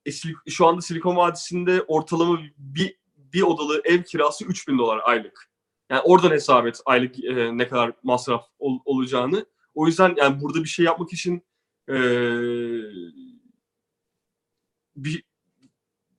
[0.05, 0.11] e,
[0.49, 5.51] şu anda Silikon Vadisi'nde ortalama bir, bir odalı ev kirası 3000 dolar aylık.
[5.89, 9.45] Yani oradan hesap et aylık e, ne kadar masraf ol- olacağını.
[9.73, 11.43] O yüzden yani burada bir şey yapmak için
[11.89, 11.95] e,
[14.95, 15.23] bir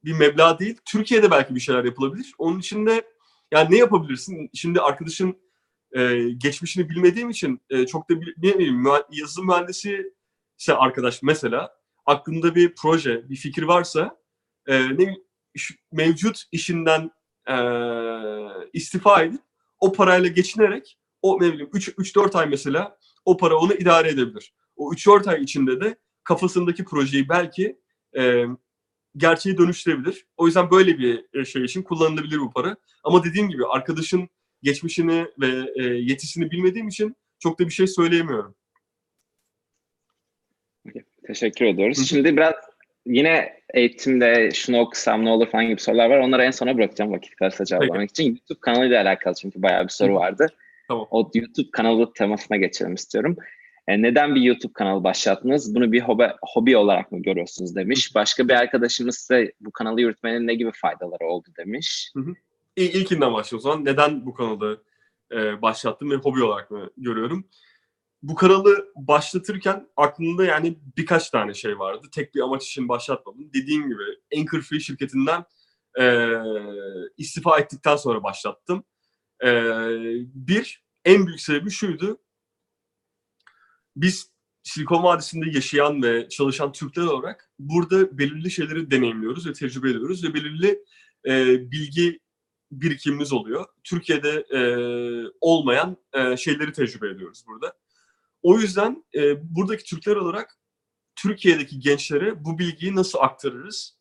[0.05, 0.79] bir meblağ değil.
[0.85, 2.35] Türkiye'de belki bir şeyler yapılabilir.
[2.39, 3.09] Onun için de
[3.53, 4.51] yani ne yapabilirsin?
[4.55, 5.37] Şimdi arkadaşın
[5.93, 8.85] e, geçmişini bilmediğim için e, çok da bil- bilmiyorum.
[8.85, 10.13] Mühe- Yazılım mühendisi
[10.59, 11.73] ise arkadaş mesela
[12.07, 14.19] aklında bir proje, bir fikir varsa
[14.67, 15.23] e, ne bileyim,
[15.93, 17.11] mevcut işinden
[17.51, 17.57] e,
[18.73, 19.41] istifa edip
[19.81, 24.55] o parayla geçinerek o ne bileyim 3-4 ay mesela o para onu idare edebilir.
[24.77, 27.79] O 3-4 ay içinde de kafasındaki projeyi belki
[28.19, 28.45] e,
[29.17, 30.27] gerçeğe dönüştürebilir.
[30.37, 32.77] O yüzden böyle bir e, şey için kullanılabilir bu para.
[33.05, 34.29] Ama dediğim gibi arkadaşın
[34.63, 38.55] geçmişini ve e, yetisini bilmediğim için çok da bir şey söyleyemiyorum.
[41.27, 41.99] Teşekkür ediyoruz.
[41.99, 42.07] Hı hı.
[42.07, 42.55] Şimdi biraz
[43.07, 46.19] yine eğitimde şunu okusam ne olur falan gibi sorular var.
[46.19, 48.25] Onları en sona bırakacağım vakit kalırsa cevaplamak için.
[48.25, 50.19] YouTube kanalıyla alakalı çünkü bayağı bir soru Hı hı.
[50.19, 50.47] vardı.
[50.89, 51.07] Tamam.
[51.11, 53.37] O YouTube kanalı temasına geçelim istiyorum.
[53.89, 55.75] E, neden bir YouTube kanalı başlattınız?
[55.75, 58.15] Bunu bir hobi, hobi olarak mı görüyorsunuz demiş.
[58.15, 62.13] Başka bir arkadaşımız ise bu kanalı yürütmenin ne gibi faydaları oldu demiş.
[62.79, 63.85] İl, ilkinden başlayalım o zaman.
[63.85, 64.83] Neden bu kanalı
[65.33, 67.49] e, başlattım ve hobi olarak mı görüyorum?
[68.23, 72.07] Bu kanalı başlatırken aklımda yani birkaç tane şey vardı.
[72.13, 73.51] Tek bir amaç için başlatmadım.
[73.55, 74.03] Dediğim gibi
[74.37, 75.45] Anchor Free şirketinden
[76.01, 76.33] e,
[77.17, 78.85] istifa ettikten sonra başlattım.
[79.45, 79.51] E,
[80.35, 82.19] bir, en büyük sebebi şuydu.
[83.97, 84.31] Biz
[84.63, 90.35] Silikon Vadisi'nde yaşayan ve çalışan Türkler olarak burada belirli şeyleri deneyimliyoruz ve tecrübe ediyoruz ve
[90.35, 90.85] belirli
[91.27, 92.21] e, bilgi
[92.71, 93.67] birikimimiz oluyor.
[93.85, 94.61] Türkiye'de e,
[95.41, 97.73] olmayan e, şeyleri tecrübe ediyoruz burada.
[98.43, 100.59] O yüzden e, buradaki Türkler olarak
[101.17, 103.99] Türkiye'deki gençlere bu bilgiyi nasıl aktarırız?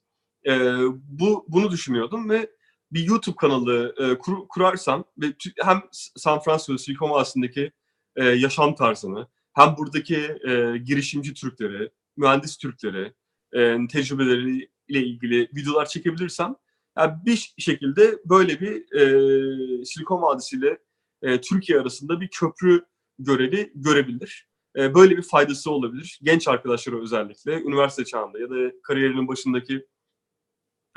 [0.48, 0.54] E,
[0.94, 2.50] bu bunu düşünüyordum ve
[2.92, 5.26] bir YouTube kanalı e, kur, kurarsam ve
[5.62, 7.72] hem San Francisco, Silikon Vadisi'ndeki
[8.16, 13.14] e, yaşam tarzını, hem buradaki e, girişimci Türkleri, mühendis Türkleri,
[13.54, 16.56] e, tecrübeleriyle ilgili videolar çekebilirsem
[16.98, 20.78] yani bir şekilde böyle bir e, Silikon Vadisi ile
[21.22, 22.86] e, Türkiye arasında bir köprü
[23.20, 24.48] görevi görebilir.
[24.78, 26.20] E, böyle bir faydası olabilir.
[26.24, 29.88] Genç arkadaşlara özellikle, üniversite çağında ya da kariyerinin başındaki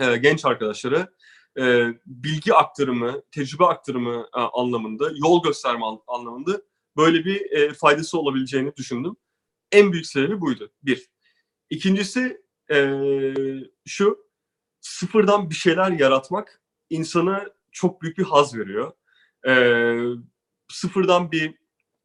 [0.00, 1.08] e, genç arkadaşlara
[1.58, 6.62] e, bilgi aktarımı, tecrübe aktarımı e, anlamında, yol gösterme an- anlamında
[6.96, 9.16] böyle bir e, faydası olabileceğini düşündüm.
[9.72, 10.72] En büyük sebebi buydu.
[10.82, 11.10] Bir.
[11.70, 12.42] İkincisi
[12.72, 13.00] e,
[13.86, 14.29] şu,
[14.80, 18.92] sıfırdan bir şeyler yaratmak insana çok büyük bir haz veriyor.
[19.48, 19.52] E,
[20.72, 21.54] sıfırdan bir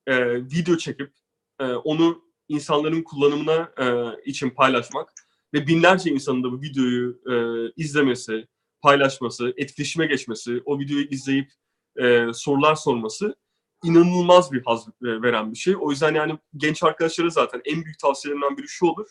[0.07, 1.13] e, video çekip
[1.59, 3.85] e, onu insanların kullanımına e,
[4.25, 5.13] için paylaşmak
[5.53, 7.35] ve binlerce insanın da bu videoyu e,
[7.75, 8.47] izlemesi,
[8.81, 11.51] paylaşması, etkileşime geçmesi, o videoyu izleyip
[11.97, 13.35] e, sorular sorması
[13.83, 15.75] inanılmaz bir haz veren bir şey.
[15.79, 19.07] O yüzden yani genç arkadaşlara zaten en büyük tavsiyelerimden biri şu olur.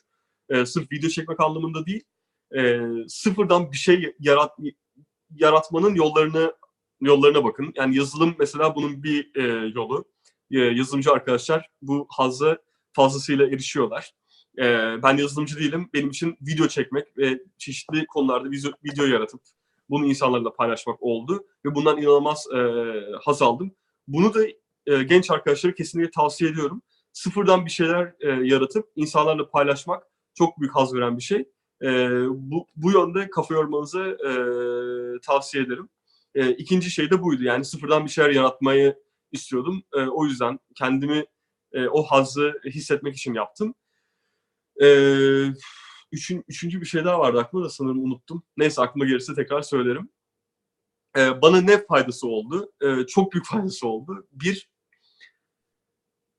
[0.49, 2.05] E, sırf video çekmek anlamında değil,
[2.57, 4.53] e, sıfırdan bir şey yarat
[5.31, 6.55] yaratmanın yollarını
[7.01, 7.73] yollarına bakın.
[7.77, 10.05] Yani yazılım mesela bunun bir e, yolu.
[10.51, 12.59] E, yazılımcı arkadaşlar bu hazza
[12.93, 14.15] fazlasıyla erişiyorlar.
[14.59, 14.63] E,
[15.03, 15.91] ben yazılımcı değilim.
[15.95, 19.41] Benim için video çekmek ve çeşitli konularda video, video yaratıp
[19.91, 21.47] bunu insanlarla paylaşmak oldu.
[21.65, 22.59] Ve bundan inanılmaz e,
[23.25, 23.75] haz aldım.
[24.09, 24.47] Bunu da
[24.87, 26.83] e, genç arkadaşlara kesinlikle tavsiye ediyorum.
[27.13, 30.03] Sıfırdan bir şeyler e, yaratıp insanlarla paylaşmak
[30.35, 31.49] çok büyük haz veren bir şey.
[31.85, 34.31] E, bu, bu yönde kafa yormanızı e,
[35.21, 35.89] tavsiye ederim.
[36.35, 37.43] E, ikinci şey de buydu.
[37.45, 38.99] Yani sıfırdan bir şeyler yaratmayı
[39.33, 39.83] istiyordum.
[39.95, 41.25] E, o yüzden kendimi
[41.73, 43.75] e, o hazzı hissetmek için yaptım.
[44.83, 44.87] E,
[46.13, 48.43] üçün, üçüncü bir şey daha vardı aklımda da sanırım unuttum.
[48.57, 50.09] Neyse aklıma gelirse tekrar söylerim.
[51.17, 52.73] E, bana ne faydası oldu?
[52.83, 54.27] E, çok büyük faydası oldu.
[54.33, 54.69] Bir,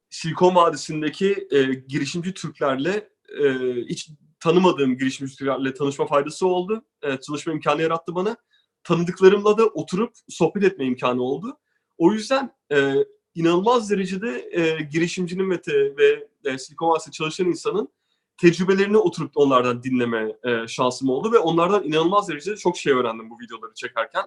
[0.09, 3.09] Silikon Vadisi'ndeki e, girişimci Türklerle
[3.43, 3.49] e,
[3.89, 4.09] hiç
[4.39, 6.85] tanımadığım girişimci Türklerle tanışma faydası oldu.
[7.01, 8.37] E, tanışma imkanı yarattı bana.
[8.83, 11.57] Tanıdıklarımla da oturup sohbet etme imkanı oldu.
[11.97, 12.95] O yüzden e,
[13.35, 17.89] inanılmaz derecede e, girişimcinin ve, te, ve e, Silikon Vadisi'nde çalışan insanın
[18.37, 23.39] tecrübelerini oturup onlardan dinleme e, şansım oldu ve onlardan inanılmaz derecede çok şey öğrendim bu
[23.39, 24.25] videoları çekerken.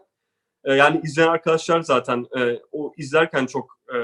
[0.64, 3.96] E, yani izleyen arkadaşlar zaten e, o izlerken çok e,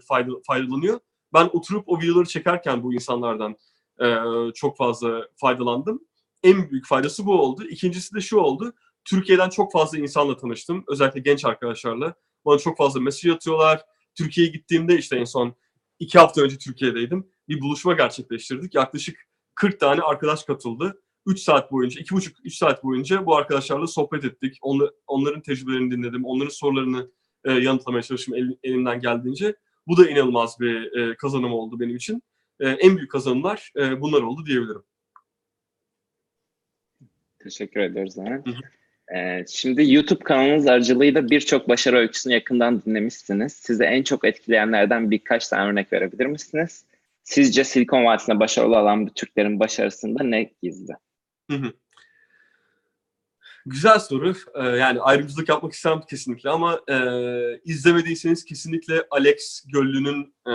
[0.00, 1.00] fayda, faydalanıyor.
[1.32, 3.56] Ben oturup o videoları çekerken bu insanlardan
[4.00, 4.16] e,
[4.54, 6.00] çok fazla faydalandım.
[6.42, 7.64] En büyük faydası bu oldu.
[7.64, 8.72] İkincisi de şu oldu.
[9.04, 10.84] Türkiye'den çok fazla insanla tanıştım.
[10.88, 12.14] Özellikle genç arkadaşlarla.
[12.44, 13.84] Bana çok fazla mesaj atıyorlar.
[14.14, 15.54] Türkiye'ye gittiğimde işte en son
[15.98, 17.28] iki hafta önce Türkiye'deydim.
[17.48, 18.74] Bir buluşma gerçekleştirdik.
[18.74, 19.16] Yaklaşık
[19.54, 21.00] 40 tane arkadaş katıldı.
[21.26, 24.58] 3 saat boyunca, 2,5-3 saat boyunca bu arkadaşlarla sohbet ettik.
[24.62, 26.24] Onla, onların tecrübelerini dinledim.
[26.24, 27.10] Onların sorularını
[27.44, 29.56] e, yanıtlamaya çalıştım el, elimden geldiğince.
[29.86, 32.22] Bu da inanılmaz bir e, kazanım oldu benim için.
[32.60, 34.82] E, en büyük kazanımlar e, bunlar oldu diyebilirim.
[37.38, 38.46] Teşekkür ediyoruz Levent.
[39.14, 43.52] Ee, şimdi YouTube kanalınız aracılığıyla birçok başarı öyküsünü yakından dinlemişsiniz.
[43.52, 46.84] Size en çok etkileyenlerden birkaç tane örnek verebilir misiniz?
[47.22, 50.92] Sizce Silikon Vadisi'nde başarılı olan bu Türklerin başarısında ne gizli?
[51.50, 51.72] Hı hı.
[53.66, 54.34] Güzel soru.
[54.54, 56.96] Ee, yani ayrımcılık yapmak istemem kesinlikle ama e,
[57.64, 60.52] izlemediyseniz kesinlikle Alex Göllü'nün e,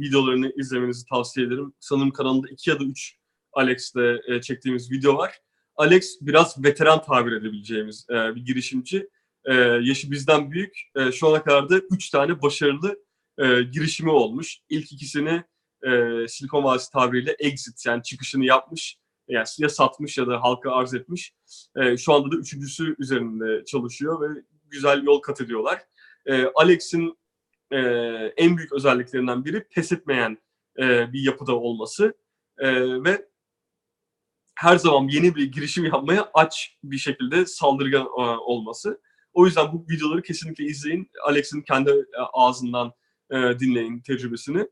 [0.00, 1.72] videolarını izlemenizi tavsiye ederim.
[1.80, 3.16] Sanırım kanalında iki ya da üç
[3.52, 3.96] Alex'le
[4.28, 5.34] e, çektiğimiz video var.
[5.76, 9.08] Alex biraz veteran tabir edebileceğimiz e, bir girişimci.
[9.44, 10.78] E, yaşı bizden büyük.
[10.96, 12.98] E, şu ana kadar da üç tane başarılı
[13.38, 14.58] e, girişimi olmuş.
[14.68, 15.44] İlk ikisini
[15.86, 15.90] e,
[16.28, 18.96] Silikon Vadisi tabiriyle exit yani çıkışını yapmış
[19.28, 21.34] yani ya satmış ya da halka arz etmiş.
[21.76, 25.82] E, şu anda da üçüncüsü üzerinde çalışıyor ve güzel yol kat ediyorlar.
[26.26, 27.18] E, Alex'in
[27.70, 27.78] e,
[28.36, 30.38] en büyük özelliklerinden biri pes etmeyen
[30.78, 32.14] e, bir yapıda olması
[32.58, 32.74] e,
[33.04, 33.28] ve
[34.54, 39.00] her zaman yeni bir girişim yapmaya aç bir şekilde saldırgan e, olması.
[39.32, 41.10] O yüzden bu videoları kesinlikle izleyin.
[41.24, 41.92] Alex'in kendi
[42.32, 42.92] ağzından
[43.30, 44.68] e, dinleyin tecrübesini.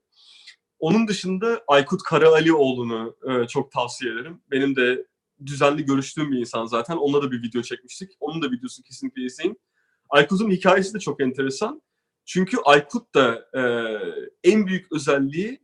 [0.85, 4.41] Onun dışında Aykut Karaalioğlu'nu e, çok tavsiye ederim.
[4.51, 5.07] Benim de
[5.47, 6.97] düzenli görüştüğüm bir insan zaten.
[6.97, 8.12] Onunla da bir video çekmiştik.
[8.20, 9.61] Onun da videosunu kesinlikle izleyin.
[10.11, 11.82] Aykut'un hikayesi de çok enteresan.
[12.24, 13.62] Çünkü Aykut da e,
[14.51, 15.61] en büyük özelliği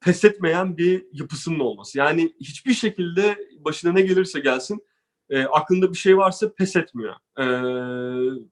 [0.00, 1.98] pes etmeyen bir yapısının olması.
[1.98, 4.86] Yani hiçbir şekilde başına ne gelirse gelsin
[5.30, 7.14] e, aklında bir şey varsa pes etmiyor.
[7.38, 7.46] E,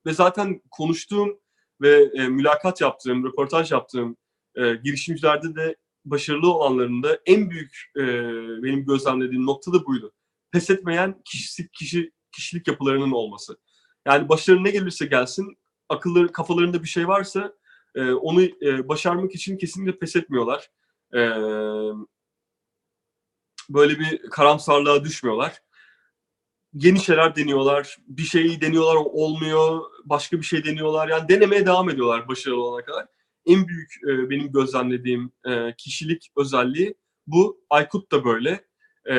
[0.06, 1.40] ve zaten konuştuğum
[1.80, 4.16] ve e, mülakat yaptığım, röportaj yaptığım
[4.56, 8.02] e, girişimcilerde de başarılı olanlarında en büyük e,
[8.62, 10.12] benim gözlemlediğim nokta da buydu.
[10.52, 13.56] Pes etmeyen kişilik, kişi, kişilik yapılarının olması.
[14.06, 17.54] Yani başarı ne gelirse gelsin, akılları, kafalarında bir şey varsa
[17.94, 20.70] e, onu e, başarmak için kesinlikle pes etmiyorlar.
[21.14, 21.20] E,
[23.70, 25.62] böyle bir karamsarlığa düşmüyorlar.
[26.74, 27.98] yeni şeyler deniyorlar.
[28.08, 29.80] Bir şeyi deniyorlar olmuyor.
[30.04, 31.08] Başka bir şey deniyorlar.
[31.08, 33.06] Yani denemeye devam ediyorlar başarılı olana kadar.
[33.46, 36.94] En büyük e, benim gözlemlediğim e, kişilik özelliği
[37.26, 37.64] bu.
[37.70, 38.64] Aykut da böyle.
[39.10, 39.16] E,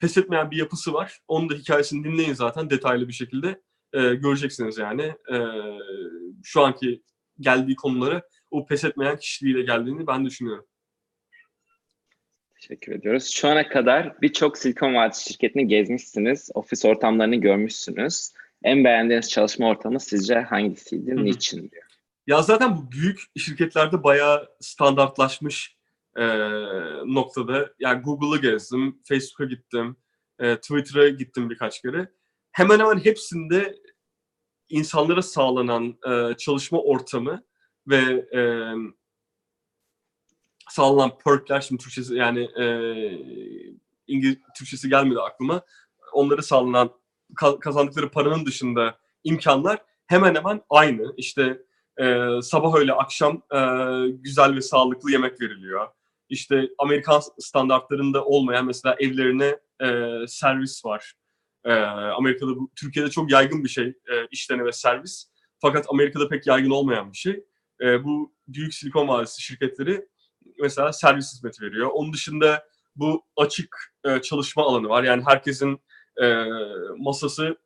[0.00, 1.20] pes etmeyen bir yapısı var.
[1.28, 3.60] Onun da hikayesini dinleyin zaten detaylı bir şekilde.
[3.92, 5.02] E, göreceksiniz yani.
[5.02, 5.36] E,
[6.42, 7.02] şu anki
[7.40, 10.66] geldiği konuları o pes etmeyen kişiliğiyle geldiğini ben düşünüyorum.
[12.60, 13.30] Teşekkür ediyoruz.
[13.30, 18.32] Şu ana kadar birçok Silikon Vadisi şirketini gezmişsiniz, ofis ortamlarını görmüşsünüz.
[18.62, 21.24] En beğendiğiniz çalışma ortamı sizce hangisiydi, Hı hı.
[21.24, 21.81] niçin diyor.
[22.26, 25.76] Ya zaten bu büyük şirketlerde bayağı standartlaşmış
[26.16, 26.24] e,
[27.06, 27.74] noktada.
[27.78, 29.96] Yani Google'ı gezdim, Facebook'a gittim,
[30.38, 32.12] e, Twitter'a gittim birkaç kere.
[32.52, 33.82] Hemen hemen hepsinde
[34.68, 37.44] insanlara sağlanan e, çalışma ortamı
[37.88, 37.98] ve
[38.34, 38.40] e,
[40.68, 42.64] sağlanan perkler, şimdi Türkçesi yani e,
[44.06, 45.62] İngiliz Türkçesi gelmedi aklıma.
[46.12, 46.90] Onları sağlanan
[47.34, 51.14] ka- kazandıkları paranın dışında imkanlar hemen hemen aynı.
[51.16, 51.62] İşte
[52.00, 53.58] e, sabah öyle akşam e,
[54.10, 55.88] güzel ve sağlıklı yemek veriliyor.
[56.28, 61.14] İşte Amerikan standartlarında olmayan mesela evlerine e, servis var.
[61.64, 61.72] E,
[62.18, 65.26] Amerika'da bu, Türkiye'de çok yaygın bir şey e, işlene ve servis.
[65.60, 67.44] Fakat Amerika'da pek yaygın olmayan bir şey.
[67.80, 70.06] E, bu büyük Silikon Vadisi şirketleri
[70.58, 71.90] mesela servis hizmeti veriyor.
[71.92, 72.64] Onun dışında
[72.96, 75.02] bu açık e, çalışma alanı var.
[75.02, 75.80] Yani herkesin
[76.22, 76.44] e,
[76.98, 77.56] masası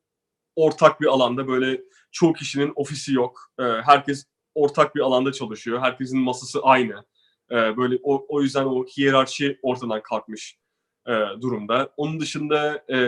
[0.56, 1.80] ortak bir alanda böyle
[2.16, 3.52] çoğu kişinin ofisi yok.
[3.58, 5.80] E, herkes ortak bir alanda çalışıyor.
[5.80, 7.04] Herkesin masası aynı.
[7.50, 10.58] E, böyle o, o yüzden o hiyerarşi ortadan kalkmış
[11.06, 11.92] e, durumda.
[11.96, 12.98] Onun dışında e,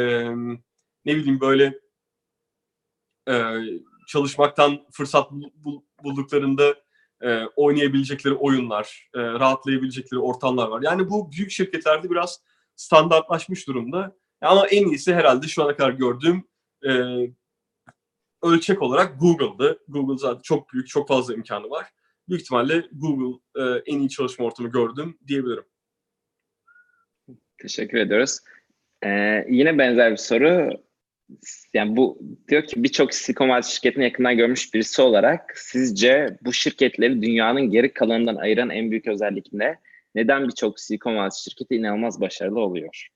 [1.05, 1.79] ne bileyim böyle
[3.29, 3.55] e,
[4.09, 6.75] çalışmaktan fırsat bul- bul- bulduklarında
[7.23, 10.83] e, oynayabilecekleri oyunlar, e, rahatlayabilecekleri ortamlar var.
[10.83, 12.41] Yani bu büyük şirketlerde biraz
[12.77, 14.17] standartlaşmış durumda.
[14.41, 16.45] Ama en iyisi herhalde şu ana kadar gördüğüm
[16.89, 16.91] e,
[18.43, 19.79] ölçek olarak Google'dı.
[19.89, 21.87] Google zaten çok büyük, çok fazla imkanı var.
[22.29, 25.65] Büyük ihtimalle Google e, en iyi çalışma ortamı gördüm diyebilirim.
[27.59, 28.39] Teşekkür ediyoruz.
[29.05, 30.71] Ee, yine benzer bir soru.
[31.75, 32.19] Yani bu
[32.49, 37.93] diyor ki birçok Silikon Vadisi şirketini yakından görmüş birisi olarak sizce bu şirketleri dünyanın geri
[37.93, 39.79] kalanından ayıran en büyük özellik ne?
[40.15, 43.09] Neden birçok Silikon Vadisi şirketi inanılmaz başarılı oluyor?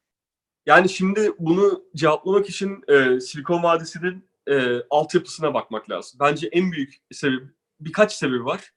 [0.67, 6.21] Yani şimdi bunu cevaplamak için e, Silikon Vadisi'nin e, altyapısına bakmak lazım.
[6.21, 7.45] Bence en büyük sebebi,
[7.81, 8.73] birkaç sebebi var.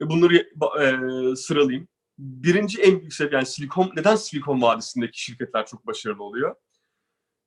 [0.00, 0.36] Ve bunları
[0.82, 1.88] e, sıralayayım.
[2.18, 6.56] Birinci en büyük sebep yani Silikon, neden Silikon Vadisi'ndeki şirketler çok başarılı oluyor?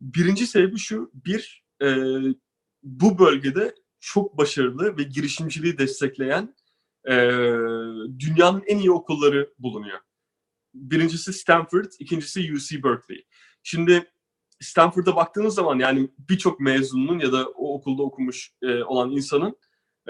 [0.02, 1.88] Birinci sebebi şu, bir, e,
[2.84, 6.56] bu bölgede çok başarılı ve girişimciliği destekleyen
[7.08, 7.14] e,
[8.20, 10.00] dünyanın en iyi okulları bulunuyor.
[10.74, 13.26] Birincisi Stanford, ikincisi UC Berkeley.
[13.64, 14.12] Şimdi
[14.60, 19.58] Stanford'a baktığınız zaman yani birçok mezunun ya da o okulda okumuş e, olan insanın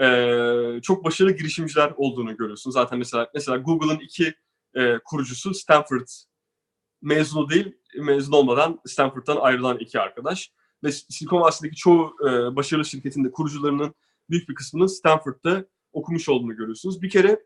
[0.00, 2.70] e, çok başarılı girişimciler olduğunu görüyorsun.
[2.70, 4.34] Zaten mesela mesela Google'ın iki
[4.74, 6.06] e, kurucusu Stanford
[7.02, 10.52] mezunu değil, mezun olmadan Stanford'dan ayrılan iki arkadaş.
[10.84, 13.94] Ve Silikon Vadisi'ndeki çoğu e, başarılı şirketin de kurucularının
[14.30, 17.02] büyük bir kısmının Stanford'da okumuş olduğunu görüyorsunuz.
[17.02, 17.42] Bir kere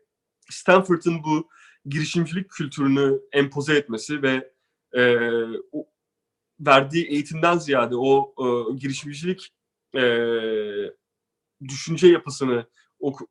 [0.49, 1.49] Stanford'ın bu
[1.85, 4.51] girişimcilik kültürünü empoze etmesi ve
[4.97, 5.01] e,
[6.61, 9.49] verdiği eğitimden ziyade o e, girişimcilik
[9.95, 10.03] e,
[11.67, 12.65] düşünce yapısını
[12.99, 13.27] oku,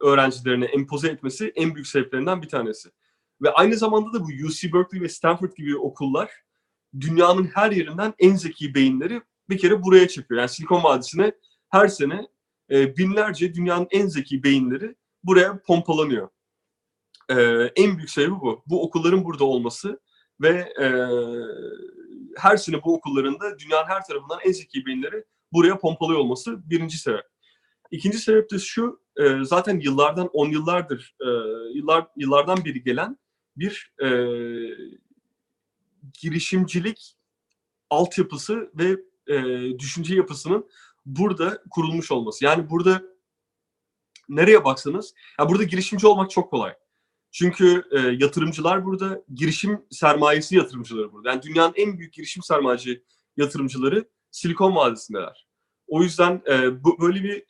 [0.00, 2.90] öğrencilerine empoze etmesi en büyük sebeplerinden bir tanesi.
[3.42, 6.30] Ve aynı zamanda da bu UC Berkeley ve Stanford gibi okullar
[7.00, 10.40] dünyanın her yerinden en zeki beyinleri bir kere buraya çıkıyor.
[10.40, 11.32] Yani Silikon Vadisi'ne
[11.68, 12.28] her sene
[12.70, 14.94] e, binlerce dünyanın en zeki beyinleri
[15.24, 16.28] buraya pompalanıyor.
[17.28, 17.34] E,
[17.76, 18.62] en büyük sebebi bu.
[18.66, 20.00] Bu okulların burada olması
[20.40, 20.86] ve e,
[22.36, 27.24] her sene bu okullarında dünyanın her tarafından en zeki beyinleri buraya pompalıyor olması birinci sebep.
[27.90, 31.28] İkinci sebep de şu, e, zaten yıllardan, on yıllardır, e,
[31.74, 33.18] yıllar yıllardan beri gelen
[33.56, 34.08] bir e,
[36.20, 37.16] girişimcilik
[37.90, 38.96] altyapısı ve
[39.34, 39.38] e,
[39.78, 40.68] düşünce yapısının
[41.06, 42.44] burada kurulmuş olması.
[42.44, 43.02] Yani burada
[44.28, 46.74] nereye baksanız, ya burada girişimci olmak çok kolay.
[47.32, 51.30] Çünkü e, yatırımcılar burada, girişim sermayesi yatırımcıları burada.
[51.30, 53.04] Yani dünyanın en büyük girişim sermayeci
[53.36, 55.46] yatırımcıları Silikon Vadisi'ndeler.
[55.86, 57.44] O yüzden e, bu böyle bir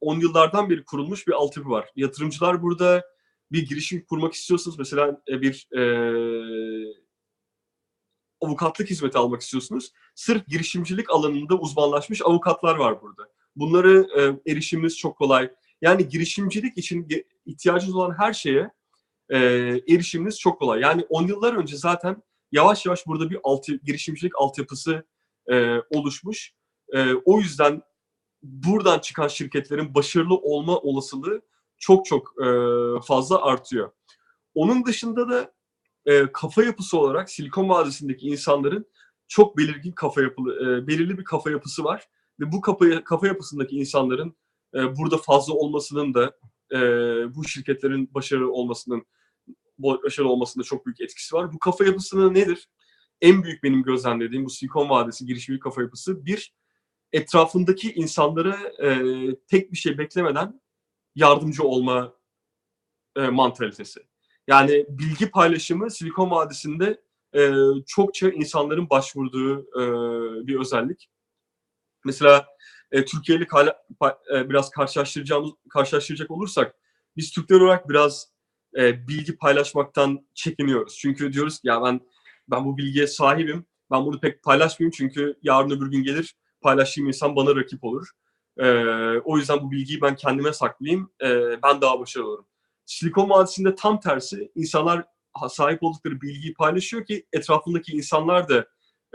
[0.00, 1.90] 10 yıllardan beri kurulmuş bir altyapı var.
[1.96, 3.04] Yatırımcılar burada
[3.52, 5.82] bir girişim kurmak istiyorsanız mesela e, bir e,
[8.40, 9.92] avukatlık hizmeti almak istiyorsunuz.
[10.14, 13.28] Sırf girişimcilik alanında uzmanlaşmış avukatlar var burada.
[13.56, 15.50] Bunları e, erişiminiz çok kolay.
[15.82, 17.08] Yani girişimcilik için
[17.46, 18.70] ihtiyacınız olan her şeye
[19.30, 19.38] e,
[19.88, 20.80] erişiminiz çok kolay.
[20.80, 22.22] Yani 10 yıllar önce zaten
[22.52, 25.06] yavaş yavaş burada bir altı, girişimcilik altyapısı
[25.52, 26.52] e, oluşmuş.
[26.92, 27.82] E, o yüzden
[28.42, 31.42] buradan çıkan şirketlerin başarılı olma olasılığı
[31.78, 32.46] çok çok e,
[33.06, 33.92] fazla artıyor.
[34.54, 35.52] Onun dışında da
[36.06, 38.86] e, kafa yapısı olarak Silikon Vadisi'ndeki insanların
[39.28, 42.08] çok belirgin kafa yapılı, e, belirli bir kafa yapısı var
[42.40, 44.36] ve bu kafa kafa yapısındaki insanların
[44.74, 46.36] e, burada fazla olmasının da
[46.72, 46.78] e,
[47.34, 49.06] bu şirketlerin başarılı olmasının
[49.78, 51.52] başarılı olmasında çok büyük etkisi var.
[51.52, 52.68] Bu kafa yapısının nedir?
[53.20, 56.54] En büyük benim gözlemlediğim bu Silikon Vadisi girişimci kafa yapısı bir
[57.12, 59.00] etrafındaki insanlara e,
[59.48, 60.60] tek bir şey beklemeden
[61.14, 62.14] yardımcı olma
[63.16, 64.00] e, mantalitesi.
[64.46, 67.00] Yani bilgi paylaşımı Silikon Vadisi'nde
[67.34, 67.52] e,
[67.86, 69.82] çokça insanların başvurduğu e,
[70.46, 71.10] bir özellik.
[72.04, 72.46] Mesela
[72.92, 73.46] e, Türkiye'li
[74.30, 76.74] biraz karşılaştıracağımız karşılaştıracak olursak
[77.16, 78.28] biz Türkler olarak biraz
[78.76, 80.98] e, bilgi paylaşmaktan çekiniyoruz.
[80.98, 82.00] Çünkü diyoruz ki ya ben
[82.50, 83.66] ben bu bilgiye sahibim.
[83.90, 88.08] Ben bunu pek paylaşmayayım çünkü yarın öbür gün gelir paylaştığım insan bana rakip olur.
[88.58, 88.66] E,
[89.24, 91.12] o yüzden bu bilgiyi ben kendime saklayayım.
[91.22, 92.46] E, ben daha başarılı olurum.
[92.86, 95.04] Silikon Vadisi'nde tam tersi insanlar
[95.48, 98.66] sahip oldukları bilgiyi paylaşıyor ki etrafındaki insanlar da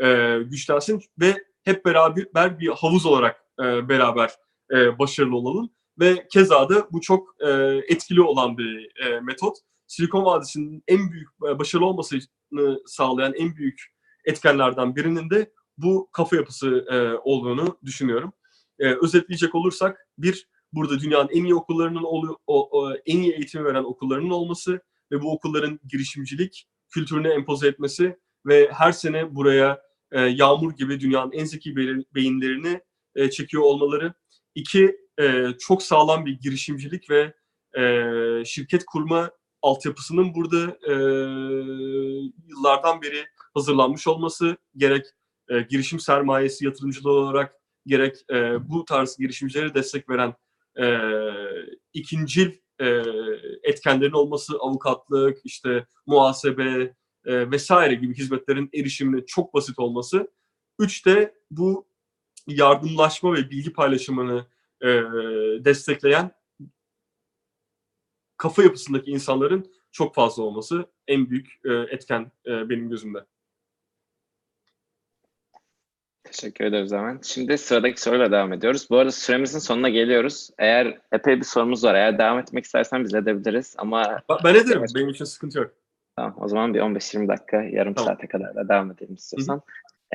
[0.03, 4.35] e, güçlensin ve hep beraber bir havuz olarak e, beraber
[4.71, 5.69] e, başarılı olalım.
[5.99, 7.49] Ve keza da bu çok e,
[7.87, 9.57] etkili olan bir e, metot.
[9.87, 13.81] Silikon Vadisi'nin en büyük e, başarılı olmasını sağlayan en büyük
[14.25, 18.33] etkenlerden birinin de bu kafa yapısı e, olduğunu düşünüyorum.
[18.79, 23.83] E, özetleyecek olursak bir burada dünyanın en iyi okullarının o, o, en iyi eğitimi veren
[23.83, 30.75] okullarının olması ve bu okulların girişimcilik kültürünü empoze etmesi ve her sene buraya e, yağmur
[30.75, 31.75] gibi dünyanın en zeki
[32.15, 32.81] beyinlerini
[33.15, 34.13] e, çekiyor olmaları.
[34.55, 37.33] İki, e, çok sağlam bir girişimcilik ve
[37.77, 39.31] e, şirket kurma
[39.61, 40.93] altyapısının burada e,
[42.47, 45.05] yıllardan beri hazırlanmış olması gerek
[45.49, 50.33] e, girişim sermayesi yatırımcılığı olarak gerek e, bu tarz girişimcilere destek veren
[50.79, 50.85] e,
[51.93, 53.03] ikincil e,
[53.63, 56.93] etkenlerin olması, avukatlık, işte muhasebe
[57.25, 60.31] e, vesaire gibi hizmetlerin erişimine çok basit olması.
[60.79, 61.90] Üç de bu
[62.47, 64.45] yardımlaşma ve bilgi paylaşımını
[64.81, 64.87] e,
[65.65, 66.31] destekleyen
[68.37, 73.25] kafa yapısındaki insanların çok fazla olması en büyük e, etken e, benim gözümde.
[76.23, 77.19] Teşekkür ederiz hemen.
[77.23, 78.87] Şimdi sıradaki soruyla devam ediyoruz.
[78.89, 80.49] Bu arada süremizin sonuna geliyoruz.
[80.57, 81.95] Eğer epey bir sorumuz var.
[81.95, 84.21] Eğer devam etmek istersen biz edebiliriz ama...
[84.43, 84.79] Ben ederim.
[84.79, 84.91] Evet.
[84.95, 85.71] Benim için sıkıntı yok.
[86.15, 86.35] Tamam.
[86.39, 88.07] O zaman bir 15-20 dakika, yarım tamam.
[88.07, 89.55] saate kadar da devam edelim istiyorsan.
[89.55, 89.61] Hı.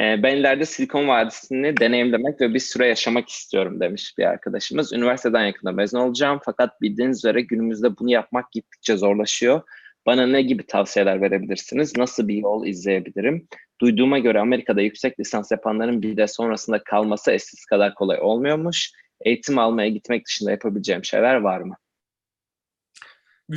[0.01, 4.93] Ee, ben ileride Silikon Vadisi'ni deneyimlemek ve bir süre yaşamak istiyorum demiş bir arkadaşımız.
[4.93, 9.63] Üniversiteden yakında mezun olacağım fakat bildiğiniz üzere günümüzde bunu yapmak gittikçe zorlaşıyor.
[10.07, 11.97] Bana ne gibi tavsiyeler verebilirsiniz?
[11.97, 13.49] Nasıl bir yol izleyebilirim?
[13.81, 18.93] Duyduğuma göre Amerika'da yüksek lisans yapanların bir de sonrasında kalması eskisi kadar kolay olmuyormuş.
[19.21, 21.77] Eğitim almaya gitmek dışında yapabileceğim şeyler var mı?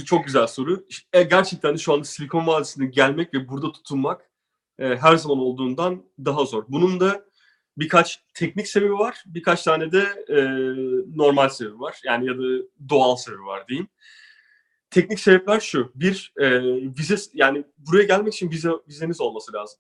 [0.06, 0.86] Çok güzel soru.
[1.14, 4.29] E, gerçekten şu anda Silikon Vadisi'ne gelmek ve burada tutunmak
[4.80, 6.64] e, her zaman olduğundan daha zor.
[6.68, 7.26] Bunun da
[7.78, 10.38] birkaç teknik sebebi var, birkaç tane de e,
[11.16, 12.02] normal sebebi var.
[12.06, 12.44] Yani ya da
[12.90, 13.88] doğal sebebi var diyeyim
[14.90, 15.92] teknik sebepler şu.
[15.96, 16.62] Bir, e,
[17.00, 19.80] vize yani buraya gelmek için vize vizeniz olması lazım.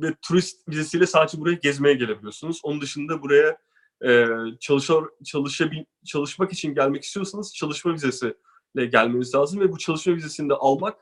[0.00, 2.60] Ve turist vizesiyle sadece buraya gezmeye gelebiliyorsunuz.
[2.62, 3.58] Onun dışında buraya
[4.04, 4.26] e,
[4.60, 10.54] çalışar, çalışabil, çalışmak için gelmek istiyorsanız çalışma vizesiyle gelmeniz lazım ve bu çalışma vizesini de
[10.54, 10.98] almak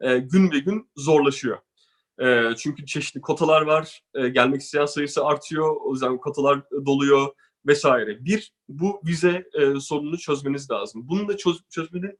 [0.00, 1.58] e, gün ve gün zorlaşıyor.
[2.22, 7.28] E, çünkü çeşitli kotalar var, e, gelmek isteyen sayısı artıyor, o yüzden kotalar doluyor
[7.66, 8.24] vesaire.
[8.24, 11.08] Bir, bu vize e, sorununu çözmeniz lazım.
[11.08, 12.18] Bunu da çöz, çözmenin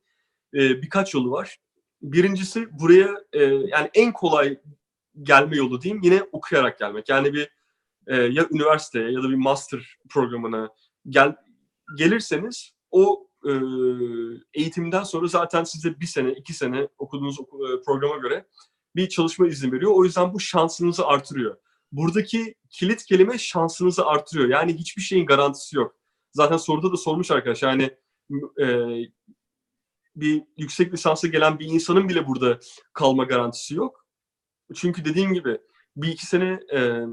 [0.55, 1.59] e, birkaç yolu var.
[2.03, 4.59] Birincisi buraya e, yani en kolay
[5.23, 7.09] gelme yolu diyeyim yine okuyarak gelmek.
[7.09, 7.51] Yani bir
[8.07, 10.71] e, ya üniversiteye ya da bir master programına
[11.09, 11.37] gel
[11.97, 13.51] gelirseniz o e,
[14.55, 18.47] eğitimden sonra zaten size bir sene, iki sene okuduğunuz e, programa göre
[18.97, 19.93] bir çalışma izni veriyor.
[19.95, 21.57] O yüzden bu şansınızı artırıyor.
[21.93, 24.49] Buradaki kilit kelime şansınızı artırıyor.
[24.49, 25.97] Yani hiçbir şeyin garantisi yok.
[26.33, 27.63] Zaten soruda da sormuş arkadaş.
[27.63, 27.91] Yani
[28.61, 28.67] e,
[30.17, 32.59] bir yüksek lisansa gelen bir insanın bile burada
[32.93, 34.07] kalma garantisi yok.
[34.75, 35.59] Çünkü dediğim gibi
[35.97, 37.07] bir iki sene e,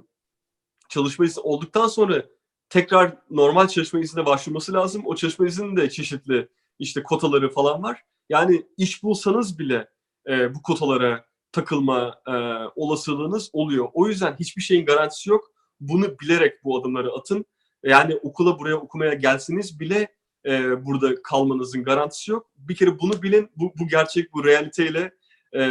[0.89, 2.25] çalışma izni olduktan sonra
[2.69, 5.01] tekrar normal çalışma iznine başvurması lazım.
[5.05, 6.49] O çalışma izninin de çeşitli
[6.79, 8.03] işte kotaları falan var.
[8.29, 9.89] Yani iş bulsanız bile
[10.27, 12.33] e, bu kotalara takılma e,
[12.75, 13.87] olasılığınız oluyor.
[13.93, 15.51] O yüzden hiçbir şeyin garantisi yok.
[15.79, 17.45] Bunu bilerek bu adımları atın.
[17.83, 20.07] Yani okula buraya okumaya gelseniz bile
[20.45, 22.47] e, burada kalmanızın garantisi yok.
[22.57, 23.49] Bir kere bunu bilin.
[23.55, 25.13] Bu, bu gerçek, bu realiteyle
[25.55, 25.61] e,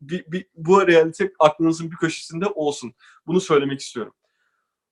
[0.00, 2.94] bir, bir, bu realite aklınızın bir köşesinde olsun.
[3.26, 4.12] Bunu söylemek istiyorum.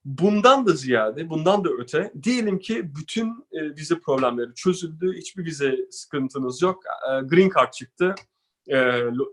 [0.05, 5.77] Bundan da ziyade, bundan da öte diyelim ki bütün e, vize problemleri çözüldü, hiçbir vize
[5.91, 6.83] sıkıntınız yok.
[6.85, 8.15] E, green card çıktı
[8.67, 8.77] e,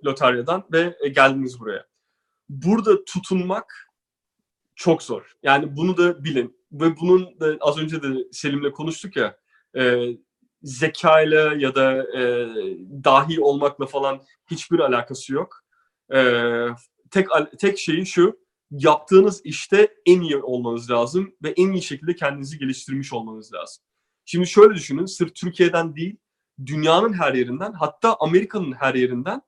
[0.04, 1.86] lotaryadan ve e, geldiniz buraya.
[2.48, 3.88] Burada tutunmak
[4.74, 5.32] çok zor.
[5.42, 6.62] Yani bunu da bilin.
[6.72, 9.36] Ve bunun da az önce de Selim'le konuştuk ya,
[9.76, 10.08] e,
[10.62, 12.48] zekayla ya da e,
[13.04, 15.64] dahi olmakla falan hiçbir alakası yok.
[16.14, 16.42] E,
[17.10, 17.26] tek
[17.58, 18.38] tek şeyi şu,
[18.70, 23.84] yaptığınız işte en iyi olmanız lazım ve en iyi şekilde kendinizi geliştirmiş olmanız lazım.
[24.24, 26.16] Şimdi şöyle düşünün, sırf Türkiye'den değil,
[26.66, 29.42] dünyanın her yerinden, hatta Amerika'nın her yerinden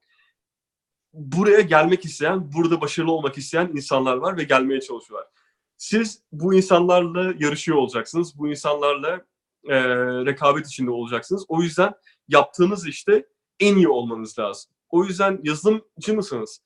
[1.15, 5.29] buraya gelmek isteyen, burada başarılı olmak isteyen insanlar var ve gelmeye çalışıyorlar.
[5.77, 8.39] Siz bu insanlarla yarışıyor olacaksınız.
[8.39, 9.25] Bu insanlarla
[9.69, 9.85] e,
[10.27, 11.45] rekabet içinde olacaksınız.
[11.49, 11.95] O yüzden
[12.29, 13.27] yaptığınız işte
[13.61, 14.73] en iyi olmanız lazım.
[14.91, 16.61] O yüzden yazılımcı mısınız?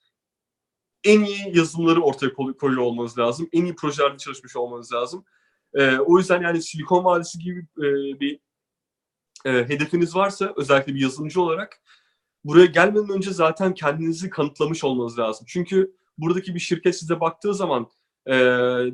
[1.04, 3.48] En iyi yazılımları ortaya koyuyor olmanız lazım.
[3.52, 5.24] En iyi projelerde çalışmış olmanız lazım.
[5.74, 8.40] E, o yüzden yani Silikon Vadisi gibi e, bir
[9.48, 11.80] e, hedefiniz varsa özellikle bir yazılımcı olarak
[12.44, 15.46] buraya gelmeden önce zaten kendinizi kanıtlamış olmanız lazım.
[15.48, 17.88] Çünkü buradaki bir şirket size baktığı zaman
[18.26, 18.34] e,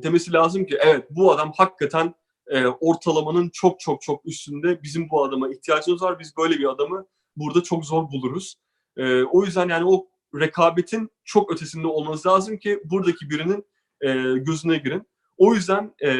[0.02, 2.14] demesi lazım ki evet bu adam hakikaten
[2.46, 4.82] e, ortalamanın çok çok çok üstünde.
[4.82, 6.18] Bizim bu adama ihtiyacımız var.
[6.18, 8.54] Biz böyle bir adamı burada çok zor buluruz.
[8.96, 13.64] E, o yüzden yani o rekabetin çok ötesinde olmanız lazım ki buradaki birinin
[14.00, 15.08] e, gözüne girin.
[15.36, 16.10] O yüzden e,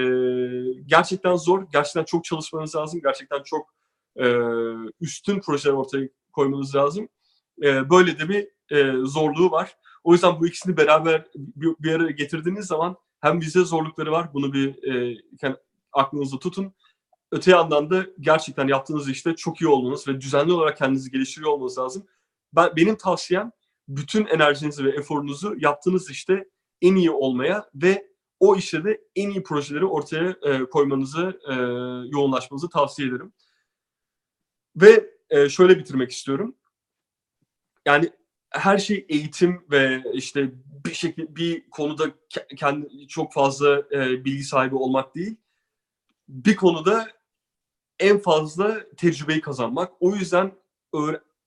[0.87, 3.75] gerçekten zor, gerçekten çok çalışmanız lazım, gerçekten çok
[4.17, 4.27] e,
[5.01, 7.09] üstün projeler ortaya koymanız lazım.
[7.63, 9.77] E, böyle de bir e, zorluğu var.
[10.05, 14.93] O yüzden bu ikisini beraber bir, araya getirdiğiniz zaman hem bize zorlukları var, bunu bir
[14.93, 15.17] e,
[15.93, 16.73] aklınızda tutun.
[17.33, 21.79] Öte yandan da gerçekten yaptığınız işte çok iyi olmanız ve düzenli olarak kendinizi geliştiriyor olmanız
[21.79, 22.07] lazım.
[22.53, 23.51] Ben Benim tavsiyem
[23.89, 26.45] bütün enerjinizi ve eforunuzu yaptığınız işte
[26.83, 28.07] en iyi olmaya ve
[28.41, 31.55] o işte de en iyi projeleri ortaya e, koymanızı, e,
[32.11, 33.33] yoğunlaşmanızı tavsiye ederim.
[34.77, 36.55] Ve e, şöyle bitirmek istiyorum.
[37.87, 38.11] Yani
[38.51, 40.51] her şey eğitim ve işte
[40.87, 42.05] bir şekilde bir konuda
[42.57, 45.37] kendi çok fazla e, bilgi sahibi olmak değil
[46.29, 47.09] bir konuda
[47.99, 49.93] en fazla tecrübeyi kazanmak.
[50.01, 50.53] O yüzden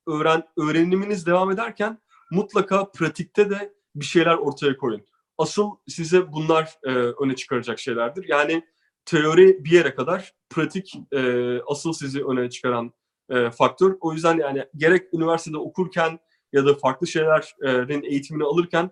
[0.07, 2.01] öğren öğreniminiz devam ederken
[2.31, 5.05] mutlaka pratikte de bir şeyler ortaya koyun.
[5.37, 8.25] Asıl size bunlar e, öne çıkaracak şeylerdir.
[8.27, 8.67] Yani
[9.05, 12.93] teori bir yere kadar, pratik e, asıl sizi öne çıkaran
[13.29, 13.97] e, faktör.
[14.01, 16.19] O yüzden yani gerek üniversitede okurken
[16.53, 18.91] ya da farklı şeylerin eğitimini alırken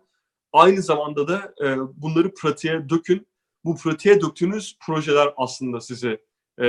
[0.53, 3.27] aynı zamanda da e, bunları pratiğe dökün
[3.65, 6.21] bu pratiğe döktüğünüz projeler aslında sizi
[6.57, 6.65] e,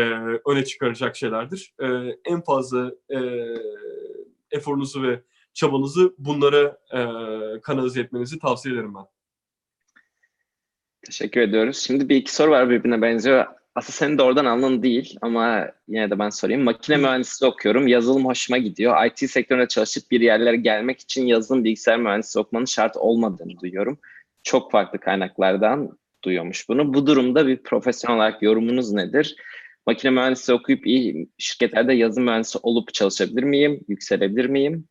[0.47, 1.75] öne çıkaracak şeylerdir.
[1.83, 1.87] E,
[2.25, 3.19] en fazla e,
[4.51, 5.23] eforunuzu ve
[5.55, 7.01] çabanızı bunlara e,
[7.61, 9.05] kanalize etmenizi tavsiye ederim ben.
[11.07, 11.77] Teşekkür ediyoruz.
[11.77, 13.47] Şimdi bir iki soru var birbirine benziyor.
[13.77, 16.63] Aslında senin de oradan alın değil ama yine de ben sorayım.
[16.63, 17.89] Makine mühendisliği okuyorum.
[17.89, 19.07] Yazılım hoşuma gidiyor.
[19.07, 23.99] IT sektöründe çalışıp bir yerlere gelmek için yazılım bilgisayar mühendisliği okumanın şart olmadığını duyuyorum.
[24.43, 26.95] Çok farklı kaynaklardan duyuyormuş bunu.
[26.95, 29.37] Bu durumda bir profesyonel olarak yorumunuz nedir?
[29.87, 33.81] Makine mühendisi okuyup iyi şirketlerde yazılım mühendisi olup çalışabilir miyim?
[33.89, 34.89] Yükselebilir miyim?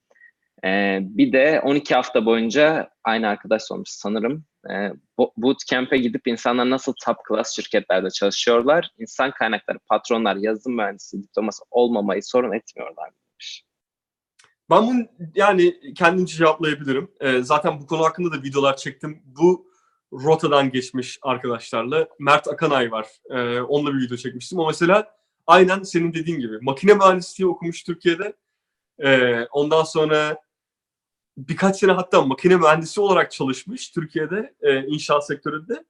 [0.65, 4.45] Ee, bir de 12 hafta boyunca aynı arkadaş olmuş sanırım.
[4.71, 4.91] Ee,
[5.37, 8.89] bootcamp'e gidip insanlar nasıl top class şirketlerde çalışıyorlar?
[8.97, 13.63] İnsan kaynakları, patronlar, yazılım mühendisi diploması olmamayı sorun etmiyorlar demiş.
[14.69, 15.05] Ben bunu
[15.35, 17.11] yani kendimce cevaplayabilirim.
[17.21, 19.21] Ee, zaten bu konu hakkında da videolar çektim.
[19.25, 19.67] Bu
[20.13, 22.07] rotadan geçmiş arkadaşlarla.
[22.19, 23.07] Mert Akanay var.
[23.29, 24.59] Ee, onunla bir video çekmiştim.
[24.59, 25.15] O mesela
[25.47, 28.33] aynen senin dediğin gibi makine mühendisliği okumuş Türkiye'de.
[28.99, 30.37] Ee, ondan sonra
[31.37, 35.85] birkaç sene hatta makine mühendisi olarak çalışmış Türkiye'de e, inşaat sektöründe.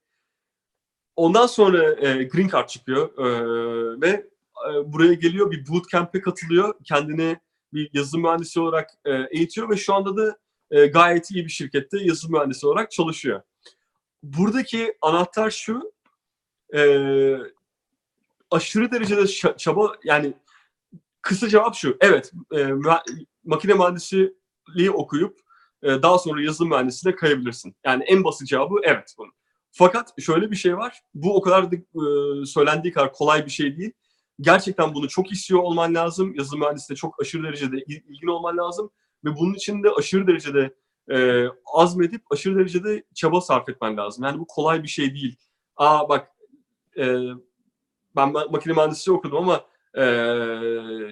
[1.15, 6.75] Ondan sonra e, Green Card çıkıyor e, ve e, buraya geliyor bir bootcamp'e katılıyor.
[6.83, 7.39] Kendini
[7.73, 10.37] bir yazılım mühendisi olarak e, eğitiyor ve şu anda da
[10.71, 13.41] e, gayet iyi bir şirkette yazılım mühendisi olarak çalışıyor
[14.33, 15.93] buradaki anahtar şu
[16.75, 16.81] e,
[18.51, 19.27] aşırı derecede
[19.57, 20.33] çaba yani
[21.21, 21.97] kısa cevap şu.
[22.01, 22.67] Evet e,
[23.43, 23.73] makine
[24.67, 25.39] mühendisliği okuyup
[25.83, 27.75] e, daha sonra yazılım mühendisliğine kayabilirsin.
[27.85, 29.31] Yani en basit cevabı evet bunun.
[29.71, 31.01] Fakat şöyle bir şey var.
[31.13, 33.91] Bu o kadar da e, söylendiği kadar kolay bir şey değil.
[34.41, 36.35] Gerçekten bunu çok istiyor olman lazım.
[36.35, 38.91] Yazılım mühendisliğine çok aşırı derecede ilgin olman lazım.
[39.25, 40.75] Ve bunun için de aşırı derecede
[41.11, 44.25] e, azmedip aşırı derecede çaba sarf etmen lazım.
[44.25, 45.35] Yani bu kolay bir şey değil.
[45.77, 46.27] Aa bak
[46.97, 47.17] e,
[48.15, 50.03] ben makine mühendisliği okudum ama e,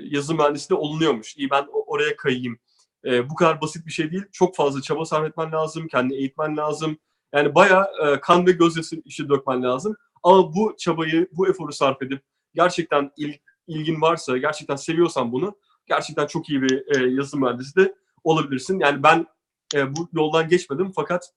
[0.01, 1.37] yazılım mühendisliği olunuyormuş.
[1.37, 2.57] İyi ben oraya kayayım.
[3.05, 4.23] E, bu kadar basit bir şey değil.
[4.31, 5.87] Çok fazla çaba sarf etmen lazım.
[5.87, 6.97] Kendini eğitmen lazım.
[7.33, 9.95] Yani bayağı e, kan ve gözyaşı işi dökmen lazım.
[10.23, 12.21] Ama bu çabayı, bu eforu sarf edip
[12.55, 13.33] gerçekten il,
[13.67, 18.79] ilgin varsa, gerçekten seviyorsan bunu gerçekten çok iyi bir e, yazılım mühendisi de olabilirsin.
[18.79, 19.27] Yani ben
[19.75, 21.33] e, bu yoldan geçmedim fakat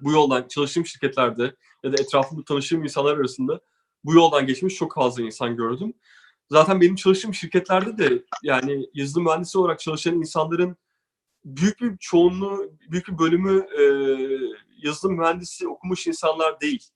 [0.00, 3.60] bu yoldan çalıştığım şirketlerde ya da etrafımda tanıştığım insanlar arasında
[4.04, 5.94] bu yoldan geçmiş çok fazla insan gördüm.
[6.50, 10.76] Zaten benim çalıştığım şirketlerde de yani yazılım mühendisi olarak çalışan insanların
[11.44, 13.82] büyük bir çoğunluğu, büyük bir bölümü e,
[14.82, 16.88] yazılım mühendisi okumuş insanlar değil.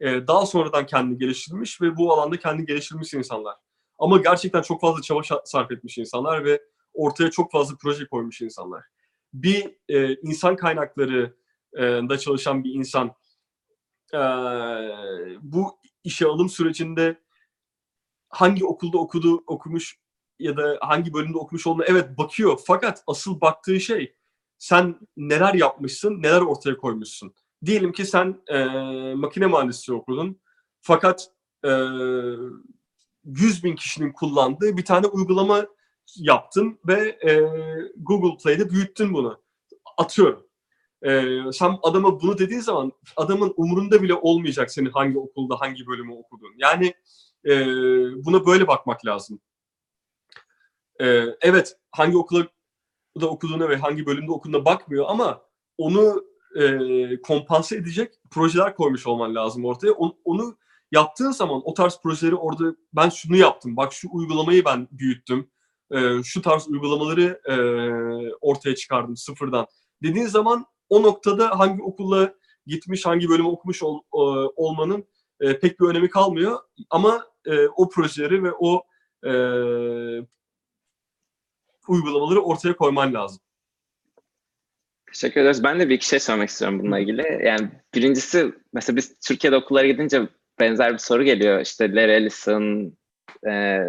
[0.00, 3.56] E, daha sonradan kendini geliştirmiş ve bu alanda kendini geliştirmiş insanlar.
[3.98, 6.62] Ama gerçekten çok fazla çaba sarf etmiş insanlar ve
[6.94, 8.84] ortaya çok fazla proje koymuş insanlar.
[9.32, 11.36] Bir e, insan kaynakları
[11.76, 13.14] e, da çalışan bir insan
[14.14, 14.18] e,
[15.42, 17.20] bu işe alım sürecinde
[18.28, 20.01] hangi okulda okudu, okumuş
[20.38, 22.60] ya da hangi bölümde okumuş olduğuna evet bakıyor.
[22.66, 24.14] Fakat asıl baktığı şey
[24.58, 27.34] sen neler yapmışsın, neler ortaya koymuşsun.
[27.64, 28.64] Diyelim ki sen e,
[29.14, 30.40] makine mühendisliği okudun.
[30.80, 31.28] Fakat
[31.64, 31.70] e,
[33.24, 35.66] 100 bin kişinin kullandığı bir tane uygulama
[36.16, 37.40] yaptın ve e,
[37.96, 39.42] Google Play'de büyüttün bunu.
[39.98, 40.46] Atıyorum.
[41.02, 41.22] E,
[41.52, 46.52] sen adama bunu dediğin zaman adamın umurunda bile olmayacak senin hangi okulda, hangi bölümü okudun.
[46.58, 46.94] Yani
[47.44, 47.54] e,
[48.24, 49.40] buna böyle bakmak lazım.
[51.02, 52.46] E, evet, hangi okula
[53.20, 55.42] da okuduğuna ve hangi bölümde okuduğuna bakmıyor ama
[55.78, 56.24] onu
[56.60, 59.92] e, kompanse edecek projeler koymuş olman lazım ortaya.
[59.92, 60.56] Onu, onu
[60.92, 65.50] yaptığın zaman o tarz projeleri orada ben şunu yaptım, bak şu uygulamayı ben büyüttüm,
[65.90, 67.54] e, şu tarz uygulamaları e,
[68.40, 69.66] ortaya çıkardım sıfırdan.
[70.02, 72.34] Dediğin zaman o noktada hangi okulla
[72.66, 74.22] gitmiş, hangi bölümü okumuş ol, e,
[74.56, 75.04] olmanın
[75.40, 76.58] e, pek bir önemi kalmıyor.
[76.90, 78.82] Ama e, o projeleri ve o
[79.26, 79.32] e,
[81.88, 83.40] uygulamaları ortaya koyman lazım.
[85.12, 85.64] Teşekkür ederiz.
[85.64, 87.40] Ben de bir iki şey söylemek istiyorum bununla ilgili.
[87.44, 90.28] Yani birincisi mesela biz Türkiye'de okullara gidince
[90.60, 91.60] benzer bir soru geliyor.
[91.60, 92.96] İşte Larry Ellison,
[93.46, 93.80] e,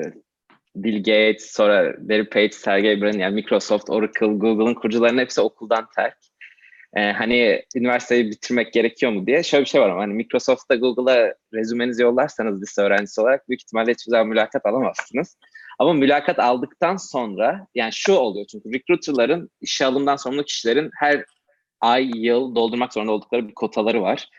[0.76, 6.18] Bill Gates, sonra Larry Page, Sergey Brin, yani Microsoft, Oracle, Google'ın kurucularının hepsi okuldan terk.
[6.96, 9.44] E, hani üniversiteyi bitirmek gerekiyor mu diye.
[9.44, 13.92] Şöyle bir şey var ama hani Microsoft'ta Google'a rezümenizi yollarsanız lise öğrencisi olarak büyük ihtimalle
[13.92, 15.38] hiçbir zaman mülakat alamazsınız.
[15.80, 21.24] Ama mülakat aldıktan sonra yani şu oluyor çünkü recruiterların işe alımdan sorumlu kişilerin her
[21.84, 24.30] ay, yıl doldurmak zorunda oldukları bir kotaları var.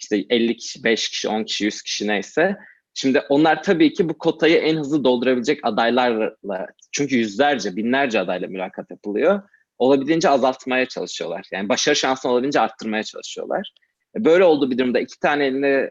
[0.00, 2.56] İşte 50 kişi, 5 kişi, 10 kişi, 100 kişi neyse.
[2.94, 8.90] Şimdi onlar tabii ki bu kotayı en hızlı doldurabilecek adaylarla, çünkü yüzlerce, binlerce adayla mülakat
[8.90, 9.42] yapılıyor.
[9.78, 11.46] Olabildiğince azaltmaya çalışıyorlar.
[11.52, 13.72] Yani başarı şansını olabildiğince arttırmaya çalışıyorlar.
[14.16, 15.90] Böyle olduğu bir durumda iki tane eline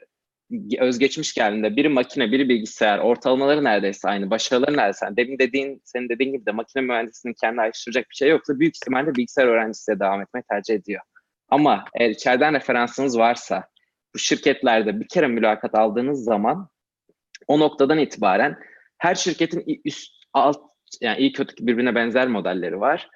[0.79, 5.17] özgeçmiş geldiğinde biri makine, biri bilgisayar, ortalamaları neredeyse aynı, başarıları neredeyse aynı.
[5.17, 9.15] Demin dediğin, senin dediğin gibi de makine mühendisinin kendi ayrıştıracak bir şey yoksa büyük ihtimalle
[9.15, 11.01] bilgisayar öğrencisiyle devam etmeyi tercih ediyor.
[11.49, 13.63] Ama eğer içeriden referansınız varsa
[14.15, 16.69] bu şirketlerde bir kere mülakat aldığınız zaman
[17.47, 18.57] o noktadan itibaren
[18.97, 20.57] her şirketin üst, alt,
[21.01, 23.09] yani iyi kötü birbirine benzer modelleri var.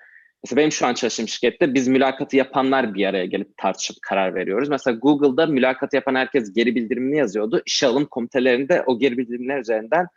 [0.43, 4.69] Mesela benim şu an çalıştığım şirkette biz mülakatı yapanlar bir araya gelip tartışıp karar veriyoruz.
[4.69, 7.61] Mesela Google'da mülakatı yapan herkes geri bildirimini yazıyordu.
[7.65, 10.07] İşe alım komitelerinde o geri bildirimler üzerinden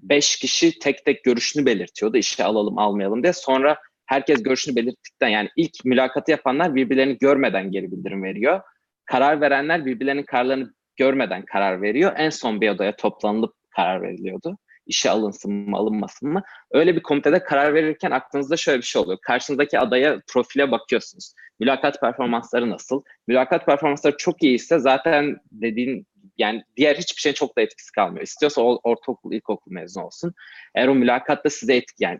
[0.00, 2.16] 5 kişi tek tek görüşünü belirtiyordu.
[2.16, 3.32] İşe alalım almayalım diye.
[3.32, 3.76] Sonra
[4.06, 8.60] herkes görüşünü belirttikten yani ilk mülakatı yapanlar birbirlerini görmeden geri bildirim veriyor.
[9.04, 12.12] Karar verenler birbirlerinin kararlarını görmeden karar veriyor.
[12.16, 14.58] En son bir odaya toplanılıp karar veriliyordu
[14.90, 16.42] işe alınsın mı alınmasın mı?
[16.70, 19.18] Öyle bir komitede karar verirken aklınızda şöyle bir şey oluyor.
[19.22, 21.34] Karşınızdaki adaya profile bakıyorsunuz.
[21.60, 23.02] Mülakat performansları nasıl?
[23.26, 26.06] Mülakat performansları çok iyi ise zaten dediğin
[26.38, 28.22] yani diğer hiçbir şeyin çok da etkisi kalmıyor.
[28.22, 30.34] İstiyorsa ortaokul, ilkokul mezun olsun.
[30.74, 32.18] Eğer o mülakatta size etki yani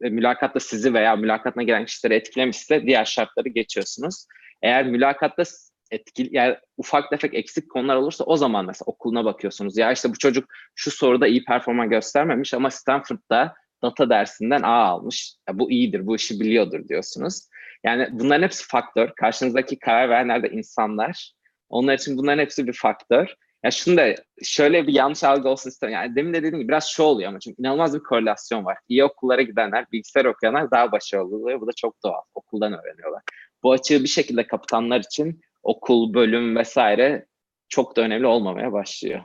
[0.00, 4.26] mülakatta sizi veya mülakatına gelen kişileri etkilemişse diğer şartları geçiyorsunuz.
[4.62, 5.42] Eğer mülakatta
[5.90, 9.76] etkili yani ufak tefek eksik konular olursa o zaman mesela okuluna bakıyorsunuz.
[9.76, 10.44] Ya işte bu çocuk
[10.74, 15.34] şu soruda iyi performans göstermemiş ama Stanford'da data dersinden A almış.
[15.48, 17.48] Ya bu iyidir, bu işi biliyordur diyorsunuz.
[17.84, 19.10] Yani bunların hepsi faktör.
[19.16, 21.32] Karşınızdaki karar verenler de insanlar.
[21.68, 23.34] Onlar için bunların hepsi bir faktör.
[23.64, 26.04] Ya şunu da şöyle bir yanlış algı olsun istemiyorum.
[26.04, 28.78] Yani demin de dediğim gibi biraz şu oluyor ama çünkü inanılmaz bir korelasyon var.
[28.88, 31.60] İyi okullara gidenler, bilgisayar okuyanlar daha başarılı oluyor.
[31.60, 32.22] Bu da çok doğal.
[32.34, 33.22] Okuldan öğreniyorlar.
[33.62, 37.26] Bu açığı bir şekilde kapatanlar için okul, bölüm vesaire
[37.68, 39.24] çok da önemli olmamaya başlıyor.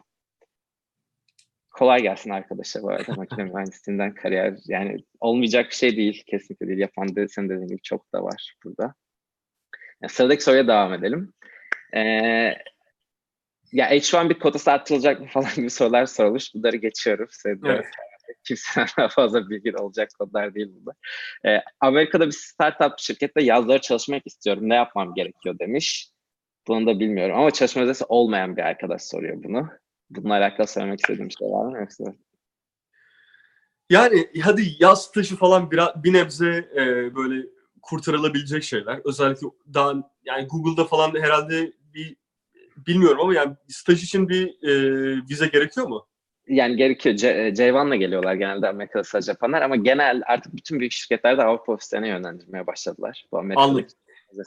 [1.71, 4.57] Kolay gelsin arkadaşlar bu arada makine mühendisliğinden kariyer.
[4.65, 6.23] Yani olmayacak bir şey değil.
[6.27, 6.79] Kesinlikle değil.
[6.79, 8.93] Yapan de, senin dediğin gibi çok da var burada.
[10.01, 11.33] Yani sıradaki soruya devam edelim.
[11.95, 12.01] Ee,
[13.71, 16.55] ya H1 bir kotası artırılacak mı falan gibi sorular sorulmuş.
[16.55, 17.27] Bunları geçiyorum.
[17.45, 17.85] Evet.
[18.43, 20.95] Kimseden daha fazla bilgi olacak konular değil bunlar.
[21.45, 24.69] Ee, Amerika'da bir startup şirkette yazları çalışmak istiyorum.
[24.69, 26.10] Ne yapmam gerekiyor demiş.
[26.67, 29.69] Bunu da bilmiyorum ama çalışma vizesi olmayan bir arkadaş soruyor bunu.
[30.09, 32.03] Bununla alakalı söylemek istediğim bir şey var mı yoksa?
[33.89, 37.47] Yani hadi yaz stajı falan biraz bir nebze e, böyle
[37.81, 38.99] kurtarılabilecek şeyler.
[39.05, 39.93] Özellikle daha
[40.25, 42.15] yani Google'da falan herhalde bir
[42.87, 44.73] bilmiyorum ama yani staj için bir e,
[45.29, 46.07] vize gerekiyor mu?
[46.47, 47.15] Yani gerekiyor.
[47.15, 51.73] C- Ceyvan'la geliyorlar genelde Amerika'da staj yapanlar ama genel artık bütün büyük şirketler de Avrupa
[51.73, 53.25] ofislerine yönlendirmeye başladılar.
[53.31, 53.95] Bu Amerika'daki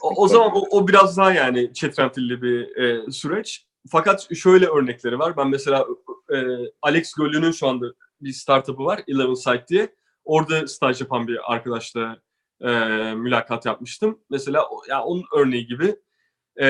[0.01, 3.65] O, o zaman o, o biraz daha yani çetrefilli bir e, süreç.
[3.91, 5.37] Fakat şöyle örnekleri var.
[5.37, 5.85] Ben mesela
[6.33, 6.37] e,
[6.81, 7.85] Alex Göllü'nün şu anda
[8.21, 9.03] bir startup'ı var.
[9.07, 9.95] Eleven Site diye.
[10.23, 12.17] Orada staj yapan bir arkadaşla
[12.61, 12.69] e,
[13.15, 14.19] mülakat yapmıştım.
[14.29, 15.95] Mesela ya onun örneği gibi
[16.61, 16.67] e,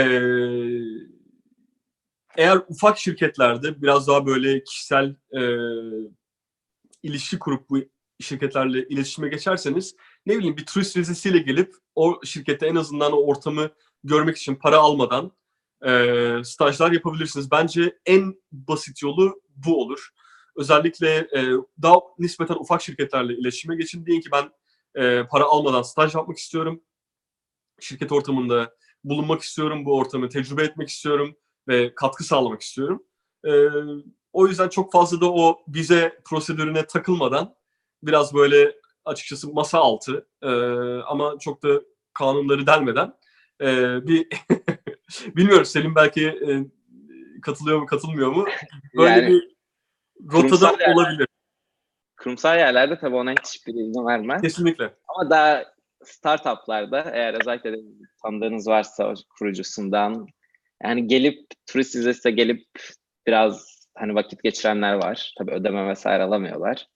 [2.38, 5.42] eğer ufak şirketlerde biraz daha böyle kişisel e,
[7.04, 7.78] ilişki kurup bu
[8.20, 13.70] şirketlerle iletişime geçerseniz ne bileyim bir turist vizesiyle gelip o şirkette en azından o ortamı
[14.04, 15.32] görmek için para almadan
[15.86, 17.52] e, stajlar yapabilirsiniz.
[17.52, 20.10] Bence en basit yolu bu olur.
[20.56, 21.50] Özellikle e,
[21.82, 24.06] daha nispeten ufak şirketlerle iletişime geçin.
[24.06, 24.52] Deyin ki ben
[25.04, 26.82] e, para almadan staj yapmak istiyorum.
[27.80, 29.86] Şirket ortamında bulunmak istiyorum.
[29.86, 31.36] Bu ortamı tecrübe etmek istiyorum
[31.68, 33.04] ve katkı sağlamak istiyorum.
[33.48, 33.52] E,
[34.34, 37.56] o yüzden çok fazla da o vize prosedürüne takılmadan
[38.08, 38.76] biraz böyle
[39.06, 40.50] açıkçası masa altı e,
[41.02, 41.82] ama çok da
[42.14, 43.14] kanunları delmeden
[43.62, 43.68] e,
[44.08, 44.28] bir
[45.36, 46.52] bilmiyorum Selim belki e,
[47.42, 48.46] katılıyor mu katılmıyor mu
[48.98, 49.56] böyle Yani bir
[50.34, 51.28] rotada yerler- olabilir
[52.18, 54.42] kurumsal yerlerde tabii ona hiçbir izin vermez.
[54.42, 54.94] kesinlikle.
[55.08, 55.66] Ama daha
[56.04, 57.78] startuplarda eğer özellikle de
[58.24, 60.28] tanıdığınız varsa kurucusundan
[60.84, 62.66] yani gelip turist vizesiyle gelip
[63.28, 65.34] biraz hani vakit geçirenler var.
[65.38, 66.88] Tabii ödeme vesaire alamıyorlar.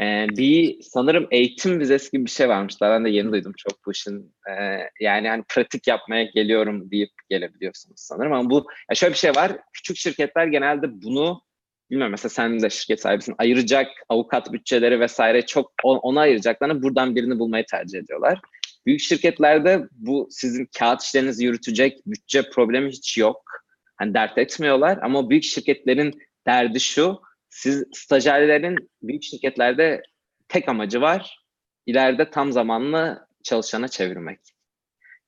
[0.00, 2.48] Ee, bir sanırım eğitim vizesi gibi bir şey.
[2.48, 4.34] Daha ben de yeni duydum çok bu işin.
[4.50, 8.32] Ee, yani hani pratik yapmaya geliyorum deyip gelebiliyorsunuz sanırım.
[8.32, 9.52] Ama bu ya şöyle bir şey var.
[9.72, 11.42] Küçük şirketler genelde bunu
[11.90, 17.16] bilmiyorum mesela sen de şirket sahibisin ayıracak avukat bütçeleri vesaire çok on- ona ayıracaklarını buradan
[17.16, 18.40] birini bulmayı tercih ediyorlar.
[18.86, 23.42] Büyük şirketlerde bu sizin kağıt işlerinizi yürütecek bütçe problemi hiç yok.
[23.96, 27.20] Hani dert etmiyorlar ama büyük şirketlerin derdi şu
[27.54, 30.02] siz stajyerlerin büyük şirketlerde
[30.48, 31.44] tek amacı var
[31.86, 34.40] ileride tam zamanlı çalışana çevirmek.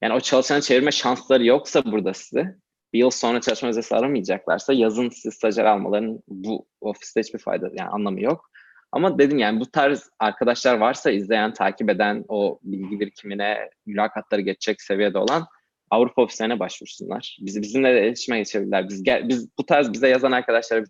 [0.03, 2.57] Yani o çalışana çevirme şansları yoksa burada size
[2.93, 7.89] bir yıl sonra çalışma vizesi aramayacaklarsa yazın siz stajyer almalarının bu ofiste hiçbir fayda yani
[7.89, 8.51] anlamı yok.
[8.93, 14.83] Ama dedim yani bu tarz arkadaşlar varsa izleyen, takip eden o bilgi birikimine, mülakatları geçecek
[14.83, 15.47] seviyede olan
[15.91, 17.39] Avrupa ofislerine başvursunlar.
[17.41, 18.89] Bizi bizimle de iletişime geçebilirler.
[18.89, 20.85] Biz biz bu tarz bize yazan arkadaşlara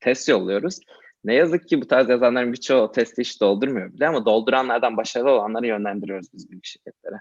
[0.00, 0.80] test yolluyoruz.
[1.24, 5.66] Ne yazık ki bu tarz yazanların birçoğu testi hiç doldurmuyor bile ama dolduranlardan başarılı olanları
[5.66, 7.20] yönlendiriyoruz biz büyük şirketlere.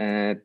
[0.00, 0.36] Ee,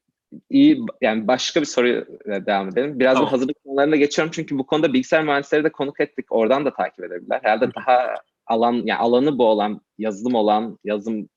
[0.49, 2.99] iyi yani başka bir soruya devam edelim.
[2.99, 3.27] Biraz Tamam.
[3.27, 6.25] bu hazırlık konularına geçiyorum çünkü bu konuda bilgisayar mühendisleri de konuk ettik.
[6.30, 7.39] Oradan da takip edebilirler.
[7.43, 8.15] Herhalde daha
[8.45, 11.30] alan yani alanı bu olan, yazılım olan, yazılım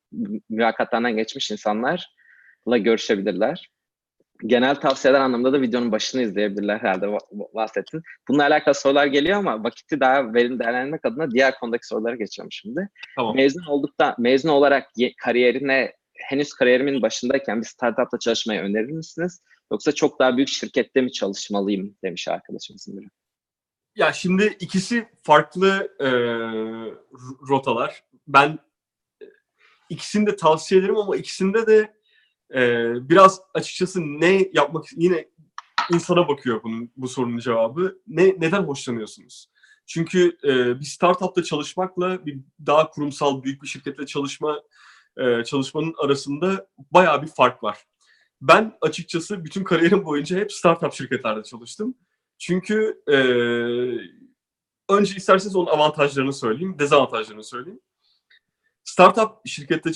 [0.50, 3.70] mülakatlarından geçmiş insanlarla görüşebilirler.
[4.46, 7.18] Genel tavsiyeler anlamında da videonun başını izleyebilirler herhalde
[7.54, 8.02] bahsettin.
[8.28, 12.88] Bununla alakalı sorular geliyor ama vakiti daha verimli değerlendirmek adına diğer konudaki sorulara geçiyorum şimdi.
[13.16, 13.36] Tamam.
[13.36, 19.42] Mezun olduktan, mezun olarak ye- kariyerine henüz kariyerimin başındayken bir startupta çalışmayı önerir misiniz?
[19.72, 23.06] Yoksa çok daha büyük şirkette mi çalışmalıyım demiş arkadaşımızın biri.
[23.96, 26.08] Ya şimdi ikisi farklı e,
[27.48, 28.02] rotalar.
[28.28, 28.58] Ben
[29.22, 29.26] e,
[29.88, 31.96] ikisini de tavsiye ederim ama ikisinde de
[32.54, 35.28] e, biraz açıkçası ne yapmak yine
[35.92, 37.98] insana bakıyor bunun bu sorunun cevabı.
[38.06, 39.50] Ne neden hoşlanıyorsunuz?
[39.86, 44.62] Çünkü e, bir startupta çalışmakla bir daha kurumsal büyük bir şirkette çalışma
[45.16, 47.78] e, çalışmanın arasında bayağı bir fark var.
[48.40, 51.94] Ben açıkçası bütün kariyerim boyunca hep startup şirketlerde çalıştım.
[52.38, 53.16] Çünkü e,
[54.88, 57.80] önce isterseniz onun avantajlarını söyleyeyim, dezavantajlarını söyleyeyim.
[58.84, 59.92] Startup şirkette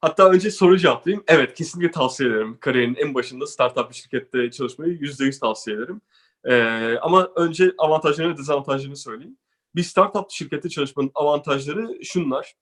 [0.00, 1.24] Hatta önce soru cevaplayayım.
[1.28, 2.58] Evet, kesinlikle tavsiye ederim.
[2.60, 6.00] Kariyerin en başında startup bir şirkette çalışmayı %100 tavsiye ederim.
[6.44, 6.54] E,
[6.98, 9.38] ama önce avantajlarını ve dezavantajlarını söyleyeyim.
[9.74, 12.54] Bir startup şirkette çalışmanın avantajları şunlar.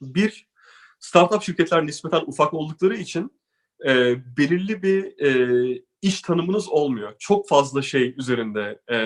[0.00, 0.48] Bir,
[1.00, 3.40] startup şirketler nispeten ufak oldukları için
[3.86, 7.14] e, belirli bir e, iş tanımınız olmuyor.
[7.18, 8.96] Çok fazla şey üzerinde e,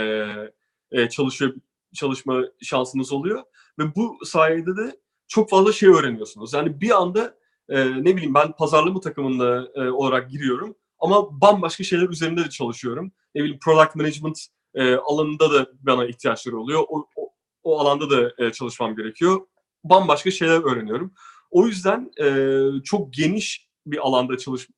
[0.93, 1.55] e, çalışıyor
[1.95, 3.43] çalışma şansınız oluyor
[3.79, 5.02] ve bu sayede de
[5.33, 6.53] çok fazla şey öğreniyorsunuz.
[6.53, 7.35] Yani bir anda
[7.69, 13.13] e, ne bileyim ben pazarlama takımında e, olarak giriyorum ama bambaşka şeyler üzerinde de çalışıyorum.
[13.35, 16.85] Ne bileyim product management e, alanında da bana ihtiyaçları oluyor.
[16.89, 17.33] O, o,
[17.63, 19.41] o alanda da e, çalışmam gerekiyor.
[19.85, 21.15] Bambaşka şeyler öğreniyorum.
[21.51, 24.69] O yüzden e, çok geniş bir alanda çalış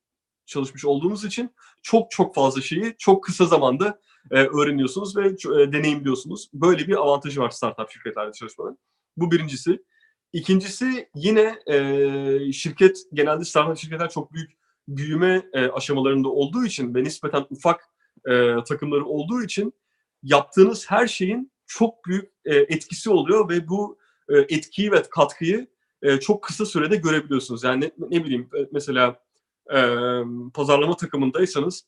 [0.45, 1.51] çalışmış olduğunuz için
[1.83, 3.99] çok çok fazla şeyi çok kısa zamanda
[4.31, 6.49] e, öğreniyorsunuz ve e, deneyimliyorsunuz.
[6.53, 8.77] Böyle bir avantajı var startup şirketlerde çalışmanın.
[9.17, 9.79] Bu birincisi.
[10.35, 14.51] İkincisi yine e, şirket genelde startup şirketler çok büyük
[14.87, 17.89] büyüme e, aşamalarında olduğu için ve nispeten ufak
[18.29, 19.73] e, takımları olduğu için
[20.23, 23.97] yaptığınız her şeyin çok büyük e, etkisi oluyor ve bu
[24.29, 25.67] e, etkiyi ve katkıyı
[26.01, 27.63] e, çok kısa sürede görebiliyorsunuz.
[27.63, 29.19] Yani ne, ne bileyim e, mesela
[29.73, 29.79] e,
[30.53, 31.87] pazarlama takımındaysanız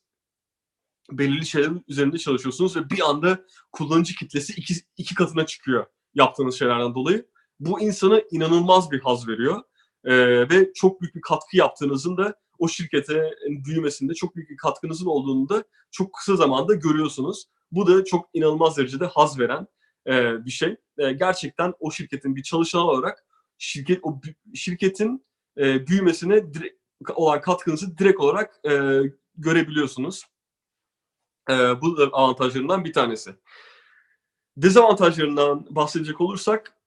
[1.10, 6.94] belirli şeylerin üzerinde çalışıyorsunuz ve bir anda kullanıcı kitlesi iki, iki katına çıkıyor yaptığınız şeylerden
[6.94, 7.26] dolayı.
[7.60, 9.62] Bu insana inanılmaz bir haz veriyor
[10.04, 10.14] e,
[10.48, 15.48] ve çok büyük bir katkı yaptığınızın da o şirkete büyümesinde çok büyük bir katkınızın olduğunu
[15.48, 17.44] da çok kısa zamanda görüyorsunuz.
[17.72, 19.66] Bu da çok inanılmaz derecede haz veren
[20.06, 20.76] e, bir şey.
[20.98, 23.24] E, gerçekten o şirketin bir çalışan olarak
[23.58, 24.20] şirket o
[24.54, 25.26] şirketin
[25.58, 26.78] e, büyümesine direkt,
[27.14, 29.02] olan katkınızı direkt olarak e,
[29.36, 30.24] görebiliyorsunuz.
[31.50, 33.34] E, bu da avantajlarından bir tanesi.
[34.56, 36.77] Dezavantajlarından bahsedecek olursak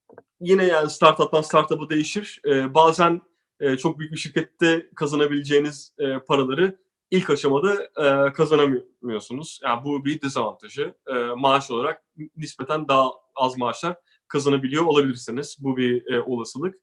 [0.42, 2.40] yine yani startup'tan startup'a değişir.
[2.46, 3.20] E, bazen
[3.60, 6.78] e, çok büyük bir şirkette kazanabileceğiniz e, paraları
[7.10, 9.60] ilk aşamada e, kazanamıyorsunuz.
[9.62, 10.94] Yani bu bir dezavantajı.
[11.06, 12.02] E, maaş olarak
[12.36, 13.96] nispeten daha az maaşlar
[14.28, 15.56] kazanabiliyor olabilirsiniz.
[15.60, 16.74] Bu bir e, olasılık.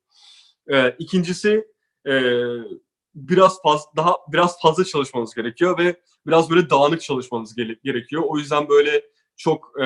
[0.67, 1.67] E, ikincisi
[2.07, 2.43] e,
[3.15, 8.23] biraz fazla daha biraz fazla çalışmanız gerekiyor ve biraz böyle dağınık çalışmanız gerekiyor.
[8.25, 9.03] O yüzden böyle
[9.37, 9.85] çok e,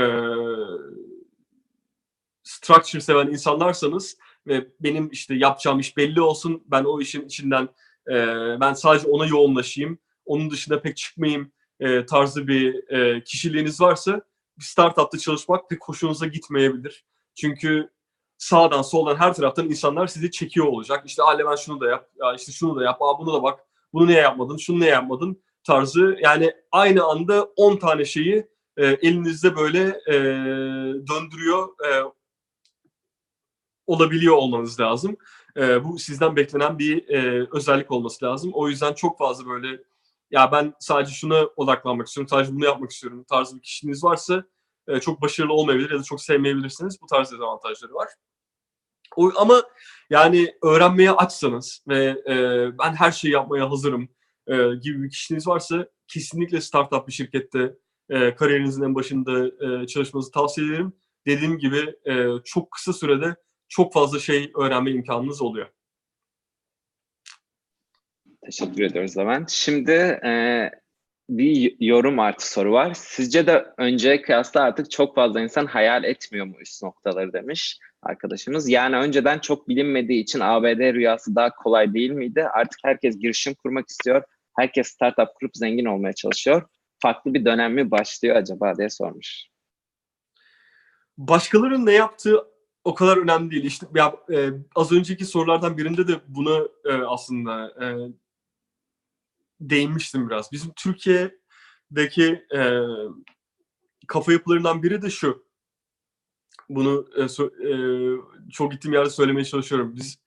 [2.43, 4.17] structure seven insanlarsanız
[4.47, 6.63] ve benim işte yapacağım iş belli olsun.
[6.65, 7.69] Ben o işin içinden
[8.07, 8.15] e,
[8.59, 9.99] ben sadece ona yoğunlaşayım.
[10.25, 14.21] Onun dışında pek çıkmayayım e, tarzı bir e, kişiliğiniz varsa
[14.59, 17.05] bir startupta çalışmak pek hoşunuza gitmeyebilir.
[17.35, 17.89] Çünkü
[18.37, 21.03] sağdan soldan her taraftan insanlar sizi çekiyor olacak.
[21.05, 23.59] İşte Ale ben şunu da yap, ya işte şunu da yap, Aa, bunu da bak,
[23.93, 26.17] bunu niye yapmadın, şunu niye yapmadın tarzı.
[26.21, 28.47] Yani aynı anda 10 tane şeyi
[28.77, 30.13] e, elinizde böyle e,
[31.07, 31.89] döndürüyor e,
[33.87, 35.17] olabiliyor olmanız lazım.
[35.57, 38.51] E, bu sizden beklenen bir e, özellik olması lazım.
[38.53, 39.83] O yüzden çok fazla böyle
[40.31, 44.43] ya ben sadece şuna odaklanmak istiyorum, sadece bunu yapmak istiyorum tarzı bir kişiniz varsa
[44.87, 47.01] e, çok başarılı olmayabilir ya da çok sevmeyebilirsiniz.
[47.01, 48.07] Bu tarz dezavantajları var.
[49.15, 49.63] O, ama
[50.09, 52.35] yani öğrenmeye açsanız ve e,
[52.79, 54.09] ben her şeyi yapmaya hazırım
[54.47, 57.75] e, gibi bir kişiniz varsa kesinlikle startup bir şirkette
[58.09, 60.93] e, kariyerinizin en başında e, çalışmanızı tavsiye ederim.
[61.27, 63.35] Dediğim gibi e, çok kısa sürede
[63.75, 65.69] çok fazla şey öğrenme imkanınız oluyor.
[68.45, 69.49] Teşekkür ediyoruz Levent.
[69.49, 69.91] Şimdi
[70.25, 70.69] e,
[71.29, 72.93] bir yorum artı soru var.
[72.93, 78.69] Sizce de önceye kıyasla artık çok fazla insan hayal etmiyor mu üst noktaları demiş arkadaşımız.
[78.69, 82.47] Yani önceden çok bilinmediği için ABD rüyası daha kolay değil miydi?
[82.53, 84.23] Artık herkes girişim kurmak istiyor.
[84.57, 86.69] Herkes startup kurup zengin olmaya çalışıyor.
[86.99, 89.45] Farklı bir dönem mi başlıyor acaba diye sormuş.
[91.17, 92.52] Başkalarının ne yaptığı
[92.83, 93.63] o kadar önemli değil.
[93.63, 97.87] İşte ya, e, az önceki sorulardan birinde de buna e, aslında e,
[99.61, 100.51] değinmiştim biraz.
[100.51, 102.79] Bizim Türkiye'deki e,
[104.07, 105.45] kafa yapılarından biri de şu.
[106.69, 107.71] Bunu e, so, e,
[108.51, 109.95] çok gittiğim yerde söylemeye çalışıyorum.
[109.95, 110.23] Biz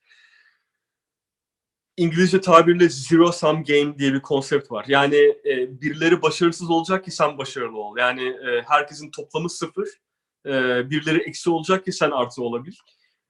[1.97, 4.85] İngilizce tabirle zero sum game diye bir konsept var.
[4.87, 5.15] Yani
[5.45, 7.97] e, birileri başarısız olacak ki sen başarılı ol.
[7.97, 9.89] Yani e, herkesin toplamı sıfır.
[10.45, 10.51] E,
[10.89, 12.73] birileri eksi olacak ki sen artı olabil.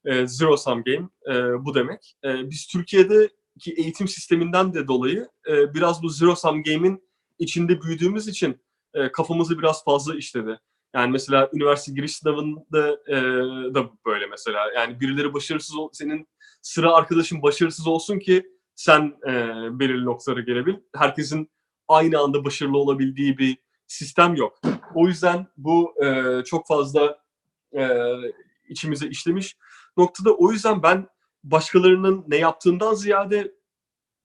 [0.05, 2.15] E, zero sum game e, bu demek.
[2.23, 3.29] E, biz Türkiye'de
[3.59, 7.03] ki eğitim sisteminden de dolayı e, biraz bu zero sum game'in
[7.39, 8.61] içinde büyüdüğümüz için
[8.93, 10.59] e, kafamızı biraz fazla işledi.
[10.95, 13.15] Yani mesela üniversite giriş sınavında e,
[13.75, 14.71] da böyle mesela.
[14.75, 16.27] Yani birileri başarısız ol, senin
[16.61, 19.31] sıra arkadaşın başarısız olsun ki sen e,
[19.79, 20.75] belirli noktalara gelebil.
[20.95, 21.49] Herkesin
[21.87, 23.57] aynı anda başarılı olabildiği bir
[23.87, 24.61] sistem yok.
[24.95, 27.19] O yüzden bu e, çok fazla
[27.77, 27.89] e,
[28.69, 29.57] içimize işlemiş
[29.97, 30.33] noktada.
[30.33, 31.07] O yüzden ben
[31.43, 33.51] başkalarının ne yaptığından ziyade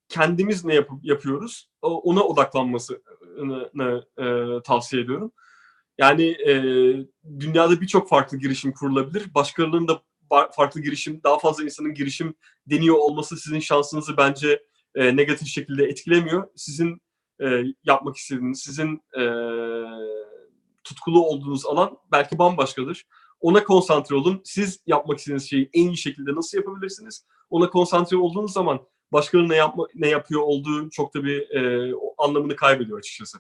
[0.08, 4.26] kendimiz ne yapıp yapıyoruz ona odaklanmasını e,
[4.62, 5.32] tavsiye ediyorum.
[5.98, 6.54] Yani e,
[7.40, 9.34] dünyada birçok farklı girişim kurulabilir.
[9.34, 10.02] Başkalarının da
[10.56, 12.34] farklı girişim, daha fazla insanın girişim
[12.66, 14.62] deniyor olması sizin şansınızı bence
[14.94, 16.48] e, negatif şekilde etkilemiyor.
[16.56, 17.02] Sizin
[17.40, 19.22] e, yapmak istediğiniz, sizin e,
[20.84, 23.04] tutkulu olduğunuz alan belki bambaşkadır.
[23.40, 24.40] Ona konsantre olun.
[24.44, 27.26] Siz yapmak istediğiniz şeyi en iyi şekilde nasıl yapabilirsiniz?
[27.50, 28.80] Ona konsantre olduğunuz zaman
[29.12, 33.38] başkalarının ne, yapma, ne yapıyor olduğu çok da bir e, anlamını kaybediyor açıkçası.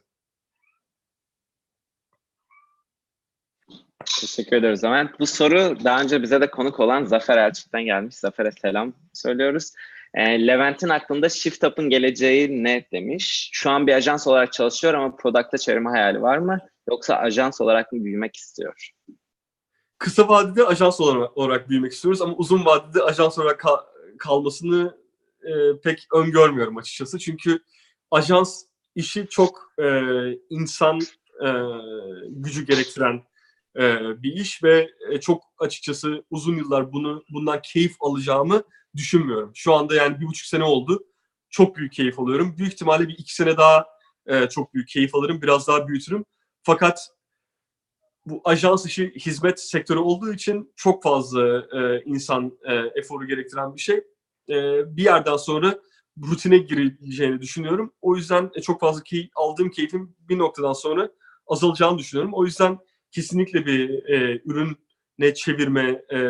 [4.20, 5.18] Teşekkür ederiz Ömer.
[5.18, 8.14] Bu soru daha önce bize de konuk olan Zafer Elçik'ten gelmiş.
[8.14, 9.72] Zafer'e selam söylüyoruz.
[10.14, 13.50] E, Levent'in aklında Shift Up'ın geleceği ne demiş?
[13.52, 16.58] Şu an bir ajans olarak çalışıyor ama product'a çevirme hayali var mı?
[16.90, 18.90] Yoksa ajans olarak mı büyümek istiyor?
[19.98, 23.84] Kısa vadede ajans olarak, olarak büyümek istiyoruz ama uzun vadede ajans olarak kal-
[24.18, 24.98] kalmasını
[25.42, 27.18] e, pek öngörmüyorum açıkçası.
[27.18, 27.58] Çünkü
[28.10, 28.64] ajans
[28.94, 29.86] işi çok e,
[30.50, 31.00] insan
[31.44, 31.48] e,
[32.28, 33.22] gücü gerektiren
[33.76, 33.82] e,
[34.22, 38.62] bir iş ve e, çok açıkçası uzun yıllar bunu bundan keyif alacağımı
[38.96, 39.52] düşünmüyorum.
[39.54, 41.04] Şu anda yani bir buçuk sene oldu.
[41.50, 42.54] Çok büyük keyif alıyorum.
[42.58, 43.86] Büyük ihtimalle bir iki sene daha
[44.26, 45.42] e, çok büyük keyif alırım.
[45.42, 46.24] Biraz daha büyütürüm.
[46.62, 47.08] Fakat
[48.26, 53.80] bu ajans işi hizmet sektörü olduğu için çok fazla e, insan e, eforu gerektiren bir
[53.80, 53.96] şey.
[54.48, 54.56] E,
[54.96, 55.78] bir yerden sonra
[56.30, 57.92] rutine gireceğini düşünüyorum.
[58.00, 61.10] O yüzden e, çok fazla key, aldığım keyfin bir noktadan sonra
[61.46, 62.34] azalacağını düşünüyorum.
[62.34, 62.78] O yüzden
[63.10, 64.42] kesinlikle bir e,
[65.22, 66.20] ürüne çevirme e,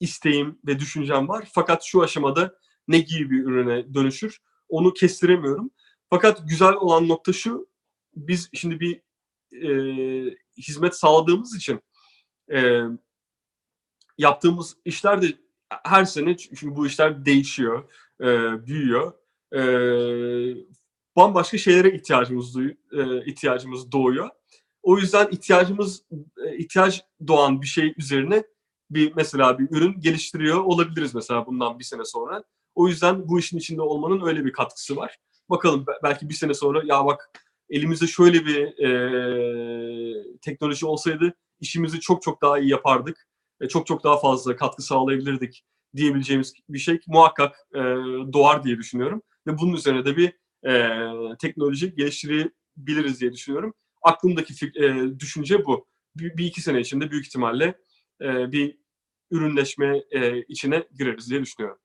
[0.00, 1.48] isteğim ve düşüncem var.
[1.52, 2.58] Fakat şu aşamada
[2.88, 5.70] ne gibi bir ürüne dönüşür onu kestiremiyorum.
[6.10, 7.68] Fakat güzel olan nokta şu,
[8.16, 9.02] biz şimdi bir
[9.52, 11.80] e, hizmet sağladığımız için
[12.52, 12.82] e,
[14.18, 15.26] yaptığımız işler de
[15.84, 18.26] her sene çünkü bu işler değişiyor, e,
[18.66, 19.12] büyüyor.
[19.54, 19.60] E,
[21.16, 24.30] bambaşka şeylere ihtiyacımız e, ihtiyacımız doğuyor.
[24.86, 26.02] O yüzden ihtiyacımız
[26.46, 28.44] e, ihtiyaç doğan bir şey üzerine
[28.90, 32.44] bir mesela bir ürün geliştiriyor olabiliriz mesela bundan bir sene sonra.
[32.74, 35.18] O yüzden bu işin içinde olmanın öyle bir katkısı var.
[35.50, 37.30] Bakalım be- belki bir sene sonra ya bak
[37.70, 43.26] elimizde şöyle bir e, teknoloji olsaydı işimizi çok çok daha iyi yapardık.
[43.62, 45.64] ve çok çok daha fazla katkı sağlayabilirdik
[45.96, 47.80] diyebileceğimiz bir şey muhakkak e,
[48.32, 49.22] doğar diye düşünüyorum.
[49.46, 50.32] Ve bunun üzerine de bir
[50.68, 53.74] e, teknoloji geliştirebiliriz diye düşünüyorum.
[54.06, 55.86] Aklımdaki fik- e, düşünce bu.
[56.16, 57.74] Bir, bir iki sene içinde büyük ihtimalle
[58.22, 58.78] e, bir
[59.30, 61.78] ürünleşme e, içine gireriz diye düşünüyorum.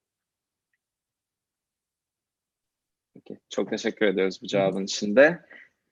[3.14, 5.45] Peki, Çok teşekkür ediyoruz bu cevabın için de.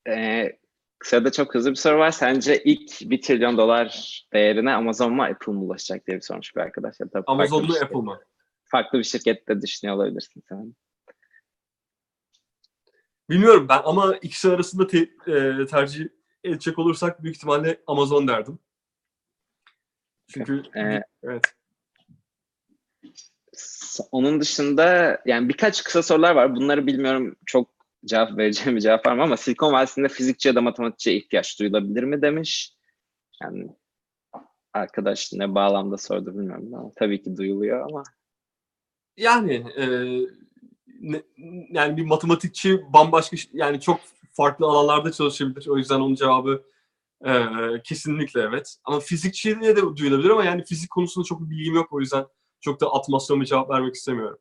[0.09, 0.59] Ee,
[1.03, 2.11] sırada çok hızlı bir soru var.
[2.11, 6.61] Sence ilk 1 trilyon dolar değerine Amazon mu Apple mu ulaşacak diye bir sormuş bir
[6.61, 6.99] arkadaş.
[6.99, 8.19] Ya da Amazon mu Apple mı?
[8.63, 10.75] Farklı bir şirkette düşünüyor olabilirsin sen.
[13.29, 16.05] Bilmiyorum ben ama ikisi arasında te- e, tercih
[16.43, 18.59] edecek olursak büyük ihtimalle Amazon derdim.
[20.27, 21.43] Çünkü Ee, evet.
[24.11, 26.55] Onun dışında yani birkaç kısa sorular var.
[26.55, 27.69] Bunları bilmiyorum çok
[28.05, 32.03] cevap vereceğim bir cevap var mı ama Silikon Vadisi'nde fizikçi ya da matematikçiye ihtiyaç duyulabilir
[32.03, 32.73] mi demiş.
[33.43, 33.75] Yani
[34.73, 38.03] arkadaş ne bağlamda sordu bilmiyorum ama tabii ki duyuluyor ama
[39.17, 39.85] Yani e,
[40.99, 41.23] ne-
[41.69, 43.99] yani bir matematikçi bambaşka yani çok
[44.31, 45.67] farklı alanlarda çalışabilir.
[45.67, 46.63] O yüzden onun cevabı
[47.25, 47.43] e,
[47.83, 48.75] kesinlikle evet.
[48.83, 51.93] Ama fizikçiye de duyulabilir ama yani fizik konusunda çok bir bilgim yok.
[51.93, 52.25] O yüzden
[52.61, 54.39] çok da atmasyon bir cevap vermek istemiyorum.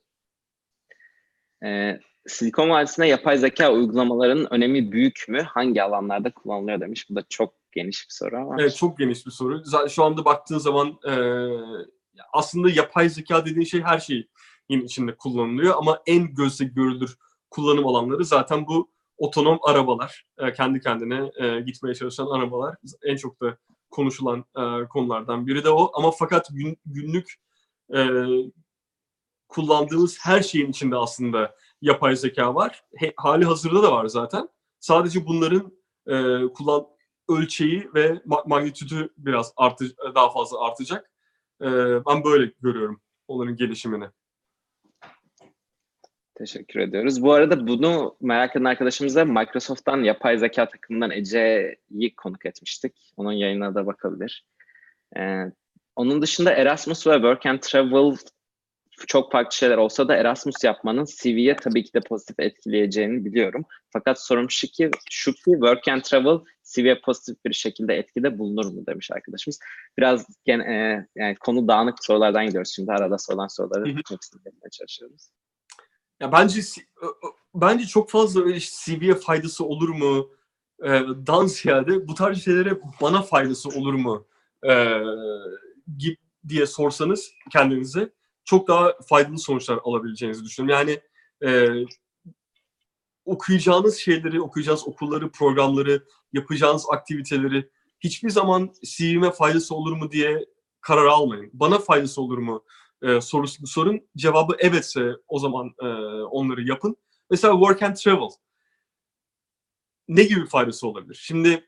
[1.64, 5.42] Ee, Silikon Vadisi'nde yapay zeka uygulamalarının önemi büyük mü?
[5.42, 7.10] Hangi alanlarda kullanılıyor demiş.
[7.10, 8.56] Bu da çok geniş bir soru ama.
[8.60, 9.64] Evet çok geniş bir soru.
[9.64, 11.14] Zaten şu anda baktığın zaman e,
[12.32, 14.28] aslında yapay zeka dediğin şey her şeyin
[14.70, 17.16] içinde kullanılıyor ama en gözle görülür
[17.50, 20.24] kullanım alanları zaten bu otonom arabalar.
[20.38, 22.76] E, kendi kendine e, gitmeye çalışan arabalar.
[23.02, 23.58] En çok da
[23.90, 25.90] konuşulan e, konulardan biri de o.
[25.94, 27.34] Ama fakat gün- günlük
[27.94, 28.06] e,
[29.48, 32.82] kullandığımız her şeyin içinde aslında yapay zeka var.
[32.96, 34.48] He- hali hazırda da var zaten.
[34.80, 35.72] Sadece bunların
[36.06, 36.86] e, kullan
[37.28, 41.10] ölçeği ve ma- magnitüdü biraz artı daha fazla artacak.
[41.62, 41.66] E,
[42.06, 44.08] ben böyle görüyorum onların gelişimini.
[46.38, 47.22] Teşekkür ediyoruz.
[47.22, 53.12] Bu arada bunu merak eden arkadaşımız da Microsoft'tan yapay zeka takımından Ece'yi konuk etmiştik.
[53.16, 54.44] Onun yayınına da bakabilir.
[55.16, 55.44] Ee,
[55.96, 58.16] onun dışında Erasmus ve Work and Travel
[59.06, 63.64] çok farklı şeyler olsa da Erasmus yapmanın CV'ye tabii ki de pozitif etkileyeceğini biliyorum.
[63.92, 66.38] Fakat sorum şu ki, şu ki Work and Travel
[66.74, 69.58] CV'ye pozitif bir şekilde etkide bulunur mu demiş arkadaşımız.
[69.98, 72.92] Biraz gen, e, yani konu dağınık sorulardan gidiyoruz şimdi.
[72.92, 75.30] Arada sorulan soruları hepsini çalışıyoruz.
[76.20, 76.60] Ya bence
[77.54, 80.30] bence çok fazla öyle CV'ye faydası olur mu?
[80.84, 80.88] E,
[81.26, 84.26] dan ziyade bu tarz şeylere bana faydası olur mu?
[84.68, 85.00] E,
[85.98, 86.16] gibi
[86.48, 88.12] diye sorsanız kendinize
[88.44, 90.86] çok daha faydalı sonuçlar alabileceğinizi düşünüyorum.
[90.88, 91.00] Yani
[91.52, 91.70] e,
[93.24, 97.70] okuyacağınız şeyleri, okuyacağınız okulları, programları, yapacağınız aktiviteleri
[98.00, 100.46] hiçbir zaman CV'me faydası olur mu diye
[100.80, 101.50] karar almayın.
[101.52, 102.64] Bana faydası olur mu
[103.02, 104.00] e, sorusunu sorun.
[104.16, 105.86] Cevabı evetse o zaman e,
[106.22, 106.96] onları yapın.
[107.30, 108.28] Mesela work and travel.
[110.08, 111.20] Ne gibi faydası olabilir?
[111.22, 111.64] Şimdi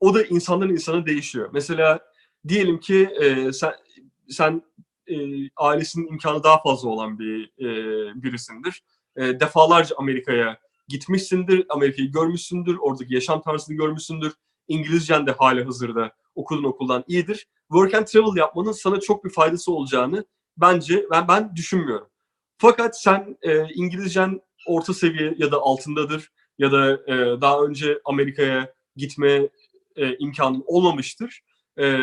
[0.00, 1.50] o da insandan insana değişiyor.
[1.52, 2.00] Mesela
[2.48, 3.72] diyelim ki e, sen
[4.28, 4.62] sen
[5.06, 5.16] e,
[5.56, 7.68] ailesinin imkanı daha fazla olan bir e,
[8.22, 8.82] birisindir.
[9.16, 10.58] E, defalarca Amerika'ya
[10.88, 14.32] gitmişsindir, Amerika'yı görmüşsündür, oradaki yaşam tarzını görmüşsündür.
[14.68, 17.48] İngilizcen de hali hazırda okuduğun okuldan iyidir.
[17.68, 20.24] Work and travel yapmanın sana çok bir faydası olacağını
[20.56, 22.08] bence ben ben düşünmüyorum.
[22.58, 28.74] Fakat sen e, İngilizcen orta seviye ya da altındadır ya da e, daha önce Amerika'ya
[28.96, 29.48] gitme
[29.96, 31.40] e, imkanın olmamıştır.
[31.76, 31.96] E,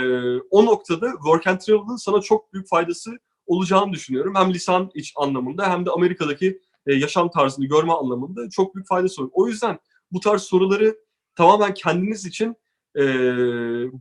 [0.50, 3.12] o noktada work and travel'ın sana çok büyük faydası
[3.46, 4.36] olacağını düşünüyorum.
[4.36, 9.22] Hem lisan iç anlamında hem de Amerika'daki e, yaşam tarzını görme anlamında çok büyük faydası
[9.22, 9.32] olur.
[9.34, 9.80] O yüzden
[10.12, 10.96] bu tarz soruları
[11.36, 12.56] tamamen kendiniz için
[12.98, 13.04] e,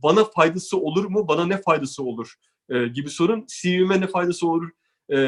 [0.03, 2.35] bana faydası olur mu, bana ne faydası olur
[2.71, 3.47] e, gibi sorun.
[3.47, 4.71] CV'me ne faydası olur
[5.09, 5.19] e,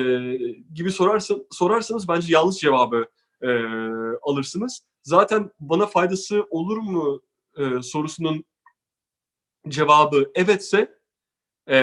[0.74, 3.06] gibi sorarsa, sorarsanız bence yanlış cevabı
[3.42, 3.48] e,
[4.22, 4.82] alırsınız.
[5.02, 7.22] Zaten bana faydası olur mu
[7.58, 8.44] e, sorusunun
[9.68, 10.98] cevabı evetse
[11.68, 11.76] e,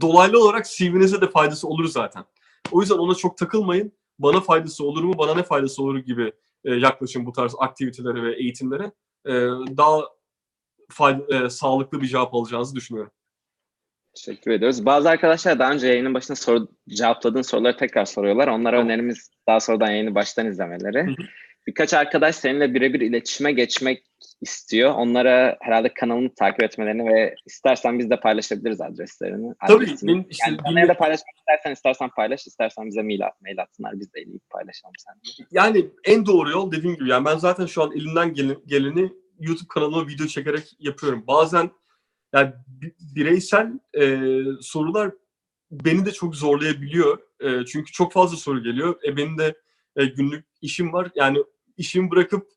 [0.00, 2.24] dolaylı olarak CV'nize de faydası olur zaten.
[2.70, 3.92] O yüzden ona çok takılmayın.
[4.18, 6.32] Bana faydası olur mu, bana ne faydası olur gibi
[6.64, 8.92] e, yaklaşın bu tarz aktivitelere ve eğitimlere.
[9.26, 9.32] E,
[9.76, 10.02] daha
[10.90, 13.12] fayda, e, sağlıklı bir cevap alacağınızı düşünüyorum.
[14.16, 14.86] Teşekkür ediyoruz.
[14.86, 18.48] Bazı arkadaşlar daha önce yayının başında soru, cevapladığın soruları tekrar soruyorlar.
[18.48, 18.86] Onlara Tamam.
[18.86, 21.16] önerimiz daha sonradan yayını baştan izlemeleri.
[21.66, 24.02] Birkaç arkadaş seninle birebir iletişime geçmek
[24.40, 24.90] istiyor.
[24.94, 29.54] Onlara herhalde kanalını takip etmelerini ve istersen biz de paylaşabiliriz adreslerini.
[29.66, 30.08] Tabii, adresini.
[30.08, 34.00] benim işte yani ya da paylaşmak istersen istersen paylaş, istersen bize mail, at, mail atsınlar
[34.00, 35.48] biz de eleyip paylaşalım seninle.
[35.50, 39.68] Yani en doğru yol dediğim gibi yani ben zaten şu an elimden gelen- geleni YouTube
[39.68, 41.24] kanalıma video çekerek yapıyorum.
[41.26, 41.70] Bazen
[42.32, 44.30] yani bi- bireysel e,
[44.60, 45.10] sorular
[45.70, 47.18] beni de çok zorlayabiliyor.
[47.40, 49.00] E, çünkü çok fazla soru geliyor.
[49.04, 49.54] E, benim de
[49.96, 51.10] e, günlük işim var.
[51.14, 51.38] Yani
[51.76, 52.48] işimi bırakıp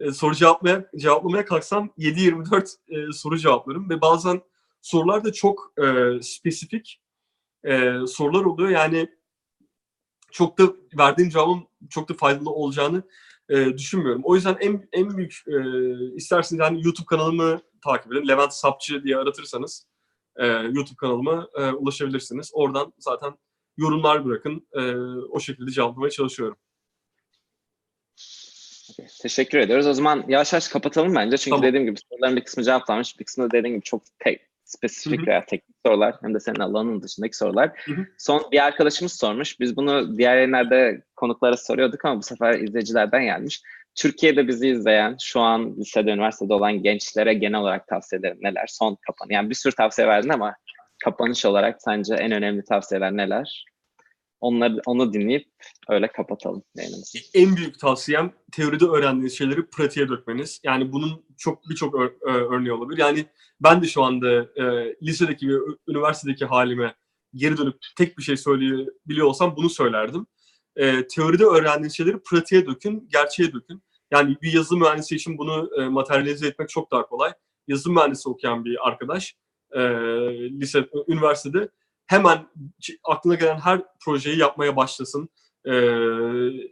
[0.00, 4.42] e, soru cevaplamaya, cevaplamaya kalksam 7-24 e, soru cevaplarım ve bazen
[4.82, 7.00] sorular da çok e, spesifik
[7.64, 8.68] e, sorular oluyor.
[8.68, 9.08] Yani
[10.30, 13.02] çok da verdiğim cevabın çok da faydalı olacağını
[13.48, 14.22] e, düşünmüyorum.
[14.24, 15.54] O yüzden en en büyük e,
[16.14, 17.60] isterseniz yani YouTube kanalımı
[17.92, 18.28] takip edin.
[18.28, 19.86] Levent Sapçı diye aratırsanız
[20.36, 22.50] e, YouTube kanalıma e, ulaşabilirsiniz.
[22.52, 23.32] Oradan zaten
[23.76, 24.68] yorumlar bırakın.
[24.72, 24.80] E,
[25.30, 26.56] o şekilde cevaplamaya çalışıyorum.
[29.22, 29.86] Teşekkür ediyoruz.
[29.86, 31.36] O zaman yavaş yavaş kapatalım bence.
[31.36, 31.68] Çünkü Tamam.
[31.68, 33.18] dediğim gibi soruların bir kısmı cevaplanmış.
[33.20, 35.26] Bir kısmı da dediğim gibi çok tek, spesifik Hı hı.
[35.26, 36.14] veya teknik sorular.
[36.22, 37.72] Hem de senin alanın dışındaki sorular.
[37.84, 38.06] Hı hı.
[38.18, 39.60] Son bir arkadaşımız sormuş.
[39.60, 43.62] Biz bunu diğer yayınlarda konuklara soruyorduk ama bu sefer izleyicilerden gelmiş.
[43.98, 48.66] Türkiye'de bizi izleyen, şu an lisede, üniversitede olan gençlere genel olarak tavsiyelerin neler?
[48.68, 49.26] Son kapan.
[49.30, 50.54] Yani bir sürü tavsiye verdin ama
[51.04, 53.64] kapanış olarak sence en önemli tavsiyeler neler?
[54.40, 55.48] Onları, onu dinleyip
[55.88, 57.18] öyle kapatalım yayınımızı.
[57.34, 60.60] En büyük tavsiyem teoride öğrendiğiniz şeyleri pratiğe dökmeniz.
[60.64, 62.98] Yani bunun çok birçok ör- ö- örneği olabilir.
[62.98, 63.26] Yani
[63.60, 65.54] ben de şu anda e, lisedeki ve
[65.88, 66.94] üniversitedeki halime
[67.34, 70.26] geri dönüp tek bir şey söyleyebiliyor olsam bunu söylerdim.
[70.76, 73.82] E, teoride öğrendiğiniz şeyleri pratiğe dökün, gerçeğe dökün.
[74.10, 77.32] Yani bir yazılım mühendisi için bunu e, materyalize etmek çok daha kolay.
[77.68, 79.36] Yazılım mühendisi okuyan bir arkadaş
[79.72, 79.80] e,
[80.60, 81.68] lise, üniversitede
[82.06, 82.48] hemen
[83.04, 85.28] aklına gelen her projeyi yapmaya başlasın
[85.66, 85.72] e,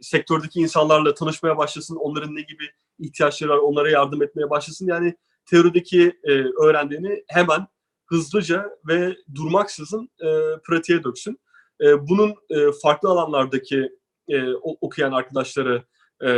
[0.01, 2.63] sektördeki insanlarla tanışmaya başlasın, onların ne gibi
[2.99, 4.87] ihtiyaçları var, onlara yardım etmeye başlasın.
[4.87, 5.15] Yani
[5.45, 6.31] teorideki e,
[6.63, 7.67] öğrendiğini hemen
[8.05, 10.27] hızlıca ve durmaksızın e,
[10.63, 11.39] pratiğe döksün.
[11.81, 13.89] E, bunun e, farklı alanlardaki
[14.29, 15.83] e, okuyan arkadaşları
[16.21, 16.29] e,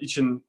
[0.00, 0.46] için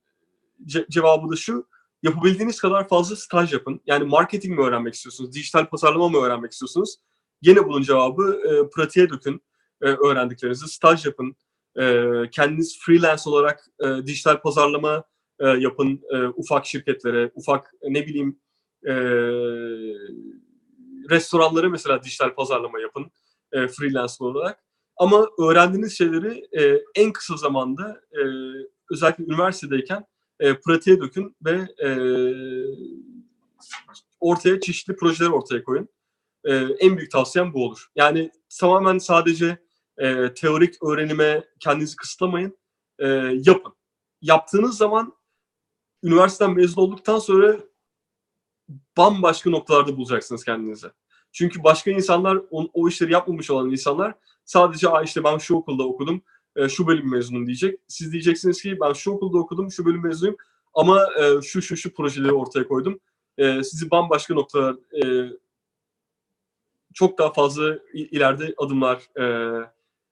[0.66, 1.68] ce- cevabı da şu,
[2.04, 3.82] yapabildiğiniz kadar fazla staj yapın.
[3.86, 6.96] Yani marketing mi öğrenmek istiyorsunuz, dijital pazarlama mı öğrenmek istiyorsunuz?
[7.42, 9.42] Gene bunun cevabı e, pratiğe dökün
[9.82, 11.36] e, öğrendiklerinizi, staj yapın,
[11.80, 15.04] e, kendiniz freelance olarak e, dijital pazarlama
[15.40, 18.40] e, yapın e, ufak şirketlere, ufak ne bileyim
[18.88, 18.94] e,
[21.10, 23.12] restoranlara mesela dijital pazarlama yapın
[23.52, 24.64] e, freelance olarak.
[25.00, 28.22] Ama öğrendiğiniz şeyleri e, en kısa zamanda e,
[28.92, 30.06] özellikle üniversitedeyken
[30.40, 31.90] e, pratiğe dökün ve e,
[34.20, 35.90] ortaya çeşitli projeler ortaya koyun.
[36.46, 37.88] E, en büyük tavsiyem bu olur.
[37.96, 39.58] Yani tamamen sadece
[39.98, 42.58] e, teorik öğrenime kendinizi kısıtlamayın.
[43.00, 43.08] E,
[43.46, 43.74] yapın.
[44.22, 45.14] Yaptığınız zaman
[46.04, 47.60] üniversiteden mezun olduktan sonra
[48.98, 50.88] bambaşka noktalarda bulacaksınız kendinizi.
[51.32, 54.14] Çünkü başka insanlar o, o işleri yapmamış olan insanlar
[54.46, 56.22] sadece Aa işte ben şu okulda okudum,
[56.56, 57.80] e, şu bölüm mezunum diyecek.
[57.88, 60.38] Siz diyeceksiniz ki ben şu okulda okudum, şu bölüm mezunuyum
[60.74, 63.00] ama e, şu şu şu projeleri ortaya koydum.
[63.38, 65.32] E, sizi bambaşka noktalar e,
[66.94, 69.24] çok daha fazla ileride adımlar e,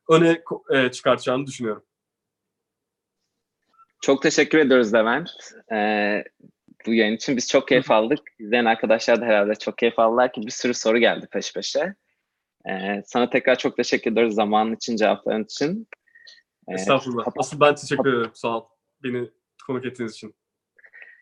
[0.10, 1.84] öne e, çıkartacağını düşünüyorum.
[4.02, 5.30] Çok teşekkür ediyoruz Levent.
[5.74, 6.24] Ee,
[6.86, 8.20] bu yayın için biz çok keyif aldık.
[8.40, 11.96] İzleyen arkadaşlar da herhalde çok keyif aldılar ki bir sürü soru geldi peş peşe.
[12.70, 15.88] Ee, sana tekrar çok teşekkür ediyoruz zamanın için, cevapların için.
[16.68, 17.24] Ee, Estağfurullah.
[17.24, 18.32] kapat- Asıl ben teşekkür ederim.
[18.34, 18.66] Sağ ol.
[19.04, 19.30] Beni
[19.68, 20.36] konuk ettiğiniz için.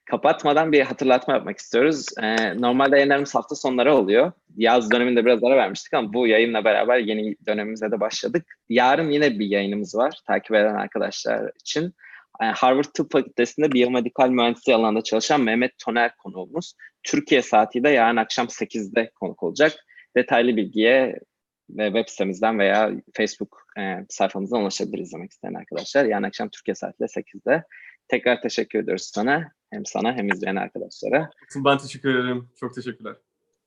[0.10, 2.06] Kapatmadan bir hatırlatma yapmak istiyoruz.
[2.24, 4.32] Ee, normalde yayınlarımız hafta sonları oluyor.
[4.58, 8.46] Yaz döneminde biraz ara vermiştik ama bu yayınla beraber yeni dönemimize de başladık.
[8.70, 11.94] Yarın yine bir yayınımız var takip eden arkadaşlar için.
[12.42, 16.74] Ee, Harvard Tıp Fakültesi'nde biyomedikal mühendisliği alanında çalışan Mehmet Toner konuğumuz.
[17.04, 19.74] Türkiye saatiyle yarın akşam 8'de konuk olacak.
[20.18, 21.20] Detaylı bilgiye
[21.68, 26.06] web sitemizden veya Facebook e, sayfamızdan ulaşabilir izlemek isteyen arkadaşlar.
[26.06, 27.64] Yarın akşam Türkiye saatiyle 8'de.
[28.08, 29.52] Tekrar teşekkür ediyoruz sana.
[29.72, 31.30] Hem sana hem izleyen arkadaşlara.
[31.56, 32.50] Ben teşekkür ederim.
[32.60, 33.16] Çok teşekkürler.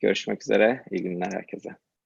[0.01, 0.85] Görüşmek üzere.
[0.91, 1.88] İyi günler herkese.